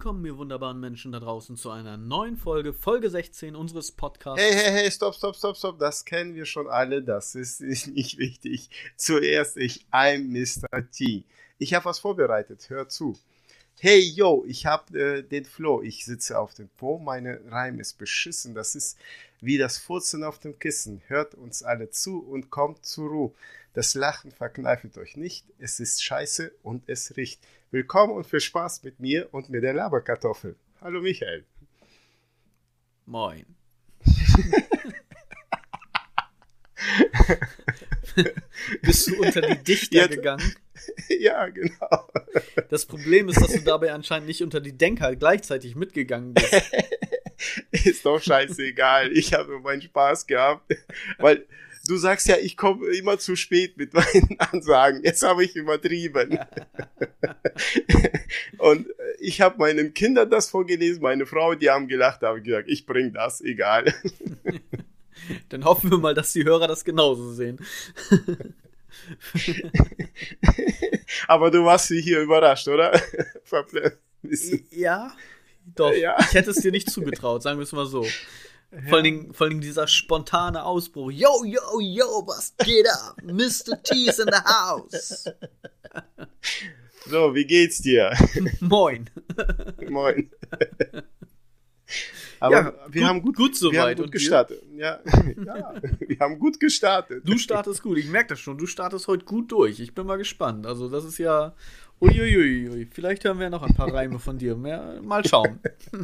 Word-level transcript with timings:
Willkommen, 0.00 0.24
ihr 0.24 0.38
wunderbaren 0.38 0.80
Menschen 0.80 1.12
da 1.12 1.20
draußen, 1.20 1.58
zu 1.58 1.68
einer 1.68 1.98
neuen 1.98 2.38
Folge, 2.38 2.72
Folge 2.72 3.10
16 3.10 3.54
unseres 3.54 3.92
Podcasts. 3.92 4.42
Hey, 4.42 4.54
hey, 4.54 4.72
hey, 4.72 4.90
stopp, 4.90 5.14
stopp, 5.14 5.36
stopp, 5.36 5.58
stopp. 5.58 5.78
Das 5.78 6.06
kennen 6.06 6.34
wir 6.34 6.46
schon 6.46 6.68
alle. 6.68 7.02
Das 7.02 7.34
ist 7.34 7.60
nicht 7.86 8.16
wichtig. 8.16 8.70
Zuerst 8.96 9.58
ich, 9.58 9.84
I'm 9.92 10.30
Mr. 10.30 10.90
T. 10.90 11.24
Ich 11.58 11.74
habe 11.74 11.84
was 11.84 11.98
vorbereitet. 11.98 12.70
Hör 12.70 12.88
zu. 12.88 13.18
Hey, 13.82 14.00
yo, 14.00 14.44
ich 14.46 14.66
habe 14.66 15.00
äh, 15.00 15.22
den 15.22 15.46
Flow. 15.46 15.80
Ich 15.80 16.04
sitze 16.04 16.38
auf 16.38 16.52
dem 16.52 16.68
Po. 16.68 16.98
Meine 16.98 17.40
Reim 17.50 17.80
ist 17.80 17.96
beschissen. 17.96 18.54
Das 18.54 18.74
ist 18.74 18.98
wie 19.40 19.56
das 19.56 19.78
Furzen 19.78 20.22
auf 20.22 20.38
dem 20.38 20.58
Kissen. 20.58 21.00
Hört 21.06 21.34
uns 21.34 21.62
alle 21.62 21.88
zu 21.88 22.22
und 22.22 22.50
kommt 22.50 22.84
zur 22.84 23.08
Ruhe. 23.08 23.32
Das 23.72 23.94
Lachen 23.94 24.32
verkneifet 24.32 24.98
euch 24.98 25.16
nicht. 25.16 25.46
Es 25.58 25.80
ist 25.80 26.04
scheiße 26.04 26.52
und 26.62 26.90
es 26.90 27.16
riecht. 27.16 27.40
Willkommen 27.70 28.12
und 28.12 28.26
viel 28.26 28.40
Spaß 28.40 28.82
mit 28.82 29.00
mir 29.00 29.32
und 29.32 29.48
mit 29.48 29.62
der 29.62 29.72
Laberkartoffel. 29.72 30.56
Hallo 30.82 31.00
Michael. 31.00 31.46
Moin. 33.06 33.46
Bist 38.82 39.06
du 39.06 39.22
unter 39.22 39.40
die 39.40 39.64
Dichter 39.64 40.06
gegangen? 40.06 40.54
Ja, 41.08 41.48
genau. 41.48 42.08
Das 42.68 42.86
Problem 42.86 43.28
ist, 43.28 43.40
dass 43.40 43.52
du 43.52 43.60
dabei 43.60 43.92
anscheinend 43.92 44.28
nicht 44.28 44.42
unter 44.42 44.60
die 44.60 44.76
Denker 44.76 45.14
gleichzeitig 45.16 45.74
mitgegangen 45.76 46.34
bist. 46.34 46.54
Ist 47.84 48.04
doch 48.06 48.20
scheißegal. 48.20 49.12
Ich 49.12 49.34
habe 49.34 49.58
meinen 49.60 49.82
Spaß 49.82 50.26
gehabt. 50.26 50.76
Weil 51.18 51.46
du 51.86 51.96
sagst 51.96 52.28
ja, 52.28 52.36
ich 52.36 52.56
komme 52.56 52.86
immer 52.88 53.18
zu 53.18 53.36
spät 53.36 53.76
mit 53.76 53.92
meinen 53.94 54.36
Ansagen. 54.38 55.02
Jetzt 55.02 55.22
habe 55.22 55.44
ich 55.44 55.56
übertrieben. 55.56 56.38
Und 58.58 58.86
ich 59.18 59.40
habe 59.40 59.58
meinen 59.58 59.94
Kindern 59.94 60.30
das 60.30 60.48
vorgelesen, 60.48 61.02
meine 61.02 61.26
Frau, 61.26 61.54
die 61.54 61.70
haben 61.70 61.88
gelacht, 61.88 62.22
habe 62.22 62.42
gesagt, 62.42 62.68
ich 62.68 62.86
bring 62.86 63.12
das, 63.12 63.40
egal. 63.40 63.92
Dann 65.48 65.64
hoffen 65.64 65.90
wir 65.90 65.98
mal, 65.98 66.14
dass 66.14 66.32
die 66.32 66.44
Hörer 66.44 66.66
das 66.66 66.84
genauso 66.84 67.32
sehen. 67.32 67.58
Aber 71.28 71.50
du 71.50 71.64
warst 71.64 71.88
hier 72.00 72.20
überrascht, 72.20 72.68
oder? 72.68 73.00
Ja, 74.70 75.12
doch. 75.74 75.92
Ja. 75.92 76.16
Ich 76.20 76.34
hätte 76.34 76.50
es 76.50 76.58
dir 76.58 76.70
nicht 76.70 76.90
zugetraut, 76.90 77.42
sagen 77.42 77.58
wir 77.58 77.64
es 77.64 77.72
mal 77.72 77.86
so. 77.86 78.04
Vor 78.88 78.94
allen, 78.94 79.04
Dingen, 79.04 79.34
vor 79.34 79.46
allen 79.46 79.50
Dingen 79.50 79.62
dieser 79.62 79.88
spontane 79.88 80.64
Ausbruch. 80.64 81.10
Yo, 81.10 81.44
yo, 81.44 81.80
yo, 81.80 82.24
was 82.26 82.54
geht 82.58 82.88
ab? 82.88 83.16
Mr. 83.22 83.82
T's 83.82 84.20
in 84.20 84.28
the 84.28 84.40
house. 84.44 85.24
So, 87.06 87.34
wie 87.34 87.44
geht's 87.44 87.82
dir? 87.82 88.12
Moin. 88.60 89.10
Moin. 89.88 90.30
Aber 92.40 92.54
Ja, 92.56 92.72
wir 92.88 93.00
gut- 93.02 93.08
haben 93.08 93.22
gut, 93.22 93.36
gut 93.36 93.56
soweit. 93.56 93.72
wir 93.74 93.80
haben 93.82 93.90
Und 93.90 93.96
gut 93.96 94.06
wir? 94.06 94.10
gestartet. 94.12 94.62
Ja, 94.76 94.98
ja, 95.44 95.74
wir 96.00 96.18
haben 96.18 96.38
gut 96.38 96.58
gestartet. 96.58 97.22
Du 97.28 97.36
startest 97.38 97.82
gut, 97.82 97.98
ich 97.98 98.08
merke 98.08 98.30
das 98.30 98.40
schon. 98.40 98.56
Du 98.58 98.66
startest 98.66 99.06
heute 99.08 99.24
gut 99.26 99.52
durch. 99.52 99.78
Ich 99.78 99.94
bin 99.94 100.06
mal 100.06 100.16
gespannt. 100.16 100.66
Also, 100.66 100.88
das 100.88 101.04
ist 101.04 101.18
ja. 101.18 101.54
Uiuiui. 102.00 102.88
Vielleicht 102.90 103.24
hören 103.24 103.36
wir 103.38 103.44
ja 103.44 103.50
noch 103.50 103.62
ein 103.62 103.74
paar 103.74 103.92
Reime 103.92 104.18
von 104.18 104.38
dir. 104.38 104.56
Mehr, 104.56 105.00
mal 105.02 105.22
schauen. 105.24 105.60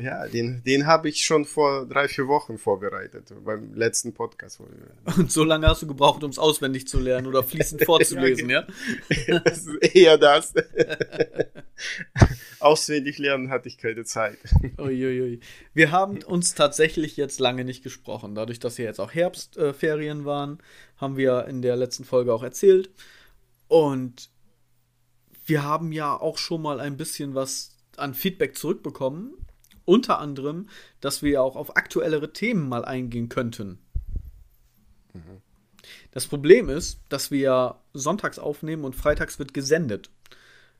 Ja, 0.00 0.28
den, 0.28 0.62
den 0.64 0.86
habe 0.86 1.08
ich 1.08 1.24
schon 1.24 1.44
vor 1.44 1.84
drei, 1.84 2.06
vier 2.06 2.28
Wochen 2.28 2.56
vorbereitet, 2.56 3.32
beim 3.44 3.74
letzten 3.74 4.14
Podcast. 4.14 4.60
Und 5.16 5.32
so 5.32 5.42
lange 5.42 5.66
hast 5.66 5.82
du 5.82 5.88
gebraucht, 5.88 6.22
um 6.22 6.30
es 6.30 6.38
auswendig 6.38 6.86
zu 6.86 7.00
lernen 7.00 7.26
oder 7.26 7.42
fließend 7.42 7.84
vorzulesen, 7.84 8.48
ja? 8.50 8.64
Das 9.42 9.66
ist 9.66 9.96
eher 9.96 10.16
das. 10.16 10.54
Auswendig 12.60 13.18
lernen 13.18 13.50
hatte 13.50 13.68
ich 13.68 13.78
keine 13.78 14.04
Zeit. 14.04 14.38
Uiuiui. 14.78 15.40
Wir 15.74 15.90
haben 15.90 16.22
uns 16.22 16.54
tatsächlich 16.54 17.16
jetzt 17.16 17.40
lange 17.40 17.64
nicht 17.64 17.82
gesprochen. 17.82 18.34
Dadurch, 18.34 18.58
dass 18.58 18.76
hier 18.76 18.86
jetzt 18.86 19.00
auch 19.00 19.12
Herbstferien 19.14 20.24
waren, 20.24 20.58
haben 20.96 21.16
wir 21.16 21.46
in 21.46 21.62
der 21.62 21.76
letzten 21.76 22.04
Folge 22.04 22.32
auch 22.32 22.42
erzählt. 22.42 22.90
Und 23.68 24.30
wir 25.46 25.62
haben 25.62 25.92
ja 25.92 26.14
auch 26.14 26.38
schon 26.38 26.62
mal 26.62 26.80
ein 26.80 26.96
bisschen 26.96 27.34
was 27.34 27.76
an 27.96 28.14
Feedback 28.14 28.56
zurückbekommen. 28.56 29.34
Unter 29.84 30.18
anderem, 30.18 30.68
dass 31.00 31.22
wir 31.22 31.42
auch 31.42 31.56
auf 31.56 31.76
aktuellere 31.76 32.32
Themen 32.32 32.68
mal 32.68 32.84
eingehen 32.84 33.28
könnten. 33.28 33.78
Das 36.10 36.26
Problem 36.26 36.68
ist, 36.68 37.00
dass 37.08 37.30
wir 37.30 37.76
sonntags 37.92 38.38
aufnehmen 38.38 38.84
und 38.84 38.96
freitags 38.96 39.38
wird 39.38 39.54
gesendet. 39.54 40.10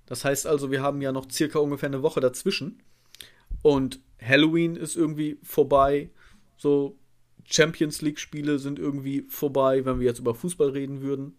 Das 0.09 0.25
heißt 0.25 0.47
also, 0.47 0.71
wir 0.71 0.83
haben 0.83 1.03
ja 1.03 1.13
noch 1.13 1.31
circa 1.31 1.59
ungefähr 1.59 1.91
eine 1.91 2.03
Woche 2.03 2.21
dazwischen. 2.21 2.83
Und 3.61 4.01
Halloween 4.23 4.75
ist 4.75 4.97
irgendwie 4.97 5.39
vorbei. 5.43 6.09
So 6.57 6.97
Champions 7.45 8.01
League-Spiele 8.01 8.59
sind 8.59 8.79
irgendwie 8.79 9.27
vorbei, 9.29 9.85
wenn 9.85 10.01
wir 10.01 10.07
jetzt 10.07 10.19
über 10.19 10.35
Fußball 10.35 10.71
reden 10.71 11.03
würden. 11.03 11.37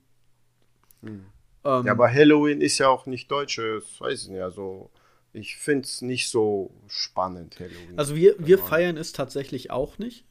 Ähm, 1.04 1.26
Ja, 1.64 1.92
aber 1.92 2.14
Halloween 2.14 2.62
ist 2.62 2.78
ja 2.78 2.90
auch 2.90 3.08
nicht 3.08 3.32
deutsches, 3.32 4.00
weiß 4.00 4.24
ich 4.24 4.30
nicht, 4.30 4.42
also 4.42 4.92
ich 5.34 5.58
finde 5.58 5.86
es 5.86 6.02
nicht 6.02 6.30
so 6.30 6.72
spannend, 6.88 7.60
Halloween. 7.60 7.98
also 7.98 8.16
wir, 8.16 8.36
wir 8.40 8.58
feiern 8.58 8.98
es 8.98 9.14
tatsächlich 9.14 9.72
auch 9.72 9.98
nicht. 9.98 10.26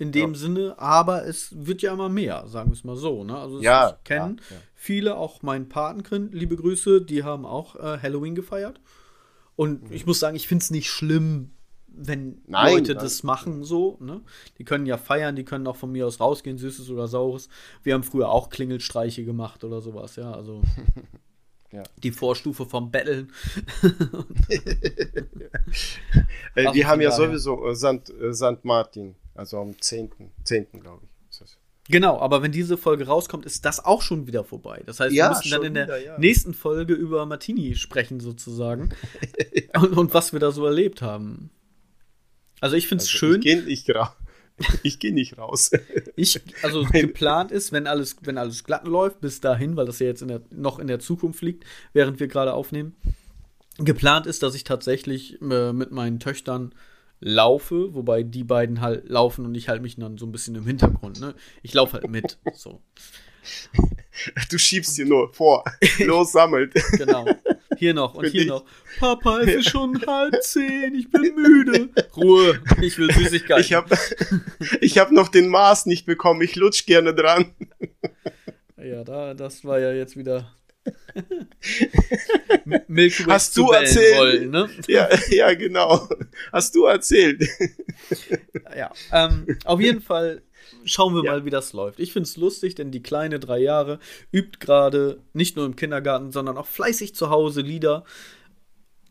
In 0.00 0.12
dem 0.12 0.32
Ja. 0.32 0.38
Sinne, 0.38 0.74
aber 0.78 1.26
es 1.26 1.50
wird 1.66 1.82
ja 1.82 1.92
immer 1.92 2.08
mehr, 2.08 2.46
sagen 2.48 2.70
wir 2.70 2.74
es 2.74 2.84
mal 2.84 2.96
so. 2.96 3.22
Ne? 3.22 3.36
Also 3.36 3.60
Ja, 3.60 3.90
es 3.90 4.04
kennen 4.04 4.40
ja, 4.50 4.56
viele, 4.74 5.16
auch 5.16 5.42
mein 5.42 5.68
Patenkind, 5.68 6.34
liebe 6.34 6.56
Grüße, 6.56 7.02
die 7.02 7.22
haben 7.22 7.44
auch 7.44 7.76
äh, 7.76 7.98
Halloween 8.02 8.34
gefeiert. 8.34 8.80
Und 9.56 9.92
ich 9.92 10.06
muss 10.06 10.18
sagen, 10.18 10.36
ich 10.36 10.48
finde 10.48 10.62
es 10.62 10.70
nicht 10.70 10.88
schlimm, 10.90 11.50
wenn 11.86 12.28
Mhm. 12.28 12.38
Nein, 12.46 12.72
Leute 12.74 12.94
nein. 12.94 13.02
das 13.04 13.22
machen 13.24 13.62
so. 13.64 13.98
Ne? 14.00 14.22
Die 14.58 14.64
können 14.64 14.86
ja 14.86 14.96
feiern, 14.96 15.36
die 15.36 15.44
können 15.44 15.66
auch 15.66 15.76
von 15.76 15.92
mir 15.92 16.06
aus 16.06 16.18
rausgehen, 16.18 16.56
Süßes 16.56 16.88
oder 16.88 17.06
Saures. 17.08 17.48
Wir 17.82 17.92
haben 17.94 18.02
früher 18.04 18.30
auch 18.30 18.48
Klingelstreiche 18.48 19.24
gemacht 19.24 19.64
oder 19.64 19.80
sowas, 19.82 20.16
ja. 20.16 20.32
Also 20.32 20.62
Ja. 21.72 21.84
die 22.02 22.10
Vorstufe 22.10 22.64
vom 22.66 22.90
Betteln. 22.90 23.30
Äh, 26.56 26.74
wir 26.74 26.88
haben 26.88 27.00
ja 27.00 27.10
sowieso 27.12 27.64
äh, 27.68 27.74
St. 27.76 28.10
Äh, 28.20 28.32
St. 28.34 28.64
Martin, 28.64 29.14
also 29.34 29.58
am 29.58 29.80
10. 29.80 30.10
10. 30.44 30.66
glaube 30.80 31.04
ich. 31.04 31.30
Ist 31.30 31.40
das. 31.40 31.56
Genau, 31.88 32.20
aber 32.20 32.42
wenn 32.42 32.52
diese 32.52 32.76
Folge 32.76 33.06
rauskommt, 33.06 33.44
ist 33.46 33.64
das 33.64 33.84
auch 33.84 34.02
schon 34.02 34.26
wieder 34.28 34.44
vorbei. 34.44 34.82
Das 34.86 35.00
heißt, 35.00 35.12
Ja, 35.14 35.30
wir 35.30 35.36
müssen 35.36 35.50
dann 35.50 35.62
in 35.64 35.74
der 35.74 35.86
wieder, 35.86 36.04
ja. 36.04 36.18
nächsten 36.18 36.54
Folge 36.54 36.94
über 36.94 37.26
Martini 37.26 37.74
sprechen, 37.74 38.20
sozusagen. 38.20 38.90
und, 39.80 39.96
und 39.96 40.14
was 40.14 40.32
wir 40.32 40.38
da 40.40 40.52
so 40.52 40.64
erlebt 40.66 41.02
haben. 41.02 41.50
Also 42.60 42.76
ich 42.76 42.86
finde 42.86 43.02
es 43.02 43.08
Also 43.08 43.18
schön. 43.18 43.36
Ich 43.40 43.44
gehe 43.44 43.62
nicht, 43.62 43.90
ra 43.90 44.14
geh 44.82 45.10
nicht 45.10 45.38
raus. 45.38 45.70
Ich, 46.16 46.40
also 46.62 46.82
Mein- 46.92 46.92
geplant 47.08 47.50
ist, 47.50 47.72
wenn 47.72 47.86
alles, 47.86 48.16
wenn 48.22 48.38
alles 48.38 48.62
glatt 48.64 48.86
läuft, 48.86 49.20
bis 49.20 49.40
dahin, 49.40 49.74
weil 49.76 49.86
das 49.86 49.98
ja 49.98 50.06
jetzt 50.06 50.22
in 50.22 50.28
der, 50.28 50.42
noch 50.50 50.78
in 50.78 50.86
der 50.86 51.00
Zukunft 51.00 51.42
liegt, 51.42 51.64
während 51.92 52.20
wir 52.20 52.28
gerade 52.28 52.52
aufnehmen. 52.52 52.94
Geplant 53.78 54.26
ist, 54.26 54.42
dass 54.42 54.54
ich 54.54 54.64
tatsächlich 54.64 55.40
äh, 55.40 55.72
mit 55.72 55.90
meinen 55.90 56.20
Töchtern 56.20 56.74
laufe, 57.20 57.94
wobei 57.94 58.22
die 58.22 58.44
beiden 58.44 58.80
halt 58.80 59.08
laufen 59.08 59.44
und 59.46 59.54
ich 59.54 59.68
halte 59.68 59.82
mich 59.82 59.96
dann 59.96 60.18
so 60.18 60.26
ein 60.26 60.32
bisschen 60.32 60.54
im 60.56 60.66
Hintergrund. 60.66 61.20
Ne? 61.20 61.34
Ich 61.62 61.74
laufe 61.74 61.94
halt 61.94 62.08
mit. 62.10 62.38
So, 62.54 62.80
Du 64.50 64.58
schiebst 64.58 64.98
dir 64.98 65.06
nur 65.06 65.32
vor. 65.32 65.64
Los, 65.98 66.32
sammelt. 66.32 66.74
genau. 66.92 67.26
Hier 67.78 67.94
noch 67.94 68.14
und 68.14 68.26
Für 68.26 68.30
hier 68.30 68.40
dich. 68.42 68.50
noch. 68.50 68.64
Papa, 68.98 69.40
es 69.40 69.54
ist 69.56 69.70
schon 69.70 69.98
halb 70.06 70.42
zehn, 70.42 70.94
ich 70.94 71.10
bin 71.10 71.34
müde. 71.34 71.88
Ruhe, 72.16 72.60
ich 72.82 72.98
will 72.98 73.10
Süßigkeiten. 73.12 73.62
Ich 73.64 73.72
habe 73.72 73.96
ich 74.82 74.98
hab 74.98 75.10
noch 75.10 75.28
den 75.28 75.48
Maß 75.48 75.86
nicht 75.86 76.04
bekommen. 76.04 76.42
Ich 76.42 76.56
lutsch 76.56 76.84
gerne 76.84 77.14
dran. 77.14 77.54
Ja, 78.76 79.04
da, 79.04 79.32
das 79.34 79.64
war 79.64 79.78
ja 79.78 79.92
jetzt 79.92 80.16
wieder. 80.16 80.52
Milky 82.88 83.26
Way 83.26 83.32
Hast 83.34 83.56
du 83.56 83.70
erzählt? 83.70 84.18
Wollen, 84.18 84.50
ne? 84.50 84.70
Ja, 84.88 85.08
ja, 85.28 85.54
genau. 85.54 86.08
Hast 86.52 86.74
du 86.74 86.84
erzählt. 86.86 87.42
Ja, 88.76 88.92
ähm, 89.12 89.58
auf 89.64 89.80
jeden 89.80 90.00
Fall 90.00 90.42
schauen 90.84 91.14
wir 91.14 91.24
Ja. 91.24 91.32
mal, 91.32 91.44
wie 91.44 91.50
das 91.50 91.72
läuft. 91.72 91.98
Ich 91.98 92.12
finde 92.12 92.28
es 92.28 92.36
lustig, 92.36 92.76
denn 92.76 92.90
die 92.92 93.02
kleine 93.02 93.40
drei 93.40 93.58
Jahre 93.58 93.98
übt 94.32 94.58
gerade 94.60 95.20
nicht 95.32 95.56
nur 95.56 95.66
im 95.66 95.74
Kindergarten, 95.76 96.30
sondern 96.30 96.56
auch 96.56 96.66
fleißig 96.66 97.14
zu 97.14 97.30
Hause 97.30 97.62
Lieder. 97.62 98.04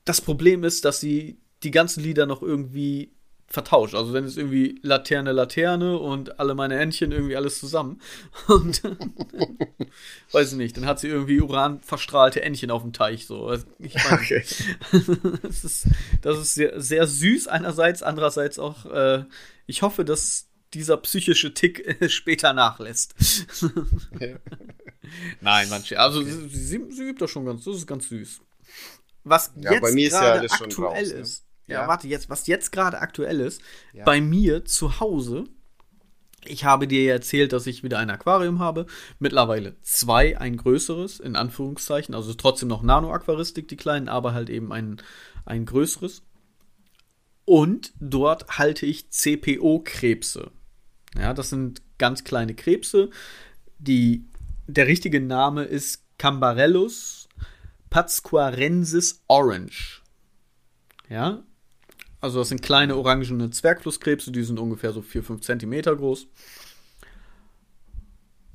Das 0.06 0.22
Problem 0.22 0.64
ist, 0.64 0.86
dass 0.86 1.00
sie 1.02 1.40
die 1.64 1.72
ganzen 1.72 2.02
Lieder 2.04 2.26
noch 2.26 2.42
irgendwie 2.42 3.12
vertauscht. 3.50 3.96
Also 3.96 4.14
wenn 4.14 4.26
es 4.26 4.38
irgendwie 4.38 4.80
Laterne, 4.84 5.32
Laterne 5.32 5.98
und 5.98 6.40
alle 6.40 6.54
meine 6.54 6.80
Entchen 6.80 7.12
irgendwie 7.12 7.36
alles 7.36 7.60
zusammen. 7.60 8.00
Und 8.48 8.82
weiß 10.32 10.52
ich 10.52 10.58
nicht, 10.58 10.78
dann 10.78 10.86
hat 10.86 11.00
sie 11.00 11.08
irgendwie 11.08 11.42
uranverstrahlte 11.42 12.42
Entchen 12.42 12.72
auf 12.72 12.84
dem 12.84 12.94
Teich. 12.94 13.26
So. 13.26 13.48
Also, 13.48 13.66
Ich 13.80 13.96
meine, 13.96 14.20
Okay. 14.20 14.44
das 15.42 15.64
ist, 15.64 15.88
das 16.22 16.38
ist 16.40 16.54
sehr, 16.54 16.80
sehr 16.80 17.08
süß 17.08 17.48
einerseits, 17.48 18.04
andererseits 18.04 18.60
auch, 18.60 18.86
äh, 18.86 19.26
ich 19.66 19.82
hoffe, 19.82 20.06
dass 20.06 20.48
dieser 20.74 20.98
psychische 20.98 21.54
Tick 21.54 22.02
äh, 22.02 22.10
später 22.10 22.54
nachlässt. 22.54 23.16
Nein, 25.42 25.68
manche. 25.70 26.00
Also 26.00 26.22
sie, 26.22 26.50
sie, 26.50 26.86
sie 26.92 27.04
übt 27.04 27.20
das 27.20 27.32
schon 27.32 27.46
ganz, 27.46 27.64
das 27.64 27.78
ist 27.78 27.88
ganz 27.88 28.10
süß. 28.10 28.42
was 29.24 29.52
Ja, 29.56 29.74
jetzt 29.74 29.82
bei 29.82 29.92
mir 29.92 30.08
ist 30.08 30.14
ja 30.14 30.38
gerade 30.38 30.52
aktuell 30.52 30.88
raus, 30.88 31.14
ne? 31.14 31.49
Ja, 31.70 31.82
Ja. 31.82 31.88
warte, 31.88 32.08
jetzt, 32.08 32.30
was 32.30 32.48
jetzt 32.48 32.72
gerade 32.72 33.00
aktuell 33.00 33.40
ist, 33.40 33.62
Ja. 33.94 34.04
bei 34.06 34.20
mir 34.22 34.66
zu 34.66 35.00
Hause, 35.00 35.46
ich 36.46 36.64
habe 36.66 36.88
dir 36.88 37.04
ja 37.04 37.14
erzählt, 37.14 37.52
dass 37.54 37.68
ich 37.68 37.84
wieder 37.84 38.00
ein 38.00 38.10
Aquarium 38.10 38.60
habe. 38.60 38.86
Mittlerweile 39.20 39.76
zwei, 39.82 40.38
ein 40.40 40.56
größeres, 40.58 41.20
in 41.20 41.36
Anführungszeichen. 41.36 42.16
Also 42.16 42.34
trotzdem 42.34 42.70
noch 42.70 42.82
Nano-Aquaristik, 42.82 43.68
die 43.68 43.76
kleinen, 43.78 44.08
aber 44.08 44.34
halt 44.34 44.50
eben 44.50 44.72
ein, 44.72 45.02
ein 45.46 45.66
größeres. 45.66 46.22
Und 47.46 47.92
dort 48.00 48.58
halte 48.58 48.86
ich 48.86 49.10
CPO-Krebse. 49.12 50.52
Ja, 51.18 51.34
das 51.34 51.50
sind 51.50 51.82
ganz 51.98 52.24
kleine 52.24 52.56
Krebse. 52.56 53.10
Die, 53.80 54.26
der 54.68 54.88
richtige 54.88 55.20
Name 55.20 55.64
ist 55.64 56.04
Cambarellus 56.18 57.28
Pasquarensis 57.90 59.24
orange. 59.28 60.02
Ja, 61.10 61.44
also 62.22 62.40
das 62.40 62.50
sind 62.50 62.62
kleine 62.62 62.96
orangene 62.96 63.50
Zwergflusskrebse, 63.50 64.32
die 64.32 64.44
sind 64.44 64.60
ungefähr 64.60 64.92
so 64.92 65.02
4-5 65.02 65.42
Zentimeter 65.42 65.96
groß. 65.96 66.28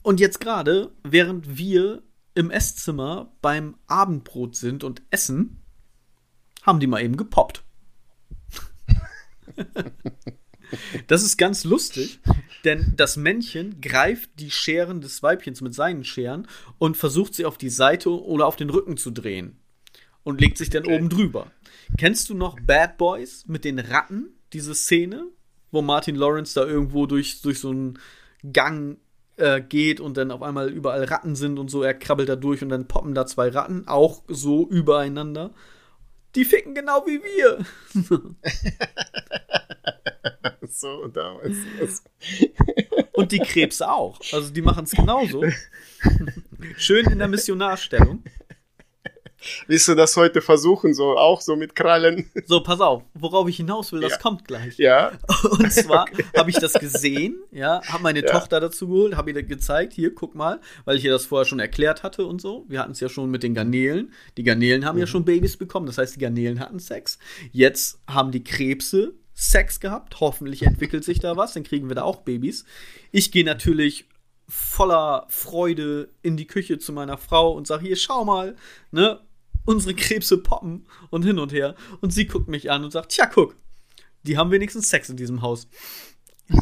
Und 0.03 0.21
jetzt 0.21 0.41
gerade, 0.41 0.93
während 1.03 1.57
wir 1.57 2.03
im 2.35 2.51
Esszimmer 2.51 3.33
beim 3.41 3.77
Abendbrot 3.87 4.55
sind 4.57 4.85
und 4.85 5.03
essen, 5.11 5.63
haben 6.63 6.81
die 6.81 6.87
mal 6.87 7.03
eben 7.03 7.17
gepoppt. 7.17 7.63
Das 11.07 11.23
ist 11.23 11.37
ganz 11.37 11.63
lustig, 11.63 12.21
denn 12.65 12.95
das 12.97 13.17
Männchen 13.17 13.81
greift 13.81 14.31
die 14.41 14.51
Scheren 14.51 15.01
des 15.01 15.23
Weibchens 15.23 15.61
mit 15.61 15.75
seinen 15.75 16.05
Scheren 16.05 16.49
und 16.79 16.97
versucht 16.97 17.35
sie 17.35 17.45
auf 17.45 17.59
die 17.59 17.69
Seite 17.69 18.11
oder 18.11 18.47
auf 18.47 18.57
den 18.57 18.71
Rücken 18.71 18.97
zu 18.97 19.11
drehen 19.11 19.61
und 20.25 20.41
legt 20.41 20.59
sich 20.59 20.71
dann 20.71 20.85
Okay. 20.85 20.97
oben 20.97 21.11
drüber. 21.11 21.51
Kennst 21.99 22.29
du 22.29 22.35
noch 22.35 22.59
Bad 22.61 22.99
Boys 22.99 23.47
mit 23.47 23.65
den 23.65 23.79
Ratten, 23.79 24.33
diese 24.53 24.75
Szene, 24.75 25.27
wo 25.71 25.83
Martin 25.83 26.17
Lawrence 26.17 26.55
da 26.55 26.67
irgendwo 26.67 27.07
durch, 27.07 27.43
durch 27.43 27.61
so 27.61 27.71
einen 27.71 27.99
Gang 28.53 28.99
äh, 29.37 29.61
geht 29.61 30.01
und 30.01 30.17
dann 30.17 30.31
auf 30.31 30.43
einmal 30.43 30.71
überall 30.71 31.05
Ratten 31.05 31.37
sind 31.37 31.59
und 31.59 31.71
so, 31.71 31.83
er 31.83 31.95
krabbelt 31.95 32.29
da 32.29 32.37
durch 32.37 32.63
und 32.63 32.69
dann 32.69 32.89
poppen 32.89 33.15
da 33.15 33.27
zwei 33.27 33.49
Ratten, 33.49 33.87
auch 33.87 34.23
so 34.29 34.69
übereinander. 34.69 35.53
Die 36.35 36.45
ficken 36.45 36.75
genau 36.75 37.05
wie 37.07 37.23
wir. 37.23 37.65
So, 40.67 41.07
damals. 41.07 41.57
Und 43.13 43.31
die 43.31 43.39
Krebse 43.39 43.89
auch. 43.89 44.19
Also 44.33 44.53
die 44.53 44.63
machen 44.63 44.85
es 44.85 44.91
genauso. 44.91 45.45
Schön 46.77 47.07
in 47.07 47.19
der 47.19 47.29
Missionarstellung. 47.29 48.25
Willst 49.67 49.89
du 49.89 49.95
das 49.95 50.17
heute 50.17 50.41
versuchen, 50.43 50.95
so 50.95 51.17
auch 51.17 51.41
so 51.41 51.57
mit 51.57 51.75
Krallen? 51.75 52.31
So, 52.47 52.63
pass 52.63 52.81
auf, 52.81 53.03
worauf 53.15 53.49
ich 53.49 53.57
hinaus 53.57 53.93
will, 53.93 54.01
das 54.01 54.13
Ja. 54.13 54.19
kommt 54.19 54.45
gleich. 54.47 54.79
Ja, 54.79 55.13
Und 55.51 55.73
zwar 55.73 56.07
habe 56.37 56.51
ich 56.51 56.57
das 56.57 56.73
gesehen, 56.75 57.37
ja, 57.51 57.81
habe 57.87 58.03
meine 58.03 58.21
Ja. 58.25 58.31
Tochter 58.33 58.61
dazu 58.61 58.89
geholt, 58.89 59.17
habe 59.17 59.31
ihr 59.33 59.43
gezeigt, 59.43 59.93
hier, 59.93 60.15
guck 60.15 60.35
mal, 60.35 60.61
weil 60.85 60.97
ich 60.97 61.05
ihr 61.05 61.13
das 61.13 61.27
vorher 61.27 61.45
schon 61.47 61.61
erklärt 61.61 62.03
hatte 62.03 62.25
und 62.27 62.41
so. 62.41 62.65
Wir 62.69 62.81
hatten 62.81 62.93
es 62.93 63.01
ja 63.01 63.09
schon 63.09 63.31
mit 63.31 63.43
den 63.43 63.55
Garnelen. 63.55 64.13
Die 64.37 64.43
Garnelen 64.43 64.85
haben 64.85 64.99
ja 64.99 65.07
schon 65.07 65.25
Babys 65.25 65.57
bekommen, 65.57 65.87
das 65.87 65.99
heißt, 65.99 66.17
die 66.17 66.21
Garnelen 66.21 66.61
hatten 66.61 66.79
Sex. 66.79 67.19
Jetzt 67.53 68.01
haben 68.09 68.31
die 68.33 68.45
Krebse 68.45 69.15
Sex 69.35 69.81
gehabt. 69.81 70.21
Hoffentlich 70.21 70.63
entwickelt 70.63 71.05
sich 71.05 71.19
da 71.19 71.37
was, 71.37 71.55
dann 71.55 71.65
kriegen 71.65 71.89
wir 71.89 71.97
da 71.97 72.03
auch 72.03 72.19
Babys. 72.23 72.65
Ich 73.11 73.33
gehe 73.33 73.45
natürlich 73.45 74.07
voller 74.49 75.27
Freude 75.29 76.11
in 76.23 76.37
die 76.37 76.47
Küche 76.47 76.79
zu 76.79 76.93
meiner 76.93 77.17
Frau 77.19 77.53
und 77.53 77.67
sage, 77.67 77.87
hier, 77.87 77.97
schau 77.97 78.25
mal, 78.25 78.57
ne, 78.93 79.21
unsere 79.65 79.95
Krebse 79.95 80.39
poppen 80.39 80.87
und 81.11 81.25
hin 81.25 81.39
und 81.39 81.53
her. 81.53 81.75
Und 82.01 82.13
sie 82.13 82.27
guckt 82.27 82.49
mich 82.49 82.71
an 82.71 82.85
und 82.85 82.91
sagt, 82.91 83.13
tja, 83.13 83.27
guck, 83.27 83.55
die 84.23 84.37
haben 84.39 84.51
wenigstens 84.51 84.89
Sex 84.89 85.09
in 85.09 85.17
diesem 85.17 85.43
Haus. 85.43 85.69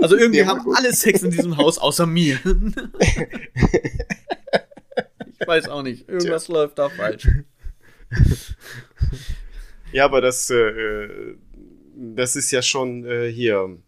Also 0.00 0.16
irgendwie 0.16 0.40
Ja, 0.40 0.46
haben 0.46 0.62
gut. 0.64 0.76
alle 0.76 0.92
Sex 0.92 1.22
in 1.22 1.30
diesem 1.30 1.56
Haus 1.56 1.78
außer 1.78 2.06
mir. 2.06 2.38
ich 5.40 5.46
weiß 5.46 5.68
auch 5.68 5.82
nicht. 5.82 6.08
Irgendwas 6.08 6.48
läuft 6.48 6.78
da 6.78 6.88
falsch. 6.90 7.28
ja, 9.92 10.04
aber 10.04 10.20
das, 10.20 10.50
äh, 10.50 10.54
äh, 10.56 11.36
das 11.94 12.36
ist 12.36 12.50
ja 12.50 12.62
schon 12.62 13.04
äh, 13.04 13.30
hier. 13.32 13.78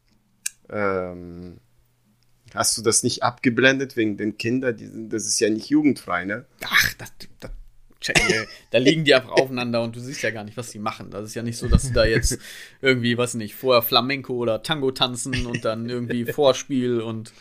Ähm, 0.70 1.60
hast 2.54 2.76
du 2.78 2.82
das 2.82 3.02
nicht 3.02 3.22
abgeblendet 3.22 3.96
wegen 3.96 4.16
den 4.16 4.36
Kindern? 4.38 4.76
Die, 4.76 4.86
sind- 4.86 5.12
das 5.12 5.26
ist 5.26 5.40
ja 5.40 5.50
nicht 5.50 5.68
jugendfrei, 5.68 6.24
ne? 6.24 6.44
Ach, 6.64 6.94
das, 6.94 7.12
das 7.40 7.50
da 8.70 8.78
liegen 8.78 9.04
die 9.04 9.14
einfach 9.14 9.32
aufeinander 9.32 9.82
und 9.82 9.96
du 9.96 10.00
siehst 10.00 10.22
ja 10.22 10.30
gar 10.30 10.44
nicht, 10.44 10.56
was 10.56 10.70
die 10.70 10.78
machen. 10.78 11.10
Das 11.10 11.24
ist 11.24 11.34
ja 11.34 11.42
nicht 11.42 11.56
so, 11.58 11.66
dass 11.68 11.82
sie 11.82 11.92
da 11.92 12.04
jetzt 12.04 12.38
irgendwie, 12.80 13.18
weiß 13.18 13.34
nicht, 13.34 13.56
vorher 13.56 13.82
Flamenco 13.82 14.34
oder 14.34 14.62
Tango 14.62 14.92
tanzen 14.92 15.46
und 15.46 15.64
dann 15.64 15.88
irgendwie 15.90 16.24
Vorspiel 16.24 17.00
und 17.00 17.32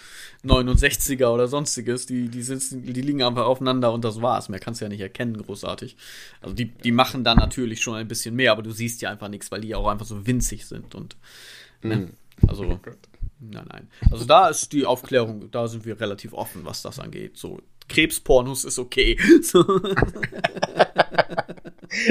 69er 0.43 1.27
oder 1.27 1.47
sonstiges. 1.47 2.07
Die, 2.07 2.27
die, 2.29 2.41
sitzen, 2.41 2.81
die 2.83 3.01
liegen 3.01 3.21
einfach 3.21 3.45
aufeinander 3.45 3.93
und 3.93 4.03
das 4.03 4.21
war's. 4.21 4.49
Mehr 4.49 4.59
kannst 4.59 4.81
du 4.81 4.85
ja 4.85 4.89
nicht 4.89 5.01
erkennen, 5.01 5.37
großartig. 5.37 5.95
Also 6.41 6.55
die, 6.55 6.65
die 6.65 6.91
machen 6.91 7.23
dann 7.23 7.37
natürlich 7.37 7.81
schon 7.81 7.93
ein 7.95 8.07
bisschen 8.07 8.35
mehr, 8.35 8.51
aber 8.51 8.63
du 8.63 8.71
siehst 8.71 9.01
ja 9.03 9.11
einfach 9.11 9.29
nichts, 9.29 9.51
weil 9.51 9.61
die 9.61 9.75
auch 9.75 9.87
einfach 9.87 10.07
so 10.07 10.25
winzig 10.25 10.65
sind 10.65 10.95
und 10.95 11.17
ne? 11.83 12.09
also 12.47 12.79
nein, 13.39 13.65
nein. 13.69 13.89
Also 14.11 14.25
da 14.25 14.49
ist 14.49 14.73
die 14.73 14.85
Aufklärung, 14.85 15.51
da 15.51 15.67
sind 15.67 15.85
wir 15.85 15.99
relativ 15.99 16.33
offen, 16.33 16.65
was 16.65 16.81
das 16.81 16.99
angeht. 16.99 17.37
So 17.37 17.61
Krebspornos 17.87 18.65
ist 18.65 18.79
okay. 18.79 19.17
So. 19.41 19.63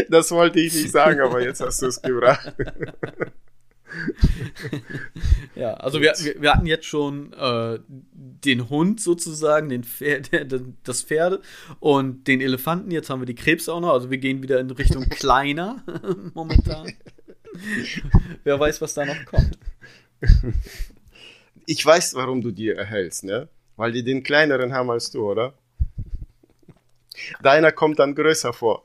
Das 0.08 0.30
wollte 0.30 0.58
ich 0.58 0.74
nicht 0.74 0.90
sagen, 0.90 1.20
aber 1.20 1.42
jetzt 1.42 1.60
hast 1.60 1.82
du 1.82 1.86
es 1.86 2.00
gebracht. 2.00 2.54
Ja, 5.54 5.74
also 5.74 6.00
wir, 6.02 6.12
wir, 6.18 6.42
wir 6.42 6.52
hatten 6.52 6.66
jetzt 6.66 6.84
schon 6.84 7.32
äh, 7.32 7.78
den 7.88 8.68
Hund 8.68 9.00
sozusagen, 9.00 9.68
den 9.68 9.84
Pferd, 9.84 10.30
das 10.84 11.02
Pferde 11.02 11.40
und 11.80 12.26
den 12.26 12.40
Elefanten. 12.40 12.90
Jetzt 12.90 13.08
haben 13.08 13.20
wir 13.20 13.26
die 13.26 13.34
Krebse 13.34 13.72
auch 13.72 13.80
noch. 13.80 13.92
Also 13.92 14.10
wir 14.10 14.18
gehen 14.18 14.42
wieder 14.42 14.60
in 14.60 14.70
Richtung 14.70 15.08
kleiner 15.08 15.82
momentan. 16.34 16.92
Wer 18.44 18.60
weiß, 18.60 18.82
was 18.82 18.94
da 18.94 19.06
noch 19.06 19.24
kommt. 19.24 19.58
Ich 21.66 21.84
weiß, 21.84 22.14
warum 22.14 22.42
du 22.42 22.52
dir 22.52 22.76
erhältst, 22.76 23.24
ne? 23.24 23.48
Weil 23.76 23.92
die 23.92 24.04
den 24.04 24.22
kleineren 24.22 24.72
haben 24.72 24.90
als 24.90 25.10
du, 25.10 25.28
oder? 25.30 25.54
Deiner 27.42 27.72
kommt 27.72 27.98
dann 27.98 28.14
größer 28.14 28.52
vor. 28.52 28.84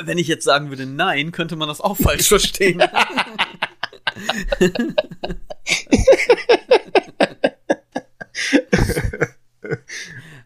Wenn 0.00 0.16
ich 0.18 0.28
jetzt 0.28 0.44
sagen 0.44 0.70
würde 0.70 0.86
nein, 0.86 1.32
könnte 1.32 1.56
man 1.56 1.68
das 1.68 1.80
auch 1.80 1.96
falsch 2.00 2.28
verstehen. 2.28 2.80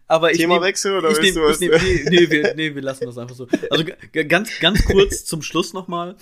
Aber 0.07 0.31
ich 0.33 0.39
nehm- 0.39 0.51
Themawechsel 0.51 0.99
oder 0.99 1.11
ich 1.11 1.17
willst 1.19 1.35
nehm, 1.35 1.45
du 1.45 1.49
was? 1.51 1.61
nehm, 1.61 1.71
nee, 1.71 2.05
nee, 2.11 2.31
wir, 2.31 2.55
nee, 2.55 2.75
wir 2.75 2.83
lassen 2.83 3.07
das 3.07 3.17
einfach 3.19 3.35
so. 3.35 3.49
Also 3.71 3.85
ganz, 4.29 4.59
ganz 4.61 4.85
kurz 4.85 5.25
zum 5.25 5.43
Schluss 5.43 5.73
nochmal. 5.73 6.17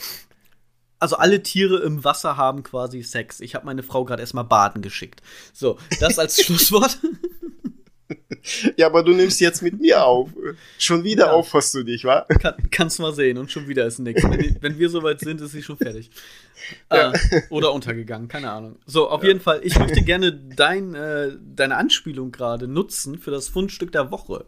Also 1.02 1.16
alle 1.16 1.42
Tiere 1.42 1.78
im 1.80 2.04
Wasser 2.04 2.36
haben 2.36 2.62
quasi 2.62 3.02
Sex. 3.02 3.40
Ich 3.40 3.54
habe 3.54 3.66
meine 3.66 3.82
Frau 3.82 4.04
gerade 4.04 4.22
erstmal 4.22 4.44
baden 4.44 4.82
geschickt. 4.82 5.20
So, 5.52 5.78
das 6.00 6.18
als 6.18 6.40
Schlusswort. 6.44 6.98
Ja, 8.76 8.86
aber 8.86 9.02
du 9.04 9.12
nimmst 9.12 9.40
jetzt 9.40 9.62
mit 9.62 9.80
mir 9.80 10.04
auf. 10.04 10.30
Schon 10.78 11.04
wieder 11.04 11.26
Ja. 11.26 11.32
aufhörst 11.32 11.74
du 11.74 11.82
dich, 11.84 12.04
wa? 12.04 12.26
Kann, 12.40 12.54
kannst 12.70 12.98
mal 13.00 13.12
sehen 13.14 13.38
und 13.38 13.50
schon 13.52 13.68
wieder 13.68 13.86
ist 13.86 13.98
nix. 14.00 14.22
Wenn, 14.22 14.56
wenn 14.60 14.78
wir 14.78 14.88
soweit 14.90 15.20
sind, 15.20 15.40
ist 15.40 15.52
sie 15.52 15.62
schon 15.62 15.76
fertig. 15.76 16.10
Äh, 16.88 17.12
oder 17.50 17.72
untergegangen, 17.72 18.28
keine 18.28 18.50
Ahnung. 18.50 18.78
So, 18.86 19.08
auf 19.08 19.22
jeden 19.24 19.40
Fall, 19.40 19.60
ich 19.62 19.78
möchte 19.78 20.02
gerne 20.02 20.32
dein, 20.32 20.94
äh, 20.94 21.32
deine 21.54 21.76
Anspielung 21.76 22.32
gerade 22.32 22.66
nutzen 22.68 23.18
für 23.18 23.30
das 23.30 23.48
Fundstück 23.48 23.92
der 23.92 24.10
Woche. 24.10 24.44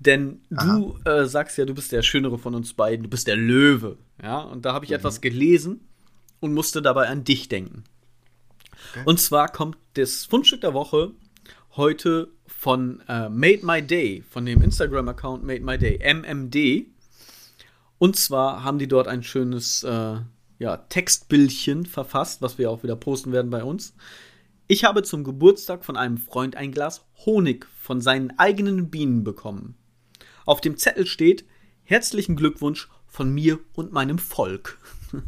Denn 0.00 0.40
du 0.50 0.98
äh, 1.04 1.26
sagst 1.26 1.58
ja, 1.58 1.64
du 1.64 1.74
bist 1.74 1.90
der 1.90 2.02
Schönere 2.02 2.38
von 2.38 2.54
uns 2.54 2.72
beiden, 2.74 3.04
du 3.04 3.10
bist 3.10 3.26
der 3.26 3.36
Löwe. 3.36 3.98
Ja, 4.22 4.40
und 4.40 4.64
da 4.64 4.72
habe 4.72 4.84
ich 4.84 4.92
etwas 4.92 5.20
gelesen 5.20 5.80
und 6.40 6.54
musste 6.54 6.82
dabei 6.82 7.08
an 7.08 7.24
dich 7.24 7.48
denken. 7.48 7.84
Und 9.04 9.18
zwar 9.18 9.48
kommt 9.48 9.76
das 9.94 10.24
Fundstück 10.24 10.60
der 10.60 10.74
Woche 10.74 11.12
heute 11.76 12.28
von 12.46 13.02
äh, 13.08 13.28
Made 13.28 13.64
My 13.64 13.82
Day, 13.82 14.22
von 14.28 14.46
dem 14.46 14.62
Instagram-Account 14.62 15.44
Made 15.44 15.64
My 15.64 15.78
Day, 15.78 15.98
MMD. 16.02 16.86
Und 17.98 18.16
zwar 18.16 18.62
haben 18.62 18.78
die 18.78 18.88
dort 18.88 19.08
ein 19.08 19.22
schönes 19.24 19.82
äh, 19.82 20.16
ja, 20.58 20.76
Textbildchen 20.76 21.86
verfasst, 21.86 22.42
was 22.42 22.58
wir 22.58 22.70
auch 22.70 22.82
wieder 22.82 22.96
posten 22.96 23.32
werden 23.32 23.50
bei 23.50 23.64
uns. 23.64 23.94
Ich 24.66 24.84
habe 24.84 25.02
zum 25.02 25.24
Geburtstag 25.24 25.84
von 25.84 25.96
einem 25.96 26.18
Freund 26.18 26.56
ein 26.56 26.72
Glas 26.72 27.04
Honig 27.24 27.66
von 27.80 28.00
seinen 28.00 28.38
eigenen 28.38 28.90
Bienen 28.90 29.24
bekommen. 29.24 29.76
Auf 30.48 30.62
dem 30.62 30.78
Zettel 30.78 31.06
steht: 31.06 31.44
Herzlichen 31.82 32.34
Glückwunsch 32.34 32.88
von 33.06 33.28
mir 33.28 33.58
und 33.74 33.92
meinem 33.92 34.18
Volk. 34.18 34.78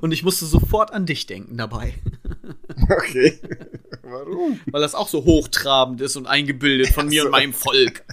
Und 0.00 0.12
ich 0.12 0.22
musste 0.22 0.44
sofort 0.44 0.92
an 0.92 1.06
dich 1.06 1.26
denken 1.26 1.56
dabei, 1.56 1.94
Okay. 2.90 3.40
Warum? 4.02 4.60
weil 4.66 4.82
das 4.82 4.94
auch 4.94 5.08
so 5.08 5.24
hochtrabend 5.24 6.00
ist 6.02 6.16
und 6.16 6.26
eingebildet 6.26 6.88
von 6.88 7.08
mir 7.08 7.22
so. 7.22 7.28
und 7.28 7.32
meinem 7.32 7.52
Volk. 7.54 8.04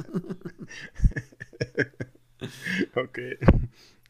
Okay. 2.96 3.38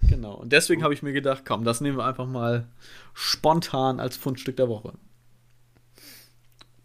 Genau. 0.07 0.35
Und 0.35 0.53
deswegen 0.53 0.83
habe 0.83 0.93
ich 0.93 1.01
mir 1.01 1.13
gedacht, 1.13 1.43
komm, 1.45 1.65
das 1.65 1.81
nehmen 1.81 1.97
wir 1.97 2.05
einfach 2.05 2.27
mal 2.27 2.69
spontan 3.13 3.99
als 3.99 4.15
Fundstück 4.15 4.55
der 4.55 4.69
Woche. 4.69 4.93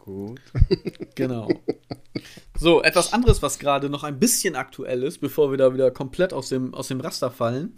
Gut. 0.06 0.40
Genau. 1.16 1.48
So, 2.56 2.80
etwas 2.82 3.12
anderes, 3.12 3.42
was 3.42 3.58
gerade 3.58 3.90
noch 3.90 4.04
ein 4.04 4.20
bisschen 4.20 4.54
aktuell 4.54 5.02
ist, 5.02 5.20
bevor 5.20 5.50
wir 5.50 5.58
da 5.58 5.74
wieder 5.74 5.90
komplett 5.90 6.32
aus 6.32 6.48
dem, 6.48 6.72
aus 6.74 6.88
dem 6.88 7.00
Raster 7.00 7.30
fallen, 7.32 7.74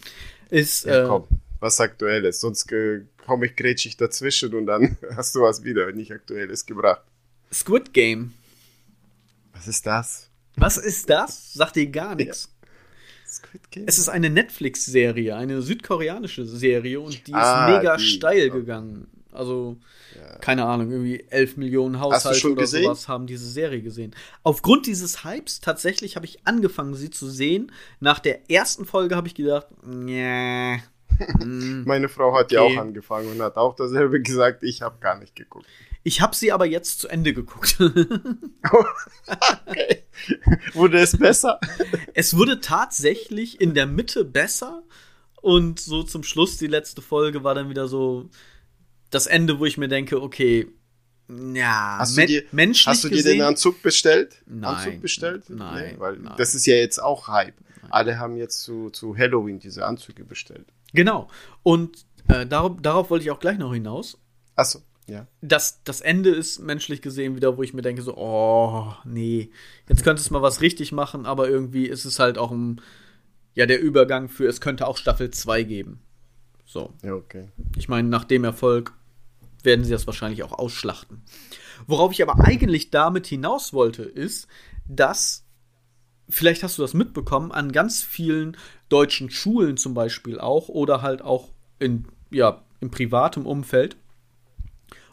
ist. 0.50 0.84
Ja, 0.84 1.04
äh, 1.04 1.08
komm, 1.08 1.26
was 1.58 1.80
Aktuelles. 1.80 2.40
Sonst 2.40 2.70
äh, 2.70 3.00
komme 3.26 3.46
ich 3.46 3.56
grätschig 3.56 3.96
dazwischen 3.96 4.54
und 4.54 4.66
dann 4.66 4.98
hast 5.16 5.34
du 5.34 5.40
was 5.40 5.64
wieder 5.64 5.90
nicht 5.92 6.12
Aktuelles 6.12 6.66
gebracht. 6.66 7.02
Squid 7.50 7.94
Game. 7.94 8.34
Was 9.54 9.66
ist 9.66 9.86
das? 9.86 10.28
Was 10.56 10.76
ist 10.76 11.08
das? 11.08 11.54
Sagt 11.54 11.76
dir 11.76 11.86
gar 11.86 12.14
nichts. 12.14 12.54
Squid 13.26 13.70
Game? 13.70 13.84
Es 13.86 13.98
ist 13.98 14.10
eine 14.10 14.28
Netflix-Serie, 14.28 15.34
eine 15.34 15.62
südkoreanische 15.62 16.44
Serie 16.44 17.00
und 17.00 17.26
die 17.26 17.32
ist 17.32 17.36
Ah, 17.36 17.78
mega 17.78 17.96
die, 17.96 18.04
steil 18.04 18.50
okay. 18.50 18.58
gegangen. 18.60 19.06
Also, 19.38 19.78
keine 20.40 20.66
Ahnung, 20.66 20.90
irgendwie 20.90 21.24
11 21.30 21.56
Millionen 21.56 22.00
Haushalte 22.00 22.46
oder 22.52 22.62
gesehen? 22.62 22.84
sowas 22.84 23.08
haben 23.08 23.26
diese 23.26 23.48
Serie 23.48 23.80
gesehen. 23.82 24.14
Aufgrund 24.42 24.86
dieses 24.86 25.24
Hypes, 25.24 25.60
tatsächlich 25.60 26.16
habe 26.16 26.26
ich 26.26 26.46
angefangen, 26.46 26.94
sie 26.94 27.10
zu 27.10 27.28
sehen. 27.30 27.72
Nach 28.00 28.18
der 28.18 28.50
ersten 28.50 28.84
Folge 28.84 29.16
habe 29.16 29.28
ich 29.28 29.34
gedacht, 29.34 29.68
nee. 29.86 30.80
Meine 31.44 32.08
Frau 32.08 32.36
hat 32.36 32.52
ja 32.52 32.62
Okay. 32.62 32.76
auch 32.76 32.80
angefangen 32.80 33.30
und 33.32 33.40
hat 33.42 33.56
auch 33.56 33.74
dasselbe 33.74 34.20
gesagt. 34.22 34.62
Ich 34.62 34.82
habe 34.82 34.98
gar 35.00 35.18
nicht 35.18 35.34
geguckt. 35.34 35.66
Ich 36.04 36.20
habe 36.20 36.34
sie 36.36 36.52
aber 36.52 36.64
jetzt 36.66 37.00
zu 37.00 37.08
Ende 37.08 37.32
geguckt. 37.34 37.76
Okay. 39.68 40.04
Wurde 40.74 40.98
es 40.98 41.16
besser? 41.16 41.60
es 42.14 42.36
wurde 42.36 42.60
tatsächlich 42.60 43.60
in 43.60 43.74
der 43.74 43.86
Mitte 43.86 44.24
besser 44.24 44.82
und 45.40 45.80
so 45.80 46.02
zum 46.02 46.22
Schluss 46.22 46.56
die 46.58 46.66
letzte 46.66 47.02
Folge 47.02 47.44
war 47.44 47.54
dann 47.54 47.70
wieder 47.70 47.88
so 47.88 48.28
das 49.10 49.26
Ende, 49.26 49.58
wo 49.58 49.64
ich 49.64 49.78
mir 49.78 49.88
denke, 49.88 50.20
okay, 50.22 50.68
ja, 51.28 51.96
Hast 51.98 52.16
du 52.16 52.26
dir, 52.26 52.44
menschlich 52.52 52.86
hast 52.86 53.04
du 53.04 53.08
dir 53.08 53.16
gesehen, 53.16 53.38
den 53.38 53.42
Anzug 53.42 53.82
bestellt? 53.82 54.42
Nein. 54.46 54.64
Anzug 54.64 55.02
bestellt? 55.02 55.44
Nein, 55.50 55.96
weil 55.98 56.16
nein. 56.16 56.34
das 56.38 56.54
ist 56.54 56.66
ja 56.66 56.76
jetzt 56.76 57.02
auch 57.02 57.28
Hype. 57.28 57.54
Alle 57.90 58.18
haben 58.18 58.36
jetzt 58.36 58.62
zu, 58.62 58.90
zu 58.90 59.16
Halloween 59.16 59.58
diese 59.58 59.84
Anzüge 59.84 60.24
bestellt. 60.24 60.66
genau. 60.92 61.28
Und 61.62 62.06
äh, 62.28 62.46
darauf, 62.46 62.80
darauf 62.80 63.10
wollte 63.10 63.24
ich 63.24 63.30
auch 63.30 63.40
gleich 63.40 63.58
noch 63.58 63.72
hinaus. 63.72 64.18
Achso, 64.56 64.82
ja. 65.06 65.26
Das, 65.40 65.82
das 65.84 66.00
Ende 66.00 66.30
ist 66.30 66.60
menschlich 66.60 67.02
gesehen 67.02 67.36
wieder, 67.36 67.56
wo 67.56 67.62
ich 67.62 67.74
mir 67.74 67.82
denke, 67.82 68.02
so, 68.02 68.16
oh, 68.16 68.94
nee, 69.04 69.50
jetzt 69.88 70.04
könntest 70.04 70.28
du 70.28 70.34
mal 70.34 70.42
was 70.42 70.60
richtig 70.60 70.92
machen, 70.92 71.26
aber 71.26 71.48
irgendwie 71.48 71.86
ist 71.86 72.04
es 72.04 72.18
halt 72.18 72.38
auch 72.38 72.50
ein, 72.50 72.80
ja, 73.54 73.66
der 73.66 73.80
Übergang 73.80 74.28
für, 74.28 74.46
es 74.46 74.60
könnte 74.60 74.86
auch 74.86 74.96
Staffel 74.96 75.30
2 75.30 75.62
geben. 75.62 76.00
So. 76.64 76.92
Ja, 77.02 77.14
okay. 77.14 77.48
Ich 77.76 77.88
meine, 77.88 78.08
nach 78.08 78.24
dem 78.24 78.44
Erfolg 78.44 78.92
werden 79.62 79.84
sie 79.84 79.90
das 79.90 80.06
wahrscheinlich 80.06 80.42
auch 80.42 80.52
ausschlachten. 80.52 81.22
Worauf 81.86 82.12
ich 82.12 82.22
aber 82.22 82.38
eigentlich 82.44 82.90
damit 82.90 83.26
hinaus 83.26 83.72
wollte, 83.72 84.02
ist, 84.02 84.48
dass, 84.86 85.44
vielleicht 86.28 86.62
hast 86.62 86.78
du 86.78 86.82
das 86.82 86.94
mitbekommen, 86.94 87.52
an 87.52 87.72
ganz 87.72 88.02
vielen 88.02 88.56
deutschen 88.88 89.30
Schulen 89.30 89.76
zum 89.76 89.94
Beispiel 89.94 90.40
auch 90.40 90.68
oder 90.68 91.02
halt 91.02 91.22
auch 91.22 91.50
in, 91.78 92.06
ja, 92.30 92.64
im 92.80 92.90
privaten 92.90 93.44
Umfeld 93.46 93.96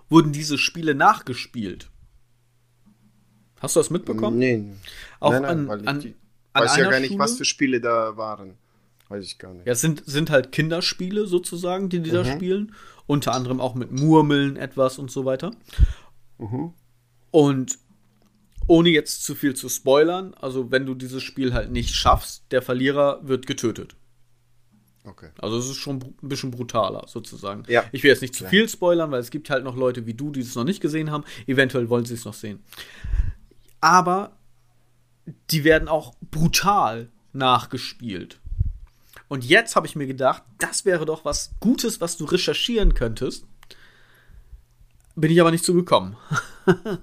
wurden 0.10 0.32
diese 0.32 0.58
Spiele 0.58 0.94
nachgespielt. 0.96 1.90
Hast 3.60 3.76
du 3.76 3.80
das 3.80 3.90
mitbekommen? 3.90 4.38
Nee. 4.38 4.64
Auch 5.20 5.32
nein, 5.32 5.42
nein, 5.42 5.52
an- 5.52 5.68
weil 5.68 5.82
ich 5.82 5.88
an- 5.88 6.14
an 6.54 6.64
weiß 6.64 6.78
ja 6.78 6.90
gar 6.90 7.00
nicht, 7.00 7.18
was 7.18 7.32
Schule? 7.32 7.38
für 7.40 7.46
Spiele 7.46 7.82
da 7.82 8.16
waren. 8.18 8.56
Weiß 9.10 9.24
ich 9.26 9.38
gar 9.38 9.54
nicht. 9.54 9.66
Ja, 9.68 9.74
es 9.74 9.82
sind, 9.82 10.04
sind 10.06 10.30
halt 10.30 10.52
Kinderspiele 10.52 11.28
sozusagen, 11.28 11.90
die 11.90 12.00
die 12.02 12.12
da 12.12 12.24
Mhm. 12.24 12.28
spielen. 12.36 12.76
Unter 13.08 13.34
anderem 13.34 13.60
auch 13.60 13.76
mit 13.76 13.92
Murmeln 13.92 14.58
etwas 14.58 14.98
und 14.98 15.12
so 15.12 15.26
weiter. 15.26 15.52
Mhm. 16.38 16.74
Und 17.32 17.78
ohne 18.68 18.90
jetzt 18.90 19.24
zu 19.24 19.36
viel 19.36 19.56
zu 19.56 19.70
spoilern, 19.70 20.34
also 20.34 20.72
wenn 20.72 20.86
du 20.86 20.96
dieses 20.96 21.22
Spiel 21.22 21.54
halt 21.54 21.72
nicht 21.72 21.94
schaffst, 21.94 22.46
der 22.52 22.62
Verlierer 22.62 23.20
wird 23.24 23.46
getötet. 23.46 23.96
Okay. 25.04 25.30
Also 25.40 25.58
es 25.58 25.70
ist 25.70 25.76
schon 25.76 25.98
ein 26.24 26.30
bisschen 26.30 26.50
brutaler 26.50 27.06
sozusagen. 27.08 27.64
Ja. 27.68 27.84
Ich 27.92 28.02
will 28.04 28.10
jetzt 28.10 28.22
nicht 28.22 28.34
zu 28.34 28.46
viel 28.46 28.68
spoilern, 28.68 29.12
weil 29.12 29.20
es 29.20 29.30
gibt 29.30 29.50
halt 29.50 29.64
noch 29.64 29.76
Leute 29.76 30.08
wie 30.08 30.16
du, 30.16 30.32
die 30.32 30.40
es 30.40 30.56
noch 30.56 30.64
nicht 30.64 30.82
gesehen 30.82 31.12
haben. 31.12 31.24
Eventuell 31.46 31.90
wollen 31.90 32.06
sie 32.06 32.16
es 32.16 32.26
noch 32.26 32.34
sehen. 32.34 32.64
Aber 33.82 34.36
die 35.52 35.64
werden 35.64 35.88
auch 35.88 36.16
brutal 36.32 37.12
nachgespielt. 37.34 38.40
Und 39.36 39.44
jetzt 39.44 39.76
habe 39.76 39.86
ich 39.86 39.98
mir 39.98 40.08
gedacht, 40.08 40.44
das 40.60 40.86
wäre 40.86 41.06
doch 41.06 41.26
was 41.26 41.52
Gutes, 41.60 42.00
was 42.00 42.16
du 42.16 42.24
recherchieren 42.24 42.94
könntest. 42.94 43.46
Bin 45.18 45.30
ich 45.30 45.42
aber 45.42 45.52
nicht 45.52 45.66
zugekommen. 45.66 46.16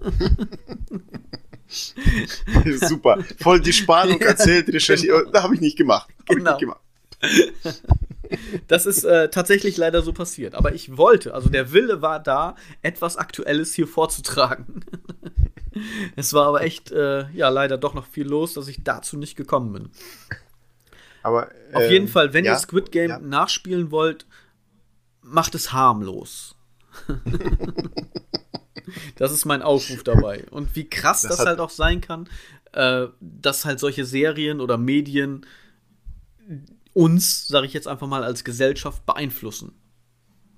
Super. 1.68 3.18
Voll 3.38 3.60
die 3.60 3.74
Spannung 3.74 4.18
erzählt, 4.22 4.66
recherchiert. 4.72 5.28
Da 5.30 5.42
habe 5.42 5.54
ich 5.54 5.60
nicht 5.60 5.76
gemacht. 5.76 6.08
Hab 6.20 6.36
Genau. 6.36 6.56
Ich 6.56 6.56
nicht 6.56 6.60
gemacht. 6.60 6.80
Das 8.66 8.86
ist 8.86 9.04
äh, 9.04 9.28
tatsächlich 9.28 9.76
leider 9.76 10.00
so 10.00 10.14
passiert. 10.14 10.54
Aber 10.54 10.74
ich 10.74 10.96
wollte, 10.96 11.34
also 11.34 11.50
der 11.50 11.72
Wille 11.74 12.00
war 12.00 12.18
da, 12.18 12.56
etwas 12.80 13.18
Aktuelles 13.18 13.74
hier 13.74 13.86
vorzutragen. 13.86 14.86
es 16.16 16.32
war 16.32 16.46
aber 16.46 16.62
echt, 16.62 16.90
äh, 16.92 17.28
ja, 17.32 17.50
leider 17.50 17.76
doch 17.76 17.92
noch 17.92 18.06
viel 18.06 18.26
los, 18.26 18.54
dass 18.54 18.68
ich 18.68 18.82
dazu 18.84 19.18
nicht 19.18 19.36
gekommen 19.36 19.74
bin. 19.74 19.90
Aber, 21.22 21.50
Auf 21.72 21.82
ähm, 21.82 21.90
jeden 21.90 22.08
Fall, 22.08 22.32
wenn 22.32 22.44
ja, 22.44 22.52
ihr 22.52 22.58
Squid 22.58 22.92
Game 22.92 23.10
ja. 23.10 23.18
nachspielen 23.18 23.90
wollt, 23.90 24.26
macht 25.22 25.54
es 25.54 25.72
harmlos. 25.72 26.56
das 29.16 29.32
ist 29.32 29.44
mein 29.44 29.62
Aufruf 29.62 30.02
dabei. 30.02 30.44
Und 30.50 30.74
wie 30.76 30.88
krass 30.88 31.22
das, 31.22 31.36
Das 31.36 31.46
halt 31.46 31.60
auch 31.60 31.70
sein 31.70 32.00
kann, 32.00 32.28
äh, 32.72 33.06
dass 33.20 33.64
halt 33.64 33.80
solche 33.80 34.04
Serien 34.04 34.60
oder 34.60 34.78
Medien 34.78 35.46
uns, 36.92 37.48
sage 37.48 37.66
ich 37.66 37.72
jetzt 37.72 37.88
einfach 37.88 38.06
mal, 38.06 38.24
als 38.24 38.44
Gesellschaft 38.44 39.06
beeinflussen. 39.06 39.72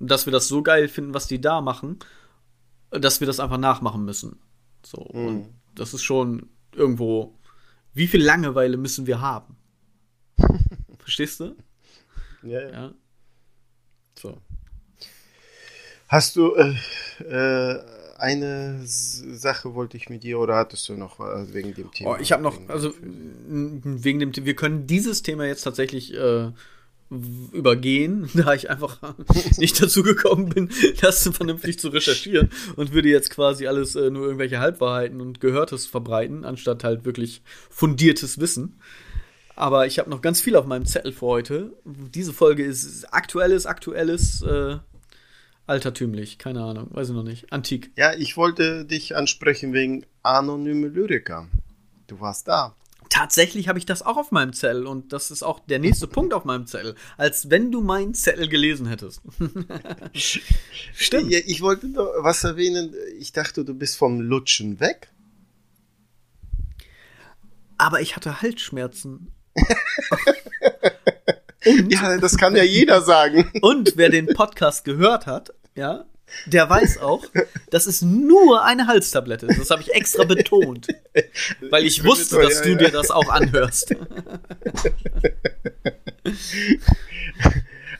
Dass 0.00 0.26
wir 0.26 0.32
das 0.32 0.48
so 0.48 0.62
geil 0.62 0.88
finden, 0.88 1.14
was 1.14 1.28
die 1.28 1.40
da 1.40 1.60
machen, 1.60 1.98
dass 2.90 3.20
wir 3.20 3.26
das 3.26 3.40
einfach 3.40 3.58
nachmachen 3.58 4.04
müssen. 4.04 4.38
So, 4.84 5.08
Mhm. 5.12 5.26
und 5.26 5.48
das 5.74 5.94
ist 5.94 6.02
schon 6.02 6.48
irgendwo, 6.72 7.38
wie 7.92 8.06
viel 8.06 8.22
Langeweile 8.22 8.76
müssen 8.76 9.06
wir 9.06 9.20
haben? 9.20 9.56
Verstehst 10.98 11.40
du? 11.40 11.54
Ja, 12.42 12.60
ja. 12.60 12.70
Ja. 12.70 12.92
So. 14.18 14.38
Hast 16.08 16.36
du 16.36 16.54
äh, 16.54 16.74
äh, 17.24 17.80
eine 18.18 18.80
Sache 18.84 19.74
wollte 19.74 19.96
ich 19.96 20.08
mit 20.08 20.22
dir 20.22 20.38
oder 20.38 20.56
hattest 20.56 20.88
du 20.88 20.94
noch 20.94 21.18
äh, 21.20 21.52
wegen 21.52 21.74
dem 21.74 21.90
Thema? 21.92 22.10
Oh, 22.12 22.16
ich 22.20 22.30
habe 22.32 22.42
noch, 22.42 22.56
Wegen- 22.56 22.70
also 22.70 22.92
wegen 23.00 24.20
dem, 24.20 24.32
wir 24.36 24.54
können 24.54 24.86
dieses 24.86 25.22
Thema 25.22 25.46
jetzt 25.46 25.62
tatsächlich 25.62 26.14
äh, 26.14 26.50
übergehen, 27.10 28.28
da 28.34 28.54
ich 28.54 28.70
einfach 28.70 29.00
nicht 29.58 29.82
dazu 29.82 30.02
gekommen 30.02 30.48
bin, 30.50 30.70
das 31.00 31.28
vernünftig 31.32 31.78
zu 31.78 31.88
recherchieren 31.88 32.50
und 32.76 32.92
würde 32.92 33.08
jetzt 33.08 33.30
quasi 33.30 33.66
alles 33.66 33.96
äh, 33.96 34.10
nur 34.10 34.24
irgendwelche 34.26 34.58
Halbwahrheiten 34.60 35.20
und 35.20 35.40
Gehörtes 35.40 35.86
verbreiten, 35.86 36.44
anstatt 36.44 36.84
halt 36.84 37.04
wirklich 37.04 37.42
fundiertes 37.70 38.38
Wissen. 38.38 38.78
Aber 39.56 39.86
ich 39.86 39.98
habe 39.98 40.10
noch 40.10 40.20
ganz 40.20 40.40
viel 40.40 40.56
auf 40.56 40.66
meinem 40.66 40.86
Zettel 40.86 41.12
für 41.12 41.26
heute. 41.26 41.72
Diese 41.84 42.32
Folge 42.32 42.64
ist 42.64 43.04
aktuelles, 43.12 43.66
aktuelles, 43.66 44.42
äh, 44.42 44.78
altertümlich, 45.66 46.38
keine 46.38 46.62
Ahnung, 46.62 46.88
weiß 46.90 47.10
ich 47.10 47.14
noch 47.14 47.22
nicht. 47.22 47.52
Antik. 47.52 47.92
Ja, 47.96 48.12
ich 48.14 48.36
wollte 48.36 48.84
dich 48.84 49.16
ansprechen 49.16 49.72
wegen 49.72 50.04
anonyme 50.22 50.88
Lyriker. 50.88 51.48
Du 52.06 52.20
warst 52.20 52.48
da. 52.48 52.74
Tatsächlich 53.10 53.68
habe 53.68 53.78
ich 53.78 53.86
das 53.86 54.02
auch 54.02 54.16
auf 54.16 54.32
meinem 54.32 54.52
Zettel 54.52 54.86
und 54.86 55.12
das 55.12 55.30
ist 55.30 55.44
auch 55.44 55.60
der 55.60 55.78
nächste 55.78 56.08
Punkt 56.08 56.34
auf 56.34 56.44
meinem 56.44 56.66
Zettel, 56.66 56.96
als 57.16 57.48
wenn 57.48 57.70
du 57.70 57.80
meinen 57.80 58.12
Zettel 58.12 58.48
gelesen 58.48 58.86
hättest. 58.86 59.22
Stimmt. 60.12 61.30
Ja, 61.30 61.38
ich 61.46 61.60
wollte 61.60 61.88
noch 61.88 62.08
was 62.18 62.42
erwähnen. 62.42 62.92
Ich 63.20 63.32
dachte, 63.32 63.64
du 63.64 63.74
bist 63.74 63.96
vom 63.96 64.20
Lutschen 64.20 64.80
weg. 64.80 65.12
Aber 67.78 68.00
ich 68.00 68.16
hatte 68.16 68.42
Halsschmerzen. 68.42 69.33
Und, 71.66 71.92
Ja, 71.92 72.18
das 72.18 72.36
kann 72.36 72.56
ja 72.56 72.62
jeder 72.62 73.02
sagen. 73.02 73.50
und 73.62 73.96
wer 73.96 74.10
den 74.10 74.26
Podcast 74.26 74.84
gehört 74.84 75.26
hat, 75.26 75.52
ja, 75.74 76.04
der 76.46 76.68
weiß 76.68 76.98
auch, 76.98 77.24
das 77.70 77.86
ist 77.86 78.02
nur 78.02 78.64
eine 78.64 78.86
Halstablette. 78.86 79.46
Das 79.46 79.70
habe 79.70 79.82
ich 79.82 79.94
extra 79.94 80.24
betont, 80.24 80.88
weil 81.70 81.84
ich 81.84 81.96
finde 81.96 82.10
wusste, 82.10 82.36
toll, 82.36 82.44
dass 82.44 82.58
ja, 82.58 82.62
du 82.64 82.70
ja. 82.70 82.76
dir 82.76 82.90
das 82.90 83.10
auch 83.10 83.28
anhörst. 83.28 83.94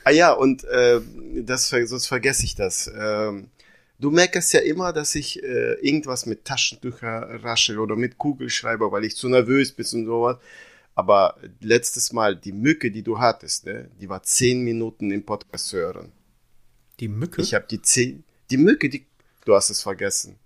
Ah 0.05 0.11
ja, 0.11 0.33
und 0.33 0.65
äh, 0.65 1.01
das, 1.43 1.69
sonst 1.71 2.07
vergesse 2.07 2.45
ich 2.45 2.55
das. 2.55 2.93
Ähm, 2.95 3.49
du 3.99 4.11
merkst 4.11 4.53
ja 4.53 4.61
immer, 4.61 4.93
dass 4.93 5.15
ich 5.15 5.43
äh, 5.43 5.75
irgendwas 5.81 6.27
mit 6.27 6.45
Taschentücher 6.45 7.43
raschel 7.43 7.79
oder 7.79 7.97
mit 7.97 8.19
Kugelschreiber, 8.19 8.93
weil 8.93 9.05
ich 9.05 9.17
zu 9.17 9.31
nervös 9.31 9.73
bin 9.73 9.87
und 9.95 10.05
sowas. 10.05 10.37
Aber 10.95 11.37
letztes 11.61 12.13
Mal, 12.13 12.37
die 12.37 12.53
Mücke, 12.53 12.91
die 12.91 13.03
du 13.03 13.19
hattest, 13.19 13.67
ne, 13.67 13.91
die 14.01 14.09
war 14.09 14.23
zehn 14.23 14.63
Minuten 14.63 15.11
im 15.11 15.25
Podcast 15.25 15.69
zu 15.69 15.79
hören. 15.79 16.13
Die 17.01 17.09
Mücke? 17.09 17.43
Ich 17.43 17.55
habe 17.55 17.67
die 17.69 17.83
zehn, 17.83 18.25
die 18.51 18.57
Mücke, 18.57 18.89
die, 18.89 19.07
du 19.45 19.55
hast 19.55 19.71
es 19.71 19.83
vergessen. 19.83 20.39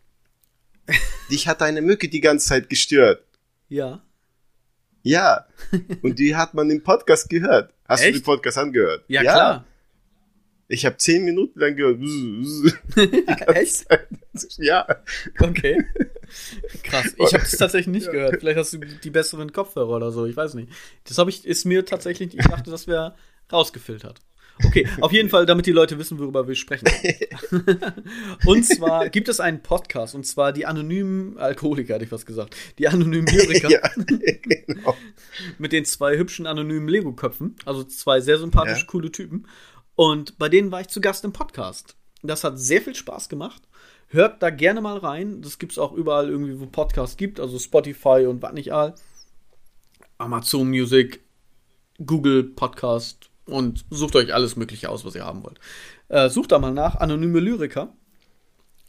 Dich 1.30 1.46
hat 1.46 1.60
eine 1.60 1.82
Mücke 1.82 2.08
die 2.08 2.20
ganze 2.20 2.48
Zeit 2.48 2.70
gestört. 2.70 3.22
Ja. 3.68 4.02
Ja. 5.02 5.46
Und 6.02 6.18
die 6.18 6.34
hat 6.34 6.54
man 6.54 6.70
im 6.70 6.82
Podcast 6.82 7.28
gehört. 7.28 7.74
Hast 7.84 8.02
Echt? 8.02 8.16
du 8.16 8.20
den 8.20 8.24
Podcast 8.24 8.58
angehört? 8.58 9.04
Ja, 9.08 9.22
klar. 9.22 9.66
Ich 10.68 10.84
habe 10.84 10.96
zehn 10.96 11.24
Minuten 11.24 11.58
lang 11.58 11.76
gehört. 11.76 12.00
Echt? 13.56 13.86
ja. 14.58 14.86
Okay. 15.38 15.84
Krass. 16.82 17.14
Ich 17.16 17.34
habe 17.34 17.44
es 17.44 17.52
tatsächlich 17.52 17.92
nicht 17.92 18.10
gehört. 18.10 18.36
Vielleicht 18.40 18.58
hast 18.58 18.72
du 18.72 18.78
die 18.78 19.10
besseren 19.10 19.52
Kopfhörer 19.52 19.96
oder 19.96 20.10
so. 20.12 20.26
Ich 20.26 20.36
weiß 20.36 20.54
nicht. 20.54 20.70
Das 21.04 21.18
habe 21.18 21.30
ich, 21.30 21.44
ist 21.44 21.64
mir 21.64 21.84
tatsächlich, 21.84 22.36
ich 22.36 22.44
dachte, 22.46 22.70
das 22.70 22.86
wäre 22.86 23.14
rausgefiltert. 23.52 24.20
Okay, 24.64 24.88
auf 25.00 25.12
jeden 25.12 25.28
Fall, 25.30 25.46
damit 25.46 25.66
die 25.66 25.72
Leute 25.72 25.98
wissen, 25.98 26.18
worüber 26.18 26.48
wir 26.48 26.56
sprechen. 26.56 26.88
und 28.44 28.64
zwar 28.64 29.08
gibt 29.08 29.28
es 29.28 29.38
einen 29.38 29.62
Podcast, 29.62 30.16
und 30.16 30.26
zwar 30.26 30.52
die 30.52 30.66
anonymen 30.66 31.38
Alkoholiker, 31.38 31.94
hätte 31.94 32.04
ich 32.06 32.12
was 32.12 32.26
gesagt. 32.26 32.56
Die 32.78 32.88
anonymen 32.88 33.26
Lyriker. 33.26 33.70
ja, 33.70 33.80
genau. 33.96 34.96
Mit 35.58 35.72
den 35.72 35.84
zwei 35.84 36.18
hübschen 36.18 36.46
anonymen 36.46 36.88
Lego-Köpfen. 36.88 37.54
Also 37.64 37.84
zwei 37.84 38.20
sehr 38.20 38.38
sympathische, 38.38 38.80
Ja. 38.80 38.86
coole 38.86 39.12
Typen. 39.12 39.46
Und 39.94 40.38
bei 40.38 40.48
denen 40.48 40.72
war 40.72 40.80
ich 40.80 40.88
zu 40.88 41.00
Gast 41.00 41.24
im 41.24 41.32
Podcast. 41.32 41.94
Das 42.22 42.42
hat 42.42 42.58
sehr 42.58 42.82
viel 42.82 42.96
Spaß 42.96 43.28
gemacht. 43.28 43.62
Hört 44.08 44.42
da 44.42 44.50
gerne 44.50 44.80
mal 44.80 44.98
rein. 44.98 45.42
Das 45.42 45.58
gibt 45.58 45.72
es 45.72 45.78
auch 45.78 45.92
überall 45.92 46.30
irgendwie, 46.30 46.58
wo 46.58 46.66
Podcasts 46.66 47.16
gibt. 47.16 47.40
Also 47.40 47.58
Spotify 47.58 48.26
und 48.26 48.40
was 48.42 48.52
nicht 48.52 48.72
all. 48.72 48.94
Amazon 50.16 50.68
Music, 50.68 51.20
Google 52.04 52.44
Podcast 52.44 53.30
und 53.44 53.84
sucht 53.90 54.16
euch 54.16 54.32
alles 54.34 54.56
Mögliche 54.56 54.88
aus, 54.88 55.04
was 55.04 55.14
ihr 55.14 55.24
haben 55.24 55.44
wollt. 55.44 55.58
Äh, 56.08 56.28
sucht 56.30 56.52
da 56.52 56.58
mal 56.58 56.72
nach. 56.72 56.96
Anonyme 56.96 57.40
Lyriker. 57.40 57.94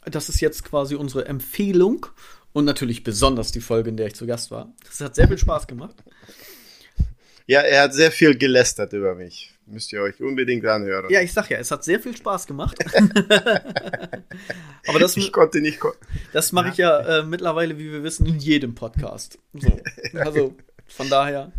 Das 0.06 0.28
ist 0.28 0.40
jetzt 0.40 0.64
quasi 0.64 0.94
unsere 0.94 1.26
Empfehlung. 1.26 2.06
Und 2.52 2.64
natürlich 2.64 3.04
besonders 3.04 3.52
die 3.52 3.60
Folge, 3.60 3.90
in 3.90 3.96
der 3.96 4.08
ich 4.08 4.16
zu 4.16 4.26
Gast 4.26 4.50
war. 4.50 4.72
Das 4.84 5.00
hat 5.00 5.14
sehr 5.14 5.28
viel 5.28 5.38
Spaß 5.38 5.66
gemacht. 5.66 6.02
Ja, 7.46 7.60
er 7.60 7.82
hat 7.82 7.94
sehr 7.94 8.10
viel 8.10 8.36
gelästert 8.36 8.92
über 8.92 9.14
mich. 9.14 9.54
Müsst 9.70 9.92
ihr 9.92 10.02
euch 10.02 10.20
unbedingt 10.20 10.66
anhören. 10.66 11.08
Ja, 11.10 11.20
ich 11.20 11.32
sag 11.32 11.48
ja, 11.48 11.58
es 11.58 11.70
hat 11.70 11.84
sehr 11.84 12.00
viel 12.00 12.16
Spaß 12.16 12.46
gemacht. 12.48 12.76
Aber 14.86 14.98
das, 14.98 15.16
ich 15.16 15.32
konnte 15.32 15.60
nicht. 15.60 15.78
Ko 15.78 15.92
das 16.32 16.50
mache 16.50 16.70
ich 16.70 16.76
ja 16.76 17.20
äh, 17.20 17.22
mittlerweile, 17.22 17.78
wie 17.78 17.92
wir 17.92 18.02
wissen, 18.02 18.26
in 18.26 18.38
jedem 18.38 18.74
Podcast. 18.74 19.38
So. 19.54 19.80
Also 20.14 20.56
von 20.86 21.08
daher. 21.08 21.52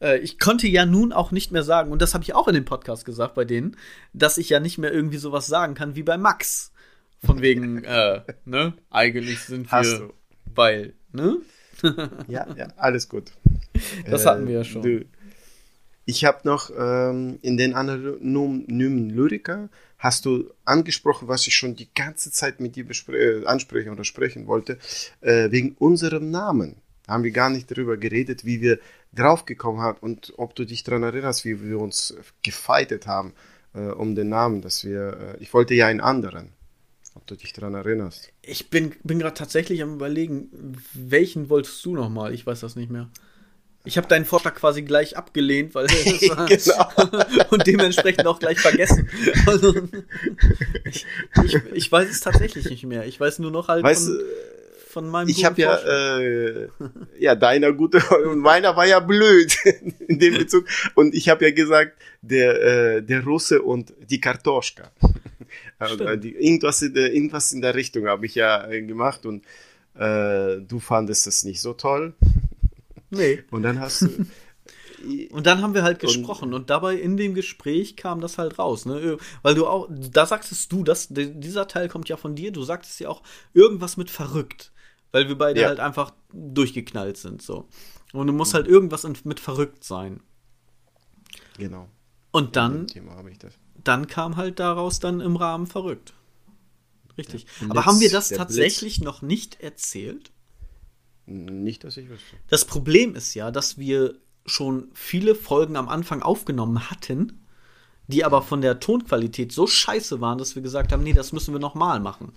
Äh, 0.00 0.18
ich 0.18 0.38
konnte 0.38 0.66
ja 0.66 0.84
nun 0.84 1.12
auch 1.12 1.30
nicht 1.30 1.52
mehr 1.52 1.62
sagen, 1.62 1.92
und 1.92 2.02
das 2.02 2.12
habe 2.14 2.24
ich 2.24 2.34
auch 2.34 2.48
in 2.48 2.54
dem 2.54 2.64
Podcast 2.64 3.04
gesagt 3.04 3.34
bei 3.34 3.44
denen, 3.44 3.76
dass 4.12 4.36
ich 4.38 4.48
ja 4.48 4.60
nicht 4.60 4.78
mehr 4.78 4.92
irgendwie 4.92 5.18
sowas 5.18 5.46
sagen 5.46 5.74
kann 5.74 5.94
wie 5.94 6.02
bei 6.02 6.18
Max. 6.18 6.72
Von 7.24 7.40
wegen, 7.40 7.84
äh, 7.84 8.22
ne? 8.44 8.74
Eigentlich 8.90 9.40
sind 9.40 9.66
wir 9.66 9.78
Hast 9.78 9.98
du. 9.98 10.12
weil, 10.54 10.94
ne? 11.12 11.38
Ja, 12.28 12.46
ja, 12.56 12.68
alles 12.76 13.08
gut. 13.08 13.32
Das 14.08 14.26
hatten 14.26 14.46
wir 14.46 14.56
ja 14.56 14.64
schon. 14.64 14.82
Du, 14.82 15.04
ich 16.06 16.24
habe 16.24 16.40
noch 16.44 16.70
ähm, 16.76 17.38
in 17.42 17.56
den 17.56 17.74
anonymen 17.74 19.10
Lyriker 19.10 19.68
hast 19.98 20.26
du 20.26 20.50
angesprochen, 20.64 21.28
was 21.28 21.46
ich 21.46 21.56
schon 21.56 21.76
die 21.76 21.88
ganze 21.94 22.30
Zeit 22.30 22.60
mit 22.60 22.76
dir 22.76 22.86
äh, 23.08 23.46
ansprechen 23.46 23.90
oder 23.90 24.04
sprechen 24.04 24.46
wollte, 24.46 24.78
äh, 25.22 25.50
wegen 25.50 25.74
unserem 25.78 26.30
Namen. 26.30 26.76
Da 27.06 27.14
haben 27.14 27.24
wir 27.24 27.30
gar 27.30 27.50
nicht 27.50 27.70
darüber 27.70 27.96
geredet, 27.96 28.44
wie 28.44 28.60
wir 28.60 28.78
draufgekommen 29.14 29.80
haben 29.80 29.98
und 30.00 30.34
ob 30.36 30.54
du 30.54 30.64
dich 30.64 30.84
daran 30.84 31.02
erinnerst, 31.02 31.44
wie 31.44 31.62
wir 31.62 31.78
uns 31.78 32.14
gefeitet 32.42 33.06
haben 33.06 33.32
äh, 33.74 33.80
um 33.80 34.14
den 34.14 34.28
Namen, 34.28 34.60
dass 34.60 34.84
wir, 34.84 35.36
äh, 35.38 35.42
ich 35.42 35.52
wollte 35.54 35.74
ja 35.74 35.86
einen 35.86 36.00
anderen, 36.00 36.52
ob 37.14 37.26
du 37.26 37.36
dich 37.36 37.52
daran 37.52 37.74
erinnerst. 37.74 38.30
Ich 38.42 38.70
bin, 38.70 38.94
bin 39.04 39.18
gerade 39.18 39.34
tatsächlich 39.34 39.82
am 39.82 39.94
überlegen, 39.94 40.50
welchen 40.92 41.48
wolltest 41.48 41.84
du 41.84 41.94
noch 41.94 42.10
mal? 42.10 42.34
Ich 42.34 42.46
weiß 42.46 42.60
das 42.60 42.76
nicht 42.76 42.90
mehr. 42.90 43.08
Ich 43.86 43.98
habe 43.98 44.08
deinen 44.08 44.24
Vorschlag 44.24 44.54
quasi 44.54 44.80
gleich 44.82 45.16
abgelehnt, 45.16 45.74
weil 45.74 45.86
Genau. 46.26 47.20
und 47.50 47.66
dementsprechend 47.66 48.26
auch 48.26 48.38
gleich 48.38 48.58
vergessen. 48.58 49.10
Also, 49.46 49.74
ich, 50.86 51.04
ich, 51.44 51.54
ich 51.72 51.92
weiß 51.92 52.08
es 52.08 52.20
tatsächlich 52.20 52.64
nicht 52.70 52.84
mehr. 52.84 53.04
Ich 53.06 53.20
weiß 53.20 53.40
nur 53.40 53.50
noch 53.50 53.68
halt 53.68 53.84
Weißt 53.84 54.06
von, 54.06 54.20
von 54.88 55.08
meinem 55.08 55.28
Ich 55.28 55.44
habe 55.44 55.60
ja, 55.60 55.76
äh, 55.76 56.68
ja, 57.18 57.34
deiner 57.34 57.72
gute 57.74 57.98
und 58.24 58.38
meiner 58.38 58.74
war 58.74 58.86
ja 58.86 59.00
blöd 59.00 59.54
in 60.08 60.18
dem 60.18 60.38
Bezug. 60.38 60.66
Und 60.94 61.14
ich 61.14 61.28
habe 61.28 61.44
ja 61.44 61.50
gesagt, 61.50 61.98
der, 62.22 62.62
äh, 62.62 63.02
der 63.02 63.22
Russe 63.22 63.60
und 63.60 63.92
die 64.08 64.20
Kartoschka. 64.20 64.90
Also, 65.78 65.96
Stimmt. 65.96 66.24
die, 66.24 66.34
irgendwas, 66.34 66.80
in 66.80 66.94
der, 66.94 67.12
irgendwas 67.12 67.52
in 67.52 67.60
der 67.60 67.74
Richtung 67.74 68.06
habe 68.06 68.24
ich 68.24 68.34
ja 68.34 68.66
äh, 68.66 68.80
gemacht 68.80 69.26
und 69.26 69.44
äh, 69.94 70.60
du 70.60 70.80
fandest 70.80 71.26
es 71.26 71.44
nicht 71.44 71.60
so 71.60 71.74
toll. 71.74 72.14
Nee. 73.14 73.42
Und 73.50 73.62
dann 73.62 73.80
hast 73.80 74.02
du. 74.02 74.08
Und 75.32 75.44
dann 75.46 75.60
haben 75.60 75.74
wir 75.74 75.82
halt 75.82 76.02
Und- 76.02 76.08
gesprochen 76.08 76.54
und 76.54 76.70
dabei 76.70 76.94
in 76.96 77.18
dem 77.18 77.34
Gespräch 77.34 77.94
kam 77.94 78.22
das 78.22 78.38
halt 78.38 78.58
raus, 78.58 78.86
ne? 78.86 79.18
Weil 79.42 79.54
du 79.54 79.66
auch, 79.66 79.86
da 79.90 80.24
sagtest 80.24 80.72
du, 80.72 80.82
dass 80.82 81.08
dieser 81.10 81.68
Teil 81.68 81.90
kommt 81.90 82.08
ja 82.08 82.16
von 82.16 82.34
dir, 82.34 82.52
du 82.52 82.62
sagtest 82.62 83.00
ja 83.00 83.10
auch 83.10 83.22
irgendwas 83.52 83.98
mit 83.98 84.08
verrückt, 84.08 84.72
weil 85.12 85.28
wir 85.28 85.36
beide 85.36 85.60
Ja. 85.60 85.68
halt 85.68 85.78
einfach 85.78 86.14
durchgeknallt 86.32 87.18
sind, 87.18 87.42
so. 87.42 87.68
Und 88.14 88.28
du 88.28 88.32
musst 88.32 88.54
halt 88.54 88.66
irgendwas 88.66 89.06
mit 89.24 89.40
verrückt 89.40 89.84
sein. 89.84 90.20
genau. 91.58 91.88
Und 92.30 92.56
dann, 92.56 92.86
dann 93.84 94.06
kam 94.06 94.36
halt 94.36 94.58
daraus 94.58 95.00
dann 95.00 95.20
im 95.20 95.36
Rahmen 95.36 95.66
verrückt. 95.66 96.14
Richtig. 97.18 97.44
Der 97.60 97.64
Aber 97.70 97.74
Blitz, 97.74 97.86
haben 97.86 98.00
wir 98.00 98.10
das 98.10 98.28
tatsächlich 98.30 99.00
noch 99.02 99.20
nicht 99.22 99.60
erzählt? 99.60 100.32
Nicht, 101.26 101.84
dass 101.84 101.96
ich 101.96 102.08
wüsste. 102.08 102.36
Das 102.48 102.64
Problem 102.64 103.14
ist 103.14 103.34
ja, 103.34 103.50
dass 103.50 103.78
wir 103.78 104.14
schon 104.46 104.88
viele 104.92 105.34
Folgen 105.34 105.76
am 105.76 105.88
Anfang 105.88 106.22
aufgenommen 106.22 106.90
hatten, 106.90 107.40
die 108.08 108.24
aber 108.24 108.42
von 108.42 108.60
der 108.60 108.80
Tonqualität 108.80 109.52
so 109.52 109.66
scheiße 109.66 110.20
waren, 110.20 110.38
dass 110.38 110.54
wir 110.54 110.62
gesagt 110.62 110.92
haben, 110.92 111.02
nee, 111.02 111.14
das 111.14 111.32
müssen 111.32 111.54
wir 111.54 111.60
nochmal 111.60 112.00
machen. 112.00 112.32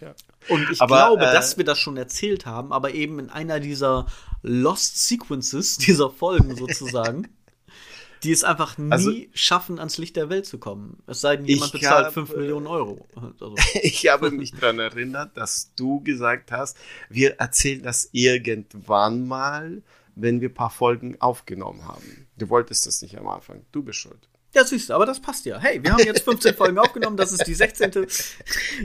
Ja. 0.00 0.14
Und 0.48 0.70
ich 0.70 0.80
Aber, 0.80 0.96
glaube, 0.96 1.26
äh, 1.26 1.32
dass 1.32 1.56
wir 1.56 1.64
das 1.64 1.78
schon 1.78 1.96
erzählt 1.96 2.46
haben, 2.46 2.72
aber 2.72 2.94
eben 2.94 3.18
in 3.18 3.30
einer 3.30 3.60
dieser 3.60 4.06
Lost 4.42 5.06
Sequences, 5.06 5.78
dieser 5.78 6.10
Folgen 6.10 6.56
sozusagen, 6.56 7.28
die 8.24 8.32
es 8.32 8.42
einfach 8.42 8.78
nie 8.78 8.90
Also- 8.90 9.12
schaffen, 9.32 9.78
ans 9.78 9.98
Licht 9.98 10.16
der 10.16 10.28
Welt 10.30 10.46
zu 10.46 10.58
kommen. 10.58 11.02
Es 11.06 11.20
sei 11.20 11.36
denn, 11.36 11.46
jemand 11.46 11.72
bezahlt 11.72 12.06
hab, 12.06 12.14
5 12.14 12.32
äh, 12.32 12.36
Millionen 12.38 12.66
Euro. 12.66 13.06
Also, 13.16 13.54
Ich 13.82 14.08
habe 14.08 14.30
mich 14.30 14.52
daran 14.52 14.78
erinnert, 14.78 15.36
dass 15.36 15.72
du 15.76 16.00
gesagt 16.02 16.50
hast, 16.50 16.76
wir 17.08 17.36
erzählen 17.38 17.82
das 17.82 18.08
irgendwann 18.12 19.26
mal, 19.26 19.82
wenn 20.16 20.40
wir 20.40 20.48
ein 20.48 20.54
paar 20.54 20.70
Folgen 20.70 21.20
aufgenommen 21.20 21.86
haben. 21.86 22.26
Du 22.38 22.48
wolltest 22.48 22.86
das 22.86 23.02
nicht 23.02 23.16
am 23.18 23.28
Anfang. 23.28 23.64
Du 23.72 23.82
bist 23.82 23.98
schuld. 23.98 24.28
Ja, 24.54 24.64
siehst 24.64 24.88
du, 24.88 24.94
aber 24.94 25.04
das 25.06 25.20
passt 25.20 25.44
ja. 25.46 25.58
Hey, 25.58 25.82
wir 25.82 25.92
haben 25.92 26.04
jetzt 26.04 26.22
15 26.22 26.54
Folgen 26.54 26.78
aufgenommen, 26.78 27.16
das 27.16 27.32
ist 27.32 27.44
die 27.44 27.54
16. 27.54 27.90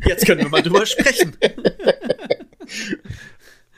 Jetzt 0.05 0.25
können 0.25 0.41
wir 0.41 0.49
mal 0.49 0.63
drüber 0.63 0.85
sprechen. 0.85 1.37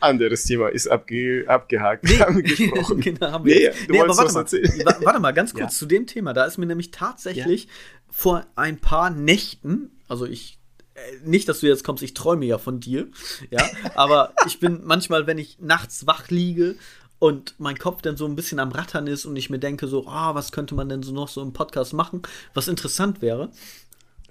Anderes 0.01 0.43
Thema 0.43 0.69
ist 0.69 0.87
abge 0.87 1.45
abgehakt. 1.47 2.07
Haben 2.19 2.37
wir 2.37 2.43
gesprochen. 2.43 2.99
genau, 3.01 3.31
haben 3.31 3.45
wir. 3.45 3.55
Nee, 3.71 3.75
du 3.87 3.93
nee, 3.93 3.99
aber 4.01 4.17
warte 4.17 4.33
was 4.33 4.51
mal, 4.53 4.95
warte 5.05 5.19
mal, 5.19 5.31
ganz 5.31 5.53
kurz 5.53 5.73
Ja. 5.73 5.79
zu 5.79 5.85
dem 5.85 6.07
Thema. 6.07 6.33
Da 6.33 6.45
ist 6.45 6.57
mir 6.57 6.65
nämlich 6.65 6.91
tatsächlich 6.91 7.67
vor 8.09 8.45
ein 8.55 8.77
paar 8.79 9.09
Nächten, 9.09 9.91
also 10.07 10.25
ich, 10.25 10.59
äh, 10.95 10.99
nicht, 11.23 11.47
dass 11.47 11.61
du 11.61 11.67
jetzt 11.67 11.83
kommst, 11.83 12.03
ich 12.03 12.13
träume 12.13 12.45
ja 12.45 12.57
von 12.57 12.79
dir, 12.79 13.07
ja, 13.49 13.63
aber 13.95 14.33
ich 14.47 14.59
bin 14.59 14.81
manchmal, 14.83 15.27
wenn 15.27 15.37
ich 15.37 15.59
nachts 15.59 16.05
wach 16.07 16.29
liege 16.29 16.75
und 17.19 17.55
mein 17.59 17.77
Kopf 17.77 18.01
dann 18.01 18.17
so 18.17 18.25
ein 18.25 18.35
bisschen 18.35 18.59
am 18.59 18.71
Rattern 18.71 19.07
ist 19.07 19.25
und 19.25 19.35
ich 19.35 19.49
mir 19.49 19.59
denke 19.59 19.87
so, 19.87 20.07
ah, 20.07 20.33
was 20.35 20.51
könnte 20.51 20.75
man 20.75 20.89
denn 20.89 21.03
so 21.03 21.13
noch 21.13 21.27
so 21.29 21.41
im 21.41 21.53
Podcast 21.53 21.93
machen, 21.93 22.21
was 22.53 22.67
interessant 22.67 23.21
wäre. 23.21 23.51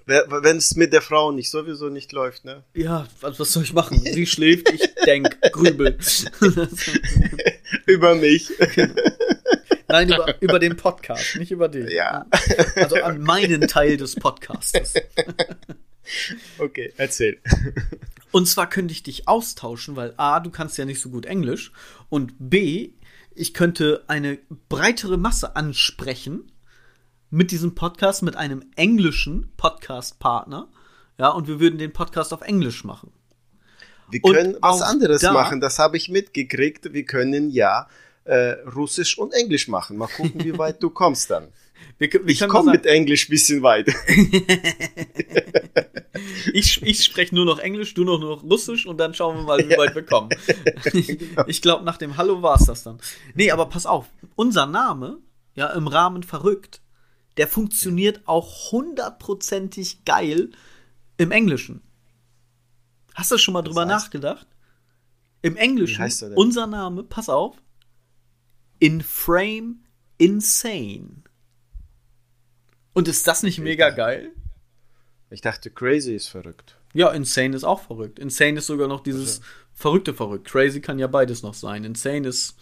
Wenn 0.05 0.57
es 0.57 0.75
mit 0.75 0.93
der 0.93 1.01
Frau 1.01 1.31
nicht 1.31 1.49
sowieso 1.49 1.89
nicht 1.89 2.11
läuft, 2.11 2.45
ne? 2.45 2.63
Ja, 2.73 3.07
was, 3.21 3.37
soll 3.37 3.63
ich 3.63 3.73
machen? 3.73 3.99
Sie 4.03 4.25
schläft, 4.25 4.69
ich 4.71 4.81
denk, 5.05 5.39
grübel. 5.51 5.97
Über 7.85 8.15
mich. 8.15 8.49
Nein, 9.87 10.07
über, 10.07 10.41
über 10.41 10.59
den 10.59 10.77
Podcast, 10.77 11.35
nicht 11.35 11.51
über 11.51 11.67
dich. 11.67 11.91
Ja. 11.91 12.25
Also 12.75 12.95
an 12.95 13.19
meinen 13.19 13.67
Teil 13.67 13.97
des 13.97 14.15
Podcastes. 14.15 14.93
Okay, 16.57 16.93
erzähl. 16.95 17.41
Und 18.31 18.47
zwar 18.47 18.69
könnte 18.69 18.93
ich 18.93 19.03
dich 19.03 19.27
austauschen, 19.27 19.97
weil 19.97 20.13
A, 20.15 20.39
du 20.39 20.49
kannst 20.49 20.77
ja 20.77 20.85
nicht 20.85 21.01
so 21.01 21.09
gut 21.09 21.25
Englisch 21.25 21.73
und 22.07 22.33
B, 22.39 22.91
ich 23.35 23.53
könnte 23.53 24.03
eine 24.07 24.39
breitere 24.69 25.17
Masse 25.17 25.55
ansprechen 25.55 26.50
mit 27.31 27.51
diesem 27.51 27.73
Podcast, 27.75 28.23
mit 28.23 28.35
einem 28.35 28.63
englischen 28.75 29.51
Podcast-Partner. 29.57 30.67
Ja, 31.17 31.29
und 31.29 31.47
wir 31.47 31.59
würden 31.59 31.79
den 31.79 31.93
Podcast 31.93 32.33
auf 32.33 32.41
Englisch 32.41 32.83
machen. 32.83 33.11
Wir 34.09 34.23
Und 34.23 34.33
können 34.33 34.57
was 34.59 34.81
auch 34.81 34.87
anderes 34.87 35.21
da- 35.21 35.31
machen, 35.31 35.61
das 35.61 35.79
habe 35.79 35.95
ich 35.97 36.09
mitgekriegt. 36.09 36.93
Wir 36.93 37.05
können 37.05 37.49
ja 37.49 37.87
äh, 38.25 38.51
Russisch 38.75 39.17
und 39.17 39.33
Englisch 39.33 39.67
machen. 39.69 39.97
Mal 39.97 40.07
gucken, 40.07 40.43
wie 40.43 40.57
weit 40.57 40.83
du 40.83 40.89
kommst 40.89 41.31
dann. 41.31 41.47
Wir, 41.97 42.11
wir 42.13 42.27
ich 42.27 42.47
komme 42.47 42.71
mit 42.73 42.85
Englisch 42.85 43.27
ein 43.27 43.31
bisschen 43.31 43.63
weit. 43.63 43.87
ich 46.53 46.81
ich 46.83 47.03
spreche 47.03 47.33
nur 47.33 47.45
noch 47.45 47.57
Englisch, 47.59 47.93
du 47.95 48.03
noch, 48.03 48.19
noch 48.19 48.43
Russisch 48.43 48.85
und 48.85 48.97
dann 48.99 49.13
schauen 49.15 49.37
wir 49.37 49.43
mal, 49.43 49.59
wie 49.67 49.77
weit 49.77 49.95
wir 49.95 50.03
kommen. 50.03 50.29
Ich 51.47 51.61
glaube, 51.61 51.83
nach 51.83 51.97
dem 51.97 52.17
Hallo 52.17 52.41
war 52.43 52.59
es 52.59 52.65
das 52.65 52.83
dann. 52.83 52.99
Nee, 53.33 53.51
aber 53.51 53.65
pass 53.67 53.85
auf, 53.85 54.05
unser 54.35 54.65
Name, 54.67 55.17
ja, 55.55 55.67
im 55.71 55.87
Rahmen 55.87 56.21
verrückt, 56.23 56.81
der 57.41 57.47
funktioniert 57.47 58.21
auch 58.27 58.71
hundertprozentig 58.71 60.05
geil 60.05 60.51
im 61.17 61.31
Englischen. 61.31 61.81
Hast 63.15 63.31
du 63.31 63.39
schon 63.39 63.55
mal 63.55 63.63
drüber 63.63 63.81
heißt? 63.81 63.89
nachgedacht? 63.89 64.45
Im 65.41 65.57
Englischen, 65.57 66.07
unser 66.35 66.67
Name, 66.67 67.01
pass 67.03 67.29
auf, 67.29 67.57
in 68.77 69.01
Frame 69.01 69.83
Insane. 70.19 71.23
Und 72.93 73.07
ist 73.07 73.25
das 73.25 73.41
nicht 73.41 73.57
mega 73.57 73.89
geil? 73.89 74.29
Ich 75.31 75.41
dachte, 75.41 75.71
Crazy 75.71 76.13
ist 76.13 76.27
verrückt. 76.27 76.77
Ja, 76.93 77.09
Insane 77.09 77.55
ist 77.55 77.63
auch 77.63 77.81
verrückt. 77.81 78.19
Insane 78.19 78.59
ist 78.59 78.67
sogar 78.67 78.87
noch 78.87 79.01
dieses 79.01 79.39
also. 79.39 79.49
verrückte 79.73 80.13
Verrückt. 80.13 80.45
Crazy 80.45 80.79
kann 80.79 80.99
ja 80.99 81.07
beides 81.07 81.41
noch 81.41 81.55
sein. 81.55 81.85
Insane 81.85 82.27
ist, 82.27 82.55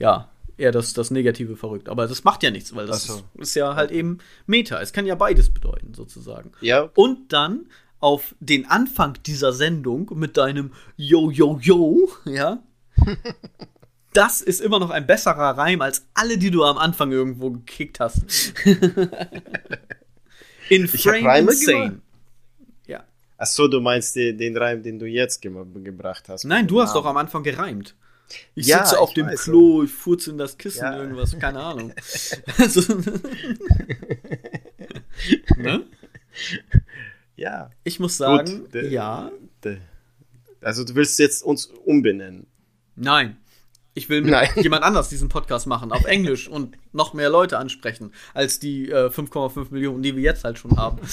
ja, 0.00 0.32
eher 0.58 0.72
das, 0.72 0.92
das 0.92 1.10
negative 1.10 1.56
Verrückt. 1.56 1.88
Aber 1.88 2.06
das 2.06 2.24
macht 2.24 2.42
ja 2.42 2.50
nichts, 2.50 2.74
weil 2.74 2.86
das 2.86 3.04
so. 3.04 3.14
ist, 3.14 3.24
ist, 3.40 3.54
ja 3.54 3.74
halt 3.74 3.90
eben 3.90 4.18
Meta. 4.46 4.80
Es 4.80 4.92
kann 4.92 5.06
ja 5.06 5.14
beides 5.14 5.50
bedeuten, 5.50 5.94
sozusagen. 5.94 6.52
Ja. 6.60 6.90
Und 6.94 7.32
dann 7.32 7.66
auf 8.00 8.34
den 8.40 8.66
Anfang 8.66 9.18
dieser 9.24 9.52
Sendung 9.52 10.10
mit 10.14 10.36
deinem 10.36 10.72
Yo, 10.96 11.30
Yo, 11.30 11.58
Yo, 11.60 12.10
ja. 12.24 12.62
das 14.12 14.40
ist 14.40 14.60
immer 14.60 14.78
noch 14.78 14.90
ein 14.90 15.06
besserer 15.06 15.58
Reim 15.58 15.82
als 15.82 16.06
alle, 16.14 16.38
die 16.38 16.50
du 16.50 16.64
am 16.64 16.78
Anfang 16.78 17.12
irgendwo 17.12 17.50
gekickt 17.50 18.00
hast. 18.00 18.24
In 20.68 20.88
Frame 20.88 21.48
Insane. 21.48 22.00
Ja. 22.86 23.04
Achso, 23.36 23.68
du 23.68 23.80
meinst 23.80 24.16
den, 24.16 24.36
den 24.36 24.56
Reim, 24.56 24.82
den 24.82 24.98
du 24.98 25.06
jetzt 25.06 25.40
ge 25.42 25.52
gebracht 25.84 26.28
hast. 26.28 26.44
Nein, 26.44 26.66
du 26.66 26.80
hast 26.80 26.94
Namen. 26.94 27.04
doch 27.04 27.10
am 27.10 27.16
Anfang 27.18 27.42
gereimt. 27.44 27.94
Ich 28.54 28.66
ja, 28.66 28.84
sitze 28.84 28.98
auf 29.00 29.14
dem 29.14 29.26
weiß, 29.26 29.44
Klo, 29.44 29.84
ich 29.84 29.92
furze 29.92 30.30
in 30.30 30.38
das 30.38 30.58
Kissen, 30.58 30.82
ja. 30.84 30.96
irgendwas, 30.96 31.38
keine 31.38 31.60
Ahnung. 31.60 31.92
also, 32.58 32.80
ne? 35.56 35.84
Ja. 37.36 37.70
Ich 37.84 38.00
muss 38.00 38.16
sagen, 38.16 38.62
Gut, 38.62 38.74
de, 38.74 38.90
ja. 38.90 39.30
De, 39.62 39.78
also 40.60 40.84
du 40.84 40.94
willst 40.94 41.18
jetzt 41.18 41.42
uns 41.42 41.66
umbenennen. 41.66 42.46
Nein. 42.96 43.36
Ich 43.96 44.10
will 44.10 44.20
mit 44.20 44.30
Nein. 44.30 44.50
jemand 44.56 44.84
anders 44.84 45.08
diesen 45.08 45.30
Podcast 45.30 45.66
machen, 45.66 45.90
auf 45.90 46.04
Englisch 46.04 46.48
und 46.48 46.76
noch 46.92 47.14
mehr 47.14 47.30
Leute 47.30 47.56
ansprechen, 47.56 48.12
als 48.34 48.58
die 48.58 48.90
äh, 48.90 49.06
5,5 49.06 49.68
Millionen, 49.70 50.02
die 50.02 50.14
wir 50.14 50.22
jetzt 50.22 50.44
halt 50.44 50.58
schon 50.58 50.76
haben. 50.76 50.98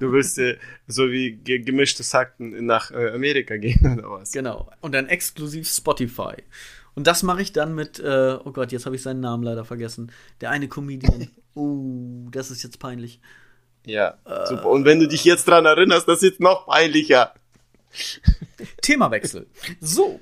Du 0.00 0.12
willst 0.12 0.38
äh, 0.38 0.58
so 0.86 1.10
wie 1.10 1.32
ge 1.32 1.60
gemischte 1.60 2.02
Sackten 2.02 2.66
nach 2.66 2.90
äh, 2.90 3.12
Amerika 3.12 3.56
gehen 3.56 3.98
oder 3.98 4.10
was? 4.10 4.32
Genau. 4.32 4.70
Und 4.82 4.92
dann 4.92 5.06
exklusiv 5.06 5.66
Spotify. 5.66 6.34
Und 6.94 7.06
das 7.06 7.22
mache 7.22 7.40
ich 7.40 7.52
dann 7.52 7.74
mit, 7.74 7.98
äh, 8.00 8.36
oh 8.44 8.52
Gott, 8.52 8.70
jetzt 8.70 8.84
habe 8.84 8.96
ich 8.96 9.02
seinen 9.02 9.20
Namen 9.20 9.42
leider 9.42 9.64
vergessen. 9.64 10.12
Der 10.42 10.50
eine 10.50 10.68
Comedian. 10.68 11.30
uh, 11.56 12.28
das 12.30 12.50
ist 12.50 12.62
jetzt 12.62 12.78
peinlich. 12.80 13.18
Ja, 13.86 14.18
äh, 14.26 14.46
super. 14.46 14.66
Und 14.66 14.84
wenn 14.84 15.00
du 15.00 15.08
dich 15.08 15.24
jetzt 15.24 15.48
dran 15.48 15.64
erinnerst, 15.64 16.06
das 16.06 16.22
ist 16.22 16.38
noch 16.38 16.66
peinlicher. 16.66 17.32
Themawechsel. 18.82 19.46
So. 19.80 20.20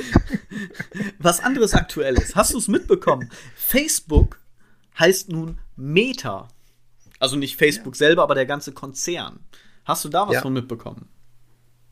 Was 1.18 1.40
anderes 1.40 1.74
Aktuelles. 1.74 2.34
Hast 2.34 2.54
du 2.54 2.58
es 2.58 2.68
mitbekommen? 2.68 3.30
Facebook 3.54 4.40
heißt 4.98 5.30
nun 5.30 5.58
Meta. 5.76 6.48
Also 7.18 7.36
nicht 7.36 7.56
Facebook 7.56 7.94
ja. 7.94 7.98
selber, 7.98 8.22
aber 8.22 8.34
der 8.34 8.46
ganze 8.46 8.72
Konzern. 8.72 9.40
Hast 9.84 10.04
du 10.04 10.08
da 10.08 10.26
was 10.26 10.34
ja. 10.34 10.42
von 10.42 10.52
mitbekommen? 10.52 11.08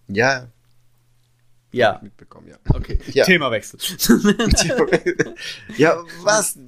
Ja. 0.08 0.48
Ja. 1.72 2.00
Mitbekommen, 2.02 2.48
ja. 2.48 2.56
Okay. 2.68 2.98
Ja. 3.12 3.24
Themawechsel. 3.24 3.78
ja, 5.76 6.02
was? 6.22 6.58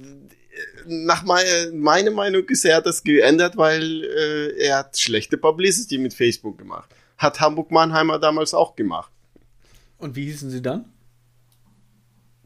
Nach 0.85 1.23
meine, 1.23 1.71
meiner 1.73 2.11
Meinung 2.11 2.47
ist, 2.47 2.65
er 2.65 2.77
hat 2.77 2.85
das 2.85 3.03
geändert, 3.03 3.57
weil 3.57 4.03
äh, 4.03 4.65
er 4.65 4.79
hat 4.79 4.97
schlechte 4.97 5.37
Publicity 5.37 5.97
mit 5.97 6.13
Facebook 6.13 6.57
gemacht. 6.57 6.89
Hat 7.17 7.39
Hamburg 7.39 7.71
Mannheimer 7.71 8.19
damals 8.19 8.53
auch 8.53 8.75
gemacht. 8.75 9.11
Und 9.97 10.15
wie 10.15 10.25
hießen 10.25 10.49
sie 10.49 10.61
dann? 10.61 10.92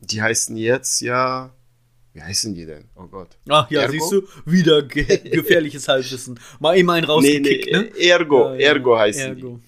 Die 0.01 0.21
heißen 0.21 0.55
jetzt 0.57 1.01
ja. 1.01 1.53
Wie 2.13 2.21
heißen 2.21 2.53
die 2.55 2.65
denn? 2.65 2.85
Oh 2.95 3.05
Gott. 3.07 3.37
Ach 3.47 3.69
ja, 3.69 3.81
Ergo? 3.81 3.91
siehst 3.93 4.11
du, 4.11 4.27
wieder 4.45 4.81
ge 4.81 5.05
gefährliches 5.31 5.87
Halbwissen. 5.87 6.39
Mal 6.59 6.77
eben 6.77 6.89
einen 6.89 7.05
rausgekickt, 7.05 7.65
nee, 7.67 7.71
nee, 7.71 7.77
ne? 7.77 7.91
Ergo, 7.99 8.53
Ergo 8.53 8.97
heißen 8.97 9.21
Ergo. 9.37 9.59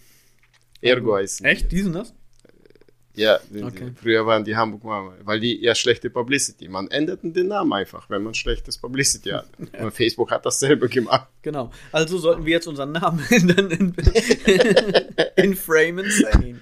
die. 0.81 0.87
Ergo 0.87 1.15
heißen 1.15 1.45
Echt? 1.45 1.71
Die 1.71 1.81
sind 1.81 1.93
das? 1.93 2.13
Ja, 3.19 3.39
okay. 3.63 3.91
früher 3.95 4.25
waren 4.25 4.45
die 4.45 4.55
Hamburg 4.55 4.83
Mama, 4.83 5.13
weil 5.23 5.41
die 5.41 5.61
ja 5.61 5.75
schlechte 5.75 6.09
Publicity. 6.09 6.69
Man 6.69 6.89
ändert 6.89 7.19
den 7.23 7.47
Namen 7.47 7.73
einfach, 7.73 8.09
wenn 8.09 8.23
man 8.23 8.33
schlechtes 8.33 8.77
Publicity 8.77 9.31
hat. 9.31 9.47
Und 9.79 9.91
Facebook 9.91 10.31
hat 10.31 10.45
dasselbe 10.45 10.87
gemacht. 10.87 11.27
Genau. 11.41 11.69
Also 11.91 12.17
sollten 12.17 12.45
wir 12.45 12.53
jetzt 12.53 12.67
unseren 12.67 12.93
Namen 12.93 13.21
ändern 13.29 13.71
in, 13.71 13.95
in 15.35 15.55
Frame 15.55 15.99
Insane. 15.99 16.61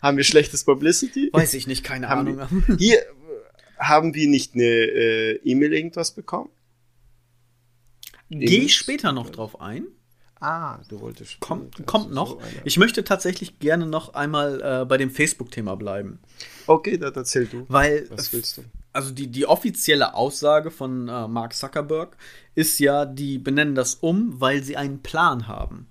haben 0.00 0.16
wir 0.16 0.24
schlechtes 0.24 0.62
Publicity? 0.62 1.30
Weiß 1.32 1.54
ich 1.54 1.66
nicht, 1.66 1.82
keine 1.82 2.08
haben 2.08 2.28
Ahnung. 2.28 2.48
Wir, 2.68 2.76
hier 2.76 2.98
haben 3.76 4.14
wir 4.14 4.28
nicht 4.28 4.54
eine 4.54 4.64
äh, 4.64 5.40
E-Mail 5.42 5.72
irgendwas 5.72 6.14
bekommen? 6.14 6.50
Gehe 8.30 8.62
ich 8.62 8.76
später 8.76 9.12
noch 9.12 9.30
drauf 9.30 9.60
ein. 9.60 9.88
Ah, 10.44 10.78
du 10.90 11.00
wolltest. 11.00 11.40
Kommt, 11.40 11.86
kommt 11.86 12.12
noch. 12.12 12.32
So 12.32 12.40
ich 12.64 12.76
möchte 12.76 13.02
tatsächlich 13.02 13.60
gerne 13.60 13.86
noch 13.86 14.12
einmal 14.12 14.60
äh, 14.60 14.84
bei 14.84 14.98
dem 14.98 15.10
Facebook-Thema 15.10 15.74
bleiben. 15.74 16.18
Okay, 16.66 16.98
dann 16.98 17.14
erzähl 17.14 17.46
du. 17.46 17.64
Weil, 17.68 18.06
was 18.10 18.30
willst 18.34 18.58
du? 18.58 18.64
Also 18.92 19.10
die, 19.10 19.28
die 19.28 19.46
offizielle 19.46 20.12
Aussage 20.12 20.70
von 20.70 21.08
äh, 21.08 21.28
Mark 21.28 21.54
Zuckerberg 21.54 22.18
ist 22.54 22.78
ja, 22.78 23.06
die 23.06 23.38
benennen 23.38 23.74
das 23.74 23.94
um, 23.94 24.38
weil 24.38 24.62
sie 24.62 24.76
einen 24.76 25.00
Plan 25.00 25.48
haben. 25.48 25.86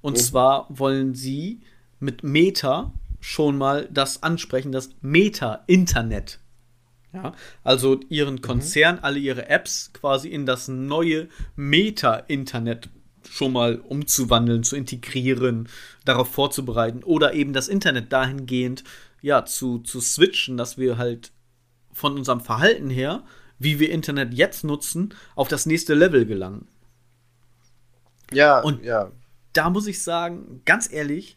Und 0.00 0.14
mhm. 0.14 0.20
zwar 0.20 0.66
wollen 0.70 1.14
sie 1.14 1.60
mit 1.98 2.22
Meta 2.24 2.94
schon 3.20 3.58
mal 3.58 3.86
das 3.92 4.22
ansprechen, 4.22 4.72
das 4.72 4.88
Meta-Internet. 5.02 6.40
Ja, 7.12 7.34
also 7.64 8.00
ihren 8.08 8.36
mhm. 8.36 8.40
Konzern, 8.40 8.96
mhm. 8.96 9.04
alle 9.04 9.18
ihre 9.18 9.50
Apps 9.50 9.90
quasi 9.92 10.28
in 10.28 10.46
das 10.46 10.68
neue 10.68 11.28
Meta-Internet 11.54 12.88
schon 13.30 13.52
mal 13.52 13.76
umzuwandeln, 13.76 14.64
zu 14.64 14.74
integrieren, 14.74 15.68
darauf 16.04 16.28
vorzubereiten 16.32 17.04
oder 17.04 17.32
eben 17.32 17.52
das 17.52 17.68
Internet 17.68 18.12
dahingehend 18.12 18.82
ja 19.22 19.44
zu, 19.44 19.78
zu 19.78 20.00
switchen, 20.00 20.56
dass 20.56 20.78
wir 20.78 20.98
halt 20.98 21.30
von 21.92 22.16
unserem 22.16 22.40
Verhalten 22.40 22.90
her, 22.90 23.22
wie 23.58 23.78
wir 23.78 23.90
Internet 23.92 24.34
jetzt 24.34 24.64
nutzen, 24.64 25.14
auf 25.36 25.46
das 25.46 25.64
nächste 25.64 25.94
Level 25.94 26.26
gelangen. 26.26 26.66
Ja, 28.32 28.60
und 28.60 28.82
ja. 28.82 29.12
Da 29.52 29.70
muss 29.70 29.86
ich 29.86 30.02
sagen, 30.02 30.62
ganz 30.64 30.92
ehrlich, 30.92 31.36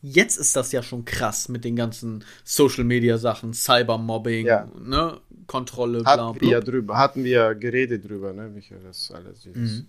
jetzt 0.00 0.38
ist 0.38 0.56
das 0.56 0.72
ja 0.72 0.82
schon 0.82 1.04
krass 1.04 1.50
mit 1.50 1.64
den 1.64 1.76
ganzen 1.76 2.24
Social 2.44 2.84
Media 2.84 3.18
Sachen, 3.18 3.52
Cybermobbing, 3.52 4.46
ja. 4.46 4.70
ne, 4.78 5.20
Kontrolle, 5.46 6.02
bla, 6.02 6.14
bla. 6.14 6.28
Hatten 6.28 6.40
wir 6.40 6.48
ja 6.48 6.60
drüber, 6.60 6.96
hatten 6.96 7.24
wir 7.24 7.30
ja 7.30 7.52
geredet 7.52 8.08
drüber, 8.08 8.32
ne, 8.32 8.48
Michael, 8.48 8.80
das 8.82 9.10
alles. 9.10 9.42
Dieses. 9.42 9.80
Mhm 9.80 9.86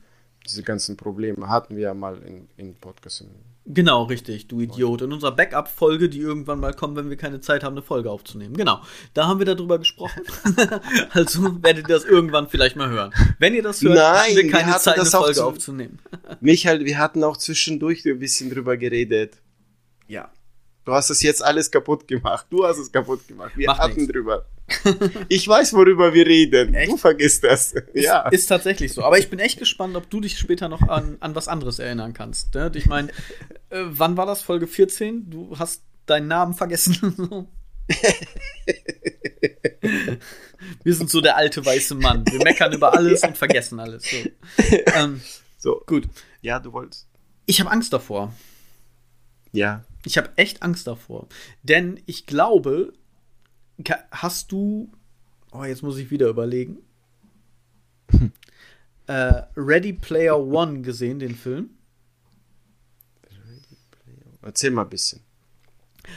diese 0.50 0.64
ganzen 0.64 0.98
Probleme 0.98 1.50
hatten 1.50 1.76
wir 1.76 1.84
ja 1.84 1.94
mal 1.94 2.18
in, 2.24 2.48
in 2.58 2.76
Podcast. 2.76 3.26
Genau, 3.70 4.04
richtig, 4.04 4.48
du 4.48 4.62
Idiot. 4.62 5.02
In 5.02 5.12
unserer 5.12 5.34
Backup-Folge, 5.34 6.08
die 6.08 6.20
irgendwann 6.20 6.62
mal 6.62 6.74
kommt, 6.74 6.96
wenn 6.96 7.10
wir 7.10 7.18
keine 7.18 7.42
Zeit 7.42 7.66
haben, 7.66 7.74
eine 7.74 7.82
Folge 7.82 8.10
aufzunehmen. 8.10 8.56
Genau, 8.56 8.82
da 9.14 9.28
haben 9.28 9.40
wir 9.40 9.46
darüber 9.46 9.78
gesprochen. 9.78 10.22
also 11.12 11.62
werdet 11.62 11.90
ihr 11.90 11.96
das 11.96 12.06
irgendwann 12.06 12.48
vielleicht 12.48 12.78
mal 12.78 12.90
hören. 12.90 13.14
Wenn 13.40 13.54
ihr 13.54 13.64
das 13.64 13.82
hört, 13.82 13.96
Nein, 13.96 14.30
haben 14.30 14.36
wir 14.36 14.52
keine 14.52 14.72
wir 14.72 14.78
Zeit, 14.80 14.98
eine 14.98 15.06
Folge 15.06 15.34
zu, 15.34 15.46
aufzunehmen. 15.46 16.00
Michael, 16.40 16.86
wir 16.86 16.98
hatten 16.98 17.24
auch 17.26 17.36
zwischendurch 17.36 18.06
ein 18.06 18.20
bisschen 18.20 18.50
drüber 18.50 18.78
geredet. 18.78 19.42
Ja. 20.08 20.32
Du 20.88 20.94
hast 20.94 21.10
es 21.10 21.22
jetzt 21.22 21.44
alles 21.44 21.70
kaputt 21.70 22.08
gemacht. 22.08 22.48
Du 22.50 22.66
hast 22.66 22.78
es 22.78 22.90
kaputt 22.90 23.28
gemacht. 23.28 23.52
Wir 23.58 23.68
Macht 23.68 23.82
hatten 23.82 24.00
nix. 24.00 24.08
drüber. 24.08 24.46
ich 25.28 25.46
weiß, 25.46 25.74
worüber 25.74 26.14
wir 26.14 26.26
reden. 26.26 26.74
Echt? 26.74 26.90
Du 26.90 26.96
vergisst 26.96 27.44
das. 27.44 27.76
ja. 27.94 28.22
Ist, 28.30 28.44
ist, 28.44 28.48
tatsächlich 28.48 28.94
so. 28.94 29.04
Aber 29.04 29.20
ich 29.20 29.30
bin 29.30 29.38
echt 29.40 29.60
gespannt, 29.60 29.98
ob 29.98 30.10
du 30.10 30.22
dich 30.22 30.40
später 30.40 30.70
noch 30.70 30.82
an, 30.84 31.18
an 31.20 31.36
was 31.36 31.50
anderes 31.50 31.80
erinnern 31.80 32.14
kannst. 32.14 32.56
Ne? 32.56 32.72
Ich 32.76 32.86
meine, 32.86 33.10
äh, 33.70 33.84
wann 33.84 34.16
war 34.16 34.26
das? 34.26 34.42
Folge 34.42 34.66
14? 34.66 35.30
Du 35.30 35.60
hast 35.60 35.84
deinen 36.06 36.30
Namen 36.30 36.54
vergessen. 36.54 37.50
wir 40.86 40.94
sind 40.94 41.10
so 41.10 41.20
der 41.20 41.36
alte 41.36 41.66
weiße 41.66 41.96
Mann. 41.96 42.24
Wir 42.28 42.42
meckern 42.42 42.72
über 42.72 42.94
alles 42.94 43.24
ja. 43.24 43.28
und 43.28 43.38
vergessen 43.38 43.82
alles. 43.82 44.04
So. 44.10 44.16
Ähm, 44.96 45.20
so. 45.58 45.84
Gut. 45.86 46.08
Ja, 46.40 46.62
du 46.62 46.72
wolltest. 46.72 47.10
Ich 47.46 47.60
habe 47.60 47.72
Angst 47.72 47.92
davor. 47.92 48.34
Ja. 49.52 49.84
Ich 50.08 50.18
habe 50.18 50.30
echt 50.38 50.64
Angst 50.64 50.88
davor. 50.88 51.28
Denn 51.64 52.00
ich 52.06 52.26
glaube, 52.26 52.94
hast 54.10 54.54
du. 54.54 54.90
Oh, 55.52 55.66
jetzt 55.66 55.84
muss 55.84 55.98
ich 55.98 56.12
wieder 56.12 56.30
überlegen. 56.30 56.78
Hm. 58.12 58.32
Äh, 59.08 59.44
Ready 59.56 59.94
Player 59.94 60.40
One 60.40 60.82
gesehen, 60.82 61.20
den 61.20 61.36
Film? 61.36 61.72
Erzähl 64.42 64.72
mal 64.72 64.84
ein 64.84 64.90
bisschen. 64.90 65.22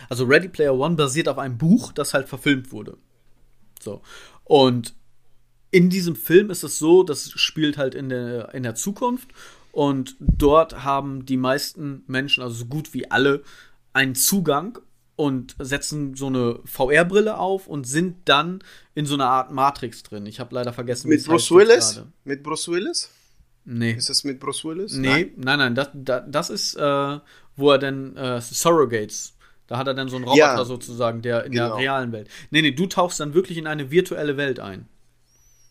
Also 0.09 0.25
Ready 0.25 0.49
Player 0.49 0.75
One 0.75 0.95
basiert 0.95 1.29
auf 1.29 1.39
einem 1.39 1.59
Buch, 1.59 1.93
das 1.93 2.15
halt 2.15 2.29
verfilmt 2.29 2.71
wurde. 2.71 2.97
So. 3.81 4.03
Und 4.45 4.95
in 5.73 5.91
diesem 5.91 6.15
Film 6.15 6.51
ist 6.51 6.63
es 6.63 6.79
so, 6.79 7.03
das 7.03 7.31
spielt 7.33 7.77
halt 7.77 7.97
in 7.97 8.09
der, 8.09 8.55
in 8.55 8.63
der 8.63 8.77
Zukunft 8.77 9.31
und 9.73 10.17
dort 10.21 10.85
haben 10.85 11.27
die 11.27 11.37
meisten 11.37 12.03
Menschen, 12.07 12.43
also 12.43 12.55
so 12.57 12.67
gut 12.67 12.93
wie 12.93 13.11
alle, 13.11 13.43
einen 13.93 14.15
Zugang 14.15 14.79
und 15.17 15.55
setzen 15.59 16.15
so 16.15 16.29
eine 16.29 16.61
VR-Brille 16.65 17.39
auf 17.39 17.67
und 17.67 17.87
sind 17.87 18.17
dann 18.27 18.65
in 18.95 19.05
so 19.05 19.15
einer 19.15 19.27
Art 19.27 19.51
Matrix 19.53 20.03
drin. 20.03 20.25
Ich 20.27 20.41
habe 20.41 20.55
leider 20.55 20.73
vergessen, 20.73 21.09
mit 21.09 21.25
Bruce 21.25 21.51
Willis. 21.51 22.03
Mit 22.25 22.43
Bruce 22.43 22.69
Willis? 22.69 23.11
Nee. 23.65 23.93
Ist 23.93 24.09
das 24.09 24.25
mit 24.25 24.41
Bruce 24.41 24.65
Willis? 24.65 24.95
Nee, 24.95 25.09
nein, 25.09 25.33
nein, 25.37 25.59
nein 25.59 25.75
das, 25.75 25.91
das, 25.93 26.23
das 26.27 26.51
ist, 26.51 26.75
äh, 26.75 27.19
wo 27.57 27.71
er 27.71 27.79
dann 27.79 28.17
äh, 28.17 28.41
Surrogates. 28.41 29.37
Da 29.67 29.79
hat 29.79 29.87
er 29.87 29.95
dann 29.95 30.09
so 30.09 30.17
einen 30.17 30.25
Roboter 30.25 30.39
ja, 30.39 30.65
sozusagen, 30.65 31.23
der 31.23 31.45
in 31.45 31.53
genau. 31.53 31.69
der 31.69 31.77
realen 31.77 32.13
Welt. 32.13 32.29
Nee, 32.51 32.63
nee, 32.63 32.73
du 32.73 32.87
tauchst 32.87 33.21
dann 33.21 33.35
wirklich 33.35 33.59
in 33.59 33.67
eine 33.67 33.91
virtuelle 33.91 34.37
Welt 34.37 34.59
ein. 34.59 34.89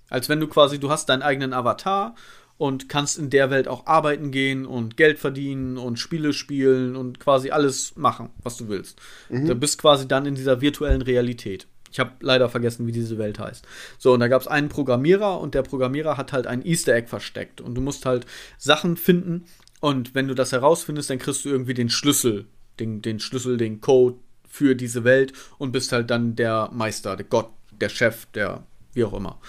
Als 0.10 0.30
wenn 0.30 0.40
du 0.40 0.48
quasi, 0.48 0.80
du 0.80 0.90
hast 0.90 1.10
deinen 1.10 1.22
eigenen 1.22 1.54
Avatar 1.54 2.16
und 2.60 2.90
kannst 2.90 3.18
in 3.18 3.30
der 3.30 3.50
Welt 3.50 3.70
auch 3.70 3.88
arbeiten 3.88 4.32
gehen 4.32 4.66
und 4.66 4.98
Geld 4.98 5.18
verdienen 5.18 5.78
und 5.78 5.98
Spiele 5.98 6.34
spielen 6.34 6.98
und 6.98 7.18
quasi 7.18 7.52
alles 7.52 7.96
machen, 7.96 8.32
was 8.44 8.58
du 8.58 8.68
willst. 8.68 9.00
Mhm. 9.30 9.48
Du 9.48 9.56
bist 9.56 9.80
quasi 9.80 10.10
dann 10.10 10.26
in 10.26 10.36
dieser 10.36 10.60
virtuellen 10.60 11.02
Realität. 11.02 11.68
Ich 11.90 12.02
habe 12.02 12.12
leider 12.20 12.50
vergessen, 12.50 12.86
wie 12.86 12.92
diese 12.92 13.18
Welt 13.18 13.40
heißt. 13.40 13.66
So, 13.98 14.12
und 14.12 14.20
da 14.20 14.28
gab 14.28 14.42
es 14.42 14.48
einen 14.50 14.68
Programmierer 14.68 15.40
und 15.40 15.56
der 15.56 15.64
Programmierer 15.64 16.18
hat 16.18 16.34
halt 16.34 16.48
ein 16.48 16.64
Easter 16.66 16.94
Egg 16.94 17.08
versteckt. 17.08 17.62
Und 17.62 17.76
du 17.76 17.82
musst 17.82 18.06
halt 18.06 18.26
Sachen 18.58 18.98
finden 18.98 19.46
und 19.80 20.14
wenn 20.14 20.28
du 20.28 20.36
das 20.36 20.52
herausfindest, 20.52 21.10
dann 21.10 21.20
kriegst 21.20 21.46
du 21.46 21.50
irgendwie 21.50 21.74
den 21.74 21.90
Schlüssel, 21.90 22.46
den, 22.82 23.02
den 23.02 23.22
Schlüssel, 23.22 23.56
den 23.56 23.80
Code 23.80 24.18
für 24.50 24.76
diese 24.76 25.06
Welt 25.06 25.32
und 25.60 25.72
bist 25.72 25.94
halt 25.94 26.10
dann 26.12 26.36
der 26.36 26.70
Meister, 26.74 27.16
der 27.16 27.26
Gott, 27.26 27.52
der 27.72 27.88
Chef, 27.88 28.26
der 28.34 28.66
wie 28.92 29.06
auch 29.06 29.14
immer. 29.14 29.40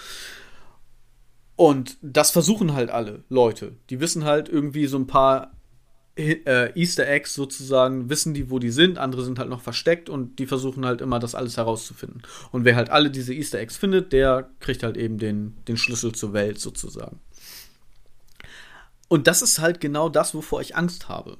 Und 1.61 1.97
das 2.01 2.31
versuchen 2.31 2.73
halt 2.73 2.89
alle 2.89 3.23
Leute. 3.29 3.75
Die 3.91 3.99
wissen 3.99 4.25
halt 4.25 4.49
irgendwie 4.49 4.87
so 4.87 4.97
ein 4.97 5.05
paar 5.05 5.51
äh, 6.15 6.71
Easter 6.73 7.07
Eggs 7.07 7.35
sozusagen, 7.35 8.09
wissen 8.09 8.33
die, 8.33 8.49
wo 8.49 8.57
die 8.57 8.71
sind. 8.71 8.97
Andere 8.97 9.23
sind 9.23 9.37
halt 9.37 9.51
noch 9.51 9.61
versteckt 9.61 10.09
und 10.09 10.39
die 10.39 10.47
versuchen 10.47 10.87
halt 10.87 11.01
immer, 11.01 11.19
das 11.19 11.35
alles 11.35 11.57
herauszufinden. 11.57 12.23
Und 12.51 12.65
wer 12.65 12.75
halt 12.75 12.89
alle 12.89 13.11
diese 13.11 13.35
Easter 13.35 13.59
Eggs 13.59 13.77
findet, 13.77 14.11
der 14.11 14.49
kriegt 14.59 14.81
halt 14.81 14.97
eben 14.97 15.19
den, 15.19 15.55
den 15.67 15.77
Schlüssel 15.77 16.13
zur 16.13 16.33
Welt 16.33 16.59
sozusagen. 16.59 17.19
Und 19.07 19.27
das 19.27 19.43
ist 19.43 19.59
halt 19.59 19.79
genau 19.79 20.09
das, 20.09 20.33
wovor 20.33 20.61
ich 20.61 20.75
Angst 20.75 21.09
habe. 21.09 21.37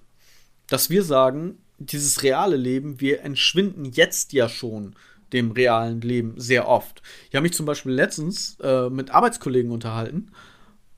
Dass 0.69 0.91
wir 0.91 1.03
sagen, 1.03 1.57
dieses 1.79 2.21
reale 2.21 2.57
Leben, 2.57 3.01
wir 3.01 3.23
entschwinden 3.23 3.85
jetzt 3.85 4.33
ja 4.33 4.49
schon 4.49 4.93
dem 5.33 5.51
realen 5.51 6.01
Leben 6.01 6.33
sehr 6.37 6.67
oft. 6.67 7.01
Ich 7.29 7.35
habe 7.35 7.43
mich 7.43 7.53
zum 7.53 7.65
Beispiel 7.65 7.91
letztens 7.91 8.57
äh, 8.61 8.89
mit 8.89 9.11
Arbeitskollegen 9.11 9.71
unterhalten 9.71 10.31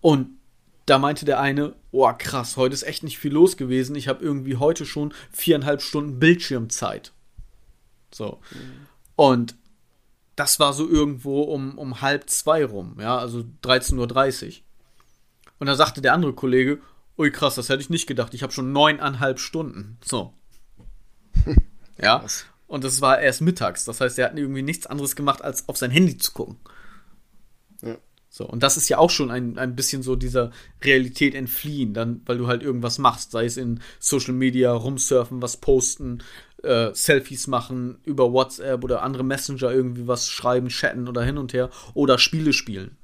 und 0.02 0.30
da 0.86 0.98
meinte 0.98 1.26
der 1.26 1.40
eine, 1.40 1.76
oh 1.92 2.12
krass, 2.18 2.58
heute 2.58 2.74
ist 2.74 2.84
echt 2.84 3.04
nicht 3.04 3.18
viel 3.18 3.32
los 3.32 3.56
gewesen. 3.56 3.96
Ich 3.96 4.08
habe 4.08 4.24
irgendwie 4.24 4.58
heute 4.58 4.86
schon 4.86 5.14
viereinhalb 5.32 5.82
Stunden 5.82 6.20
Bildschirmzeit. 6.20 7.14
So. 8.14 8.42
Mhm. 8.52 8.88
Und 9.16 9.56
das 10.36 10.60
war 10.60 10.74
so 10.74 10.90
irgendwo 10.90 11.44
um, 11.44 11.78
um 11.78 12.02
halb 12.02 12.30
zwei 12.30 12.66
rum, 12.66 12.98
ja, 13.00 13.18
also 13.18 13.46
13.30 13.64 14.48
Uhr. 14.48 14.54
Und 15.60 15.68
da 15.68 15.76
sagte 15.76 16.02
der 16.02 16.14
andere 16.14 16.34
Kollege, 16.34 16.82
ui 17.18 17.32
krass, 17.32 17.56
das 17.56 17.70
hätte 17.70 17.82
ich 17.82 17.90
nicht 17.90 18.08
gedacht. 18.08 18.34
Ich 18.34 18.44
habe 18.44 18.52
schon 18.52 18.72
neuneinhalb 18.72 19.40
Stunden. 19.40 19.98
So. 20.04 20.34
ja. 21.98 22.20
Krass. 22.20 22.46
Und 22.68 22.84
das 22.84 23.02
war 23.02 23.20
erst 23.20 23.42
mittags. 23.42 23.86
Das 23.86 24.02
heißt, 24.02 24.18
er 24.20 24.30
hat 24.30 24.38
irgendwie 24.38 24.62
nichts 24.62 24.88
anderes 24.88 25.16
gemacht, 25.16 25.44
als 25.44 25.68
auf 25.70 25.78
sein 25.78 25.92
Handy 25.92 26.18
zu 26.18 26.32
gucken. 26.32 26.58
Ja. 27.82 27.98
So, 28.30 28.48
und 28.48 28.64
das 28.64 28.78
ist 28.78 28.90
ja 28.90 28.98
auch 28.98 29.12
schon 29.12 29.30
ein, 29.30 29.60
ein 29.60 29.76
bisschen 29.76 30.02
so 30.02 30.16
dieser 30.16 30.52
Realität 30.84 31.36
entfliehen, 31.36 31.94
dann, 31.94 32.22
weil 32.26 32.40
du 32.40 32.48
halt 32.48 32.64
irgendwas 32.64 32.98
machst, 32.98 33.30
sei 33.30 33.46
es 33.46 33.58
in 33.58 33.80
Social 34.00 34.34
Media, 34.34 34.74
rumsurfen, 34.74 35.42
was 35.42 35.58
posten, 35.58 36.24
äh, 36.64 36.90
Selfies 36.94 37.46
machen, 37.46 38.00
über 38.06 38.34
WhatsApp 38.34 38.84
oder 38.84 39.04
andere 39.04 39.24
Messenger 39.24 39.72
irgendwie 39.72 40.08
was 40.08 40.30
schreiben, 40.30 40.70
chatten 40.70 41.08
oder 41.08 41.22
hin 41.24 41.38
und 41.38 41.54
her 41.54 41.70
oder 41.94 42.18
Spiele 42.18 42.54
spielen. 42.54 42.98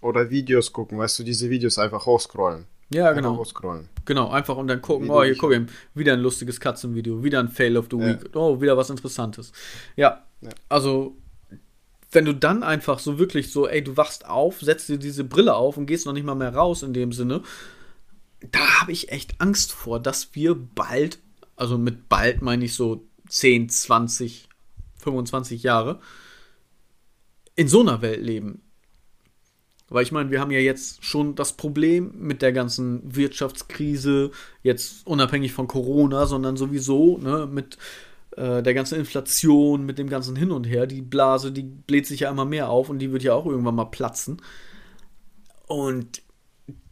Oder 0.00 0.30
Videos 0.30 0.72
gucken, 0.72 0.98
weißt 0.98 1.18
du, 1.18 1.24
diese 1.24 1.50
Videos 1.50 1.78
einfach 1.78 2.06
hochscrollen. 2.06 2.66
Ja, 2.92 3.12
genau. 3.12 3.36
Auscrollen. 3.36 3.88
Genau, 4.04 4.30
einfach 4.30 4.56
und 4.56 4.68
dann 4.68 4.82
gucken, 4.82 5.10
oh, 5.10 5.22
hier 5.22 5.36
guck 5.36 5.52
ich, 5.52 5.62
wieder 5.94 6.12
ein 6.14 6.20
lustiges 6.20 6.60
Katzenvideo, 6.60 7.22
wieder 7.22 7.40
ein 7.40 7.48
Fail 7.48 7.76
of 7.76 7.86
the 7.90 7.96
ja. 7.96 8.06
Week, 8.06 8.34
oh, 8.34 8.60
wieder 8.60 8.76
was 8.76 8.90
Interessantes. 8.90 9.52
Ja, 9.96 10.24
ja, 10.40 10.50
also 10.68 11.16
wenn 12.12 12.24
du 12.26 12.34
dann 12.34 12.62
einfach 12.62 12.98
so 12.98 13.18
wirklich 13.18 13.50
so, 13.50 13.66
ey, 13.66 13.82
du 13.82 13.96
wachst 13.96 14.26
auf, 14.26 14.60
setzt 14.60 14.88
dir 14.88 14.98
diese 14.98 15.24
Brille 15.24 15.54
auf 15.54 15.76
und 15.78 15.86
gehst 15.86 16.04
noch 16.04 16.12
nicht 16.12 16.26
mal 16.26 16.34
mehr 16.34 16.54
raus 16.54 16.82
in 16.82 16.92
dem 16.92 17.12
Sinne, 17.12 17.42
da 18.50 18.80
habe 18.80 18.92
ich 18.92 19.10
echt 19.10 19.40
Angst 19.40 19.72
vor, 19.72 19.98
dass 20.00 20.34
wir 20.34 20.54
bald, 20.54 21.18
also 21.56 21.78
mit 21.78 22.08
bald 22.08 22.42
meine 22.42 22.64
ich 22.64 22.74
so 22.74 23.06
10, 23.28 23.68
20, 23.68 24.48
25 24.98 25.62
Jahre, 25.62 26.00
in 27.54 27.68
so 27.68 27.80
einer 27.80 28.02
Welt 28.02 28.22
leben. 28.22 28.62
Weil 29.92 30.04
ich 30.04 30.12
meine, 30.12 30.30
wir 30.30 30.40
haben 30.40 30.50
ja 30.50 30.58
jetzt 30.58 31.04
schon 31.04 31.34
das 31.34 31.52
Problem 31.52 32.12
mit 32.18 32.40
der 32.40 32.52
ganzen 32.52 33.14
Wirtschaftskrise, 33.14 34.30
jetzt 34.62 35.06
unabhängig 35.06 35.52
von 35.52 35.68
Corona, 35.68 36.26
sondern 36.26 36.56
sowieso 36.56 37.18
ne, 37.18 37.46
mit 37.50 37.76
äh, 38.36 38.62
der 38.62 38.72
ganzen 38.72 38.98
Inflation, 38.98 39.84
mit 39.84 39.98
dem 39.98 40.08
ganzen 40.08 40.34
Hin 40.34 40.50
und 40.50 40.64
Her. 40.64 40.86
Die 40.86 41.02
Blase, 41.02 41.52
die 41.52 41.62
bläht 41.62 42.06
sich 42.06 42.20
ja 42.20 42.30
immer 42.30 42.46
mehr 42.46 42.70
auf 42.70 42.88
und 42.88 43.00
die 43.00 43.12
wird 43.12 43.22
ja 43.22 43.34
auch 43.34 43.44
irgendwann 43.44 43.74
mal 43.74 43.84
platzen. 43.84 44.40
Und 45.66 46.22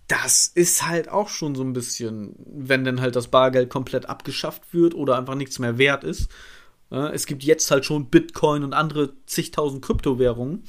das 0.07 0.47
ist 0.47 0.87
halt 0.87 1.09
auch 1.09 1.29
schon 1.29 1.55
so 1.55 1.63
ein 1.63 1.73
bisschen, 1.73 2.35
wenn 2.45 2.85
dann 2.85 3.01
halt 3.01 3.17
das 3.17 3.29
Bargeld 3.29 3.71
komplett 3.71 4.07
abgeschafft 4.07 4.75
wird 4.75 4.95
oder 4.95 5.17
einfach 5.17 5.37
nichts 5.37 5.59
mehr 5.59 5.79
wert 5.79 6.05
ist. 6.05 6.29
Es 6.91 7.27
gibt 7.27 7.45
jetzt 7.45 7.71
halt 7.71 7.85
schon 7.85 8.11
Bitcoin 8.11 8.65
und 8.65 8.73
andere 8.73 9.13
zigtausend 9.27 9.85
Kryptowährungen 9.85 10.65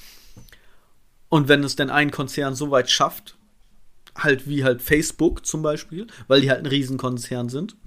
und 1.31 1.47
wenn 1.47 1.63
es 1.63 1.77
denn 1.77 1.89
ein 1.89 2.11
Konzern 2.11 2.55
so 2.55 2.71
weit 2.71 2.89
schafft, 2.89 3.37
halt 4.15 4.49
wie 4.49 4.65
halt 4.65 4.81
Facebook 4.81 5.45
zum 5.45 5.61
Beispiel, 5.61 6.07
weil 6.27 6.41
die 6.41 6.49
halt 6.49 6.59
ein 6.59 6.65
Riesenkonzern 6.65 7.47
sind, 7.47 7.77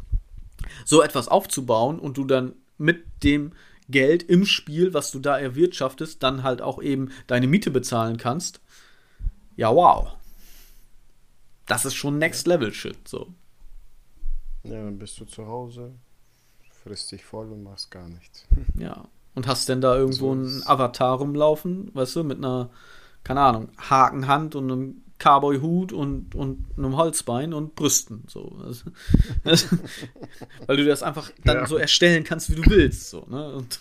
so 0.86 1.02
etwas 1.02 1.28
aufzubauen 1.28 1.98
und 1.98 2.16
du 2.16 2.24
dann 2.24 2.54
mit 2.78 3.04
dem 3.22 3.52
Geld 3.90 4.22
im 4.22 4.46
Spiel, 4.46 4.94
was 4.94 5.10
du 5.10 5.18
da 5.18 5.38
erwirtschaftest, 5.38 6.22
dann 6.22 6.42
halt 6.42 6.62
auch 6.62 6.80
eben 6.82 7.10
deine 7.26 7.46
Miete 7.46 7.70
bezahlen 7.70 8.16
kannst. 8.16 8.62
Ja, 9.56 9.74
wow. 9.74 10.14
Das 11.66 11.84
ist 11.84 11.94
schon 11.94 12.16
Next 12.16 12.46
Level 12.46 12.72
Shit, 12.72 13.06
so. 13.06 13.28
Ja, 14.62 14.82
dann 14.82 14.98
bist 14.98 15.20
du 15.20 15.26
zu 15.26 15.46
Hause, 15.46 15.92
frisst 16.82 17.12
dich 17.12 17.22
voll 17.26 17.52
und 17.52 17.62
machst 17.62 17.90
gar 17.90 18.08
nichts. 18.08 18.46
Ja. 18.78 19.06
Und 19.34 19.46
hast 19.46 19.68
denn 19.68 19.82
da 19.82 19.96
irgendwo 19.96 20.28
so 20.28 20.32
einen 20.32 20.62
Avatar 20.66 21.18
rumlaufen, 21.18 21.94
weißt 21.94 22.16
du, 22.16 22.24
mit 22.24 22.38
einer 22.38 22.70
keine 23.24 23.40
Ahnung, 23.40 23.68
Hakenhand 23.78 24.54
und 24.54 24.70
einem 24.70 25.04
Cowboy-Hut 25.18 25.92
und, 25.92 26.34
und 26.34 26.66
einem 26.76 26.96
Holzbein 26.96 27.54
und 27.54 27.74
Brüsten. 27.74 28.24
So. 28.28 28.56
weil 30.66 30.76
du 30.76 30.84
das 30.84 31.02
einfach 31.02 31.30
dann 31.44 31.58
ja. 31.58 31.66
so 31.66 31.76
erstellen 31.76 32.24
kannst, 32.24 32.50
wie 32.50 32.60
du 32.60 32.70
willst. 32.70 33.10
So, 33.10 33.24
ne? 33.28 33.54
und, 33.54 33.80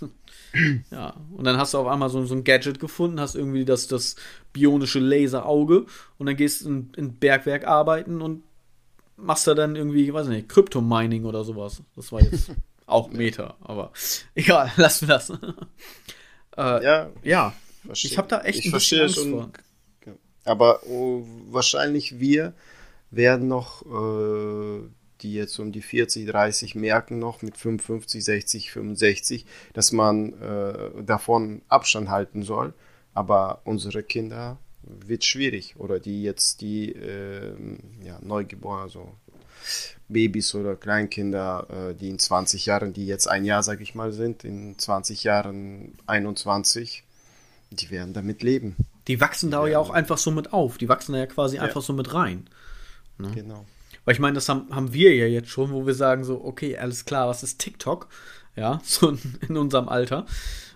ja. 0.92 1.14
und 1.32 1.44
dann 1.44 1.58
hast 1.58 1.74
du 1.74 1.80
auf 1.80 1.88
einmal 1.88 2.10
so, 2.10 2.26
so 2.26 2.36
ein 2.36 2.44
Gadget 2.44 2.80
gefunden, 2.80 3.20
hast 3.20 3.36
irgendwie 3.36 3.66
das, 3.66 3.88
das 3.88 4.16
bionische 4.54 5.00
Laserauge 5.00 5.86
und 6.18 6.28
dann 6.28 6.38
gehst 6.38 6.64
du 6.64 6.70
in, 6.70 6.92
in 6.96 7.14
Bergwerk 7.16 7.68
arbeiten 7.68 8.22
und 8.22 8.44
machst 9.18 9.48
da 9.48 9.54
dann 9.54 9.76
irgendwie, 9.76 10.14
weiß 10.14 10.28
nicht, 10.28 10.50
Kryptomining 10.50 11.26
oder 11.26 11.44
sowas. 11.44 11.82
Das 11.96 12.12
war 12.12 12.22
jetzt 12.22 12.52
auch 12.86 13.12
Meta, 13.12 13.56
aber 13.62 13.92
egal, 14.36 14.72
lassen 14.78 15.08
wir 15.08 15.16
das. 15.16 15.30
äh, 15.30 16.84
ja. 16.84 17.10
Ja, 17.24 17.54
verstehe. 17.86 18.12
Ich 18.12 18.18
habe 18.18 18.28
da 18.28 18.42
echt 18.42 18.60
ich 18.60 18.66
ein 18.68 18.72
bisschen 18.72 19.02
Angst 19.02 19.20
vor. 19.20 19.52
Aber 20.46 20.86
oh, 20.88 21.24
wahrscheinlich 21.50 22.20
wir 22.20 22.54
werden 23.12 23.48
noch, 23.48 23.84
äh, 23.86 24.82
die 25.22 25.34
jetzt 25.34 25.58
um 25.60 25.72
die 25.72 25.82
40, 25.82 26.28
30 26.28 26.76
merken 26.76 27.20
noch 27.20 27.42
mit 27.42 27.58
55, 27.58 28.24
60, 28.24 28.72
65, 28.72 29.46
dass 29.74 29.92
man 29.92 30.34
äh, 30.42 31.04
davon 31.04 31.62
Abstand 31.70 32.10
halten 32.10 32.44
soll. 32.44 32.74
Aber 33.14 33.62
unsere 33.64 34.04
Kinder 34.04 34.58
wird 34.82 35.24
schwierig. 35.24 35.76
Oder 35.78 36.00
die 36.00 36.24
jetzt, 36.24 36.62
die 36.62 36.92
äh, 36.92 37.54
ja, 38.04 38.20
Neugeborene, 38.22 38.90
so 38.90 39.14
Babys 40.10 40.54
oder 40.56 40.76
Kleinkinder, 40.76 41.68
äh, 41.92 41.96
die 41.96 42.10
in 42.10 42.20
20 42.20 42.66
Jahren, 42.66 42.92
die 42.92 43.06
jetzt 43.06 43.28
ein 43.28 43.46
Jahr, 43.46 43.64
sag 43.64 43.80
ich 43.82 43.96
mal, 43.96 44.12
sind, 44.12 44.44
in 44.44 44.78
20 44.78 45.24
Jahren 45.24 45.96
21, 46.06 47.04
die 47.76 47.90
werden 47.90 48.14
damit 48.14 48.44
leben. 48.44 48.76
Die 49.08 49.20
wachsen 49.20 49.52
da 49.52 49.66
ja 49.68 49.80
auch 49.80 49.90
einfach 49.90 50.18
so 50.18 50.32
mit 50.32 50.54
auf. 50.54 50.78
Die 50.78 50.90
wachsen 50.90 51.14
da 51.14 51.20
ja 51.20 51.26
quasi 51.26 51.58
ja. 51.58 51.62
einfach 51.64 51.82
so 51.82 51.94
mit 51.94 52.14
rein. 52.14 52.48
Ne? 53.18 53.32
Genau. 53.34 53.66
Weil 54.06 54.14
ich 54.14 54.20
meine, 54.20 54.36
das 54.36 54.50
haben, 54.50 54.74
haben 54.74 54.94
wir 54.94 55.16
ja 55.16 55.26
jetzt 55.26 55.50
schon, 55.50 55.72
wo 55.72 55.86
wir 55.86 55.94
sagen 55.94 56.24
so, 56.24 56.44
okay, 56.44 56.78
alles 56.78 57.06
klar, 57.06 57.28
was 57.28 57.44
ist 57.44 57.60
TikTok? 57.60 58.08
Ja, 58.56 58.82
so 58.84 59.18
in 59.48 59.58
unserem 59.58 59.90
Alter. 59.90 60.26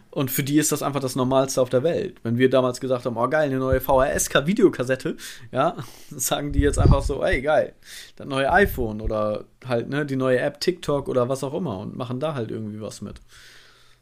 Und 0.09 0.31
für 0.31 0.43
die 0.43 0.57
ist 0.57 0.71
das 0.71 0.81
einfach 0.81 1.01
das 1.01 1.15
Normalste 1.15 1.61
auf 1.61 1.69
der 1.69 1.83
Welt. 1.83 2.17
Wenn 2.23 2.37
wir 2.37 2.49
damals 2.49 2.79
gesagt 2.79 3.05
haben, 3.05 3.17
oh 3.17 3.27
geil, 3.27 3.49
eine 3.49 3.59
neue 3.59 3.81
VHS-Videokassette, 3.81 5.15
ja, 5.51 5.75
sagen 6.09 6.53
die 6.53 6.59
jetzt 6.59 6.79
einfach 6.79 7.03
so, 7.03 7.23
ey 7.23 7.41
geil, 7.41 7.75
das 8.15 8.25
neue 8.25 8.51
iPhone 8.51 9.01
oder 9.01 9.45
halt, 9.65 9.89
ne, 9.89 10.05
die 10.05 10.15
neue 10.15 10.39
App 10.39 10.59
TikTok 10.59 11.07
oder 11.07 11.29
was 11.29 11.43
auch 11.43 11.53
immer 11.53 11.77
und 11.79 11.95
machen 11.95 12.19
da 12.19 12.33
halt 12.33 12.49
irgendwie 12.49 12.81
was 12.81 13.01
mit. 13.01 13.21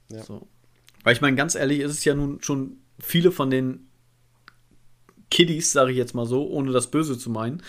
Ja. 0.09 0.23
So. 0.23 0.47
Weil 1.03 1.13
ich 1.13 1.21
meine, 1.21 1.35
ganz 1.35 1.55
ehrlich, 1.55 1.81
ist 1.81 1.91
es 1.91 2.05
ja 2.05 2.15
nun 2.15 2.41
schon 2.41 2.77
viele 2.99 3.31
von 3.31 3.49
den 3.49 3.87
Kiddies, 5.29 5.71
sage 5.71 5.91
ich 5.91 5.97
jetzt 5.97 6.15
mal 6.15 6.25
so, 6.25 6.47
ohne 6.47 6.71
das 6.71 6.91
Böse 6.91 7.17
zu 7.17 7.29
meinen, 7.29 7.61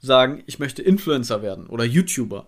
sagen, 0.00 0.42
ich 0.46 0.58
möchte 0.58 0.82
Influencer 0.82 1.42
werden 1.42 1.66
oder 1.66 1.84
YouTuber. 1.84 2.46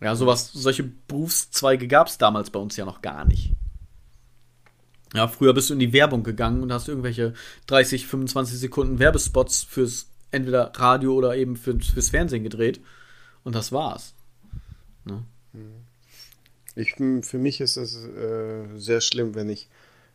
Ja, 0.00 0.16
sowas, 0.16 0.52
solche 0.52 0.82
Berufszweige 0.82 1.86
gab 1.86 2.08
es 2.08 2.18
damals 2.18 2.50
bei 2.50 2.58
uns 2.58 2.76
ja 2.76 2.84
noch 2.84 3.02
gar 3.02 3.24
nicht. 3.24 3.52
Ja, 5.14 5.28
früher 5.28 5.52
bist 5.52 5.68
du 5.68 5.74
in 5.74 5.80
die 5.80 5.92
Werbung 5.92 6.22
gegangen 6.22 6.62
und 6.62 6.72
hast 6.72 6.88
irgendwelche 6.88 7.34
30, 7.66 8.06
25 8.06 8.58
Sekunden 8.58 8.98
Werbespots 8.98 9.62
fürs 9.62 10.08
entweder 10.30 10.72
Radio 10.74 11.14
oder 11.14 11.36
eben 11.36 11.56
für, 11.56 11.78
fürs 11.78 12.08
Fernsehen 12.08 12.42
gedreht. 12.42 12.80
Und 13.44 13.54
das 13.54 13.72
war's. 13.72 14.14
Ne? 15.04 15.22
Ich, 16.74 16.94
für 16.94 17.38
mich 17.38 17.60
ist 17.60 17.76
es 17.76 18.06
äh, 18.06 18.66
sehr 18.76 19.02
schlimm, 19.02 19.34
wenn 19.34 19.50
ich 19.50 19.68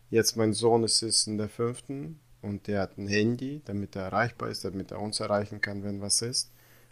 jetzt 0.10 0.38
mein 0.38 0.54
Sohn 0.54 0.84
ist, 0.84 1.02
ist 1.02 1.28
in 1.28 1.38
der 1.38 1.50
fünften 1.50 2.20
und 2.42 2.68
der 2.68 2.82
hat 2.82 2.98
ein 2.98 3.08
Handy, 3.08 3.62
damit 3.66 3.96
er 3.96 4.04
erreichbar 4.04 4.50
ist, 4.50 4.64
damit 4.64 4.92
er 4.92 5.02
uns 5.02 5.20
erreichen 5.20 5.62
kann, 5.62 5.84
wenn 5.84 6.02
was 6.02 6.22
ist. 6.22 6.52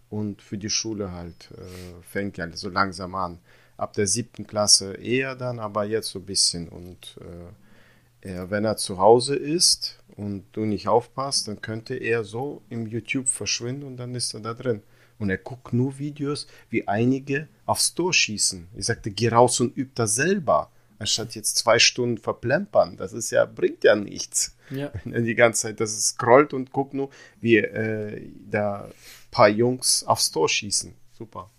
Und 0.10 0.41
für 0.41 0.58
die 0.58 0.69
Schule 0.69 1.12
halt 1.12 1.49
äh, 1.51 2.04
fängt 2.04 2.38
ja 2.38 2.49
so 2.56 2.69
langsam 2.69 3.15
an. 3.15 3.39
Ab 3.78 3.93
der 3.93 4.08
siebten 4.08 4.47
Klasse 4.47 4.93
eher 4.93 5.36
dann, 5.36 5.60
aber 5.60 5.86
jetzt 5.86 6.10
so 6.10 6.19
ein 6.19 6.25
bisschen. 6.25 6.69
Und 6.69 7.17
äh, 7.21 8.30
er, 8.30 8.49
wenn 8.49 8.65
er 8.65 8.78
zu 8.78 8.97
Hause 8.97 9.36
ist 9.36 9.99
und 10.15 10.45
du 10.54 10.62
nicht 10.62 10.88
aufpasst, 10.88 11.47
dann 11.47 11.62
könnte 11.62 11.95
er 11.95 12.23
so 12.23 12.62
im 12.69 12.88
YouTube 12.88 13.28
verschwinden 13.28 13.84
und 13.84 13.97
dann 13.97 14.15
ist 14.15 14.34
er 14.34 14.39
da 14.39 14.54
drin. 14.54 14.82
Und 15.17 15.30
er 15.30 15.38
guckt 15.38 15.73
nur 15.73 15.97
Videos, 15.97 16.47
wie 16.69 16.88
einige 16.88 17.47
aufs 17.65 17.93
Tor 17.93 18.13
schießen. 18.13 18.67
Ich 18.75 18.86
sagte, 18.86 19.12
geh 19.12 19.30
raus 19.30 19.60
und 19.60 19.78
üb 19.78 19.95
das 19.95 20.15
selber. 20.15 20.71
Anstatt 20.97 21.36
jetzt 21.36 21.58
zwei 21.58 21.79
Stunden 21.79 22.17
verplempern. 22.17 22.97
Das 22.97 23.13
ist 23.13 23.31
ja, 23.31 23.45
bringt 23.45 23.84
ja 23.84 23.95
nichts. 23.95 24.55
Ja. 24.69 24.91
Die 25.03 25.36
ganze 25.36 25.63
Zeit, 25.63 25.79
das 25.79 25.99
scrollt 26.08 26.53
und 26.53 26.71
guckt 26.71 26.93
nur, 26.93 27.10
wie 27.41 27.58
äh, 27.58 28.29
da 28.49 28.86
ein 28.86 28.91
paar 29.31 29.49
Jungs 29.49 30.03
aufs 30.03 30.31
Tor 30.31 30.49
schießen. 30.49 30.93
Super. 31.17 31.49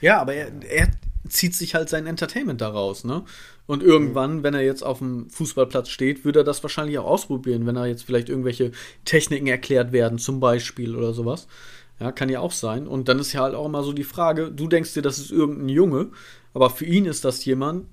Ja, 0.00 0.20
aber 0.20 0.34
er, 0.34 0.52
er 0.68 0.88
zieht 1.28 1.54
sich 1.54 1.74
halt 1.74 1.88
sein 1.88 2.06
Entertainment 2.06 2.60
daraus, 2.60 3.04
ne? 3.04 3.24
Und 3.66 3.82
irgendwann, 3.82 4.38
mhm. 4.38 4.42
wenn 4.42 4.54
er 4.54 4.60
jetzt 4.60 4.82
auf 4.82 4.98
dem 4.98 5.30
Fußballplatz 5.30 5.88
steht, 5.88 6.24
würde 6.24 6.40
er 6.40 6.44
das 6.44 6.62
wahrscheinlich 6.62 6.98
auch 6.98 7.06
ausprobieren, 7.06 7.66
wenn 7.66 7.76
er 7.76 7.86
jetzt 7.86 8.04
vielleicht 8.04 8.28
irgendwelche 8.28 8.72
Techniken 9.06 9.46
erklärt 9.46 9.92
werden, 9.92 10.18
zum 10.18 10.38
Beispiel 10.38 10.94
oder 10.94 11.14
sowas. 11.14 11.48
Ja, 11.98 12.12
kann 12.12 12.28
ja 12.28 12.40
auch 12.40 12.52
sein. 12.52 12.86
Und 12.86 13.08
dann 13.08 13.18
ist 13.18 13.32
ja 13.32 13.40
halt 13.40 13.54
auch 13.54 13.64
immer 13.64 13.82
so 13.82 13.92
die 13.92 14.04
Frage, 14.04 14.50
du 14.50 14.68
denkst 14.68 14.92
dir, 14.92 15.02
das 15.02 15.18
ist 15.18 15.30
irgendein 15.30 15.70
Junge, 15.70 16.10
aber 16.52 16.68
für 16.68 16.84
ihn 16.84 17.06
ist 17.06 17.24
das 17.24 17.44
jemand, 17.44 17.86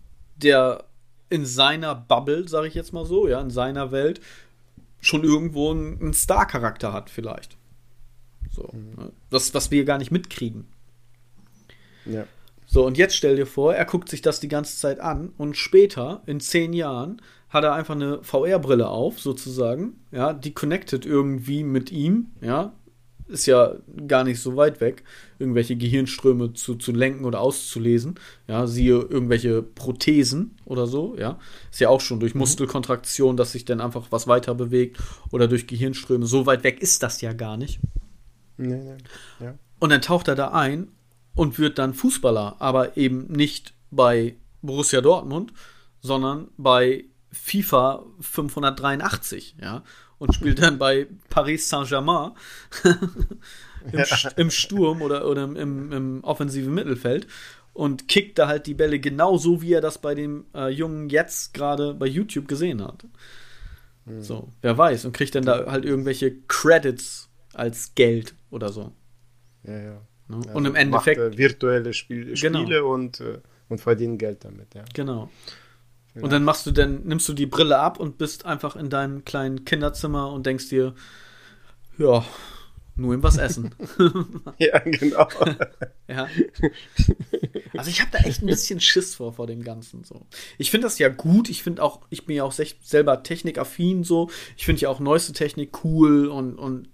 der 0.44 0.86
in 1.30 1.46
seiner 1.46 1.96
Bubble, 1.96 2.48
sage 2.48 2.68
ich 2.68 2.74
jetzt 2.74 2.94
mal 2.94 3.06
so, 3.06 3.28
ja, 3.28 3.40
in 3.40 3.50
seiner 3.50 3.92
Welt 3.92 4.20
schon 5.00 5.24
irgendwo 5.24 5.72
einen 5.72 6.14
Star-Charakter 6.14 6.94
hat, 6.94 7.10
vielleicht. 7.10 7.58
So. 8.52 8.70
Ne? 8.74 9.12
Das, 9.30 9.54
was 9.54 9.72
wir 9.72 9.86
gar 9.86 9.98
nicht 9.98 10.12
mitkriegen. 10.12 10.68
Ja. 12.06 12.26
So, 12.66 12.86
und 12.86 12.98
jetzt 12.98 13.16
stell 13.16 13.36
dir 13.36 13.48
vor, 13.48 13.76
er 13.76 13.86
guckt 13.86 14.10
sich 14.10 14.22
das 14.22 14.40
die 14.40 14.48
ganze 14.48 14.78
Zeit 14.78 15.00
an 15.00 15.34
und 15.38 15.58
später, 15.58 16.22
in 16.26 16.40
zehn 16.40 16.74
Jahren, 16.74 17.22
hat 17.50 17.66
er 17.66 17.74
einfach 17.74 17.96
eine 17.96 18.24
VR-Brille 18.24 18.88
auf, 18.88 19.20
sozusagen, 19.20 20.00
ja, 20.12 20.32
die 20.32 20.54
connected 20.54 21.06
irgendwie 21.06 21.64
mit 21.64 21.92
ihm, 21.92 22.32
ja, 22.40 22.72
ist 23.32 23.46
ja 23.46 23.76
gar 24.08 24.24
nicht 24.24 24.40
so 24.40 24.56
weit 24.56 24.82
weg, 24.82 25.04
irgendwelche 25.40 25.76
Gehirnströme 25.76 26.54
zu, 26.54 26.76
zu 26.76 26.92
lenken 26.92 27.26
oder 27.26 27.40
auszulesen, 27.40 28.16
ja, 28.48 28.68
siehe 28.68 29.00
irgendwelche 29.00 29.62
Prothesen 29.62 30.58
oder 30.66 30.88
so, 30.88 31.16
ja, 31.18 31.40
ist 31.72 31.80
ja 31.80 31.90
auch 31.90 32.02
schon 32.02 32.20
durch 32.20 32.34
mhm. 32.34 32.40
Muskelkontraktion, 32.40 33.38
dass 33.38 33.54
sich 33.54 33.66
dann 33.66 33.82
einfach 33.82 34.08
was 34.12 34.28
weiter 34.28 34.54
bewegt 34.54 35.00
oder 35.32 35.48
durch 35.48 35.68
Gehirnströme, 35.68 36.26
so 36.26 36.46
weit 36.46 36.64
weg 36.64 36.82
ist 36.82 37.02
das 37.04 37.22
ja 37.22 37.34
gar 37.34 37.58
nicht. 37.58 37.80
Nee, 38.58 38.76
nee, 38.76 38.98
ja. 39.40 39.56
Und 39.80 39.90
dann 39.90 40.02
taucht 40.02 40.28
er 40.28 40.36
da 40.36 40.50
ein 40.50 40.90
und 41.34 41.58
wird 41.58 41.80
dann 41.80 41.94
Fußballer, 41.94 42.58
aber 42.60 42.98
eben 42.98 43.28
nicht 43.32 43.74
bei 43.90 44.36
Borussia 44.62 45.02
Dortmund, 45.02 45.54
sondern 46.02 46.50
bei 46.58 47.06
FIFA 47.32 48.04
583, 48.20 49.56
ja, 49.62 49.84
und 50.22 50.36
spielt 50.36 50.62
dann 50.62 50.78
bei 50.78 51.08
Paris 51.32 51.68
Saint-Germain 51.68 52.34
im, 53.92 54.00
ja. 54.00 54.06
im, 54.36 54.52
Sturm 54.52 55.02
oder, 55.02 55.28
oder 55.28 55.46
im, 55.46 55.92
im, 55.92 56.24
offensiven 56.24 56.76
Mittelfeld 56.76 57.26
und 57.74 58.08
kickt 58.08 58.38
da 58.38 58.48
halt 58.48 58.68
die 58.68 58.76
Bälle 58.76 59.00
genauso, 59.00 59.64
wie 59.64 59.74
er 59.74 59.82
das 59.82 59.98
bei 59.98 60.14
dem 60.14 60.46
äh, 60.54 60.70
Jungen 60.70 61.10
jetzt 61.10 61.56
gerade 61.56 61.96
bei 61.96 62.06
YouTube 62.06 62.48
gesehen 62.48 62.84
hat. 62.84 63.04
Mhm. 64.06 64.22
So, 64.22 64.50
wer 64.62 64.78
weiß, 64.78 65.06
und 65.06 65.14
kriegt 65.14 65.34
dann 65.34 65.44
da 65.44 65.66
halt 65.72 65.86
irgendwelche 65.86 66.36
Credits 66.48 67.28
als 67.54 67.96
Geld 67.96 68.36
oder 68.52 68.70
so. 68.70 68.92
Ja, 69.64 69.74
ja. 69.76 70.02
Ne? 70.28 70.42
Ja, 70.46 70.54
und 70.54 70.66
im 70.66 70.76
Endeffekt. 70.76 71.20
Macht, 71.20 71.34
äh, 71.34 71.38
virtuelle 71.40 71.94
Spiel, 71.96 72.36
genau. 72.36 72.62
Spiele 72.62 72.86
und, 72.86 73.22
äh, 73.22 73.40
und 73.70 73.82
verdienen 73.82 74.20
Geld 74.20 74.46
damit, 74.46 74.76
ja. 74.76 74.86
Genau. 74.94 75.32
Ja. 76.16 76.24
Und 76.24 76.32
dann 76.32 76.44
machst 76.44 76.66
du 76.66 76.72
dann, 76.72 77.04
nimmst 77.04 77.28
du 77.30 77.34
die 77.34 77.46
Brille 77.46 77.80
ab 77.80 78.00
und 78.00 78.18
bist 78.18 78.46
einfach 78.46 78.76
in 78.76 78.90
deinem 78.90 79.24
kleinen 79.24 79.64
Kinderzimmer 79.64 80.32
und 80.32 80.46
denkst 80.46 80.70
dir, 80.70 80.94
ja, 81.98 82.26
nur 82.96 83.14
ihm 83.14 83.24
was 83.24 83.38
essen. 83.38 83.74
ja, 84.58 84.80
genau. 84.80 85.28
ja. 86.08 86.28
Also 87.78 87.90
ich 87.90 88.02
habe 88.02 88.12
da 88.12 88.20
echt 88.20 88.42
ein 88.42 88.48
bisschen 88.48 88.82
Schiss 88.82 89.16
vor, 89.16 89.34
vor 89.34 89.48
dem 89.48 89.64
Ganzen 89.64 90.04
so. 90.04 90.26
Ich 90.58 90.72
finde 90.72 90.88
das 90.88 91.00
ja 91.00 91.08
gut. 91.08 91.50
Ich 91.50 91.64
finde 91.64 91.82
auch, 91.84 92.02
ich 92.10 92.26
bin 92.26 92.36
ja 92.36 92.44
auch 92.44 92.52
selber 92.52 93.24
technikaffin 93.24 94.04
so. 94.04 94.30
Ich 94.58 94.66
finde 94.66 94.82
ja 94.82 94.90
auch 94.90 95.00
neueste 95.00 95.32
Technik 95.32 95.84
cool 95.84 96.28
und, 96.28 96.56
und 96.56 96.90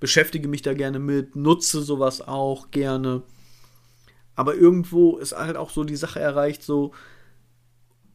beschäftige 0.00 0.48
mich 0.48 0.62
da 0.62 0.74
gerne 0.74 0.98
mit, 0.98 1.36
nutze 1.36 1.82
sowas 1.82 2.20
auch 2.20 2.70
gerne. 2.70 3.22
Aber 4.34 4.54
irgendwo 4.54 5.16
ist 5.16 5.32
halt 5.32 5.56
auch 5.56 5.70
so 5.70 5.82
die 5.82 5.96
Sache 5.96 6.20
erreicht, 6.20 6.62
so, 6.62 6.92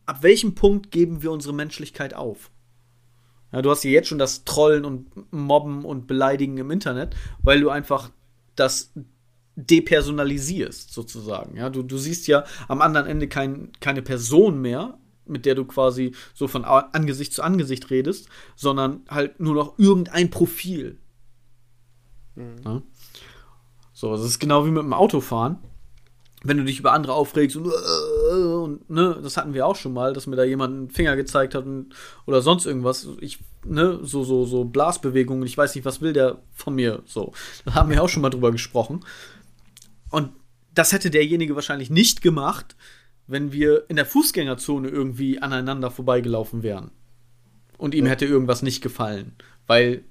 ab 0.05 0.23
welchem 0.23 0.55
Punkt 0.55 0.91
geben 0.91 1.21
wir 1.21 1.31
unsere 1.31 1.53
Menschlichkeit 1.53 2.13
auf? 2.13 2.51
Ja, 3.51 3.61
du 3.61 3.69
hast 3.69 3.83
ja 3.83 3.91
jetzt 3.91 4.07
schon 4.07 4.17
das 4.17 4.45
Trollen 4.45 4.83
und 4.83 5.31
Mobben 5.31 5.85
und 5.85 6.07
Beleidigen 6.07 6.57
im 6.57 6.71
Internet, 6.71 7.15
weil 7.43 7.61
du 7.61 7.69
einfach 7.69 8.09
das 8.55 8.91
depersonalisierst, 9.55 10.91
sozusagen. 10.91 11.55
Ja, 11.55 11.69
du, 11.69 11.83
du 11.83 11.97
siehst 11.97 12.27
ja 12.27 12.43
am 12.67 12.81
anderen 12.81 13.05
Ende 13.05 13.27
kein, 13.27 13.71
keine 13.79 14.01
Person 14.01 14.59
mehr, 14.59 14.97
mit 15.25 15.45
der 15.45 15.55
du 15.55 15.65
quasi 15.65 16.15
so 16.33 16.47
von 16.47 16.65
Angesicht 16.65 17.33
zu 17.33 17.43
Angesicht 17.43 17.89
redest, 17.91 18.27
sondern 18.55 19.01
halt 19.07 19.39
nur 19.39 19.53
noch 19.53 19.77
irgendein 19.77 20.31
Profil. 20.31 20.97
Mhm. 22.35 22.55
Ja? 22.65 22.81
So, 23.93 24.11
das 24.11 24.23
ist 24.23 24.39
genau 24.39 24.65
wie 24.65 24.71
mit 24.71 24.83
dem 24.83 24.93
Autofahren. 24.93 25.59
Wenn 26.43 26.57
du 26.57 26.65
dich 26.65 26.79
über 26.79 26.91
andere 26.91 27.13
aufregst 27.13 27.55
und, 27.55 27.67
äh, 27.67 28.35
und 28.35 28.89
ne, 28.89 29.17
das 29.23 29.37
hatten 29.37 29.53
wir 29.53 29.65
auch 29.65 29.75
schon 29.75 29.93
mal, 29.93 30.13
dass 30.13 30.27
mir 30.27 30.35
da 30.35 30.43
jemand 30.43 30.75
einen 30.75 30.89
Finger 30.89 31.15
gezeigt 31.15 31.55
hat 31.55 31.65
und, 31.65 31.93
oder 32.25 32.41
sonst 32.41 32.65
irgendwas. 32.65 33.07
Ich, 33.21 33.39
ne, 33.65 33.99
so, 34.03 34.23
so, 34.23 34.45
so 34.45 34.65
Blasbewegungen, 34.65 35.45
ich 35.45 35.57
weiß 35.57 35.73
nicht, 35.75 35.85
was 35.85 36.01
will 36.01 36.13
der 36.13 36.39
von 36.53 36.75
mir, 36.75 37.01
so. 37.05 37.33
Da 37.65 37.75
haben 37.75 37.89
wir 37.89 38.03
auch 38.03 38.09
schon 38.09 38.21
mal 38.21 38.29
drüber 38.29 38.51
gesprochen. 38.51 39.05
Und 40.09 40.31
das 40.75 40.91
hätte 40.91 41.09
derjenige 41.09 41.55
wahrscheinlich 41.55 41.89
nicht 41.89 42.21
gemacht, 42.21 42.75
wenn 43.27 43.51
wir 43.51 43.89
in 43.89 43.95
der 43.95 44.05
Fußgängerzone 44.05 44.89
irgendwie 44.89 45.39
aneinander 45.39 45.91
vorbeigelaufen 45.91 46.61
wären. 46.61 46.91
Und 47.77 47.95
ihm 47.95 48.05
hätte 48.05 48.25
irgendwas 48.25 48.61
nicht 48.61 48.81
gefallen. 48.81 49.33
Weil 49.65 50.03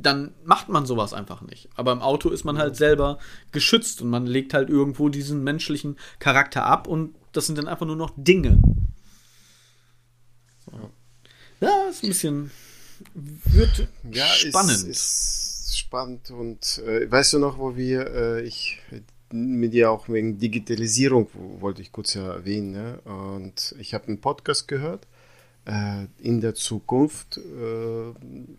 dann 0.00 0.32
macht 0.44 0.68
man 0.68 0.86
sowas 0.86 1.12
einfach 1.12 1.42
nicht. 1.42 1.68
Aber 1.76 1.92
im 1.92 2.00
Auto 2.00 2.30
ist 2.30 2.44
man 2.44 2.58
halt 2.58 2.76
selber 2.76 3.18
geschützt 3.52 4.00
und 4.00 4.08
man 4.08 4.26
legt 4.26 4.54
halt 4.54 4.70
irgendwo 4.70 5.08
diesen 5.08 5.44
menschlichen 5.44 5.96
Charakter 6.18 6.64
ab 6.64 6.86
und 6.86 7.14
das 7.32 7.46
sind 7.46 7.58
dann 7.58 7.68
einfach 7.68 7.86
nur 7.86 7.96
noch 7.96 8.12
Dinge. 8.16 8.60
So. 10.64 10.90
Ja, 11.60 11.88
ist 11.90 12.02
ein 12.02 12.08
bisschen 12.08 12.50
wird 13.14 13.88
ja, 14.10 14.26
spannend. 14.26 14.84
Ist, 14.86 15.66
ist 15.66 15.78
spannend. 15.78 16.30
Und 16.30 16.78
äh, 16.86 17.10
weißt 17.10 17.34
du 17.34 17.38
noch, 17.38 17.58
wo 17.58 17.76
wir, 17.76 18.06
äh, 18.14 18.42
ich 18.42 18.80
mit 19.30 19.72
dir 19.72 19.90
auch 19.90 20.08
wegen 20.08 20.38
Digitalisierung 20.38 21.28
wollte 21.60 21.80
ich 21.80 21.92
kurz 21.92 22.14
ja 22.14 22.32
erwähnen. 22.32 22.72
Ne? 22.72 23.00
Und 23.04 23.74
ich 23.78 23.94
habe 23.94 24.08
einen 24.08 24.20
Podcast 24.20 24.68
gehört. 24.68 25.06
Äh, 25.64 26.06
in 26.18 26.40
der 26.40 26.54
Zukunft 26.54 27.38
äh, 27.38 28.14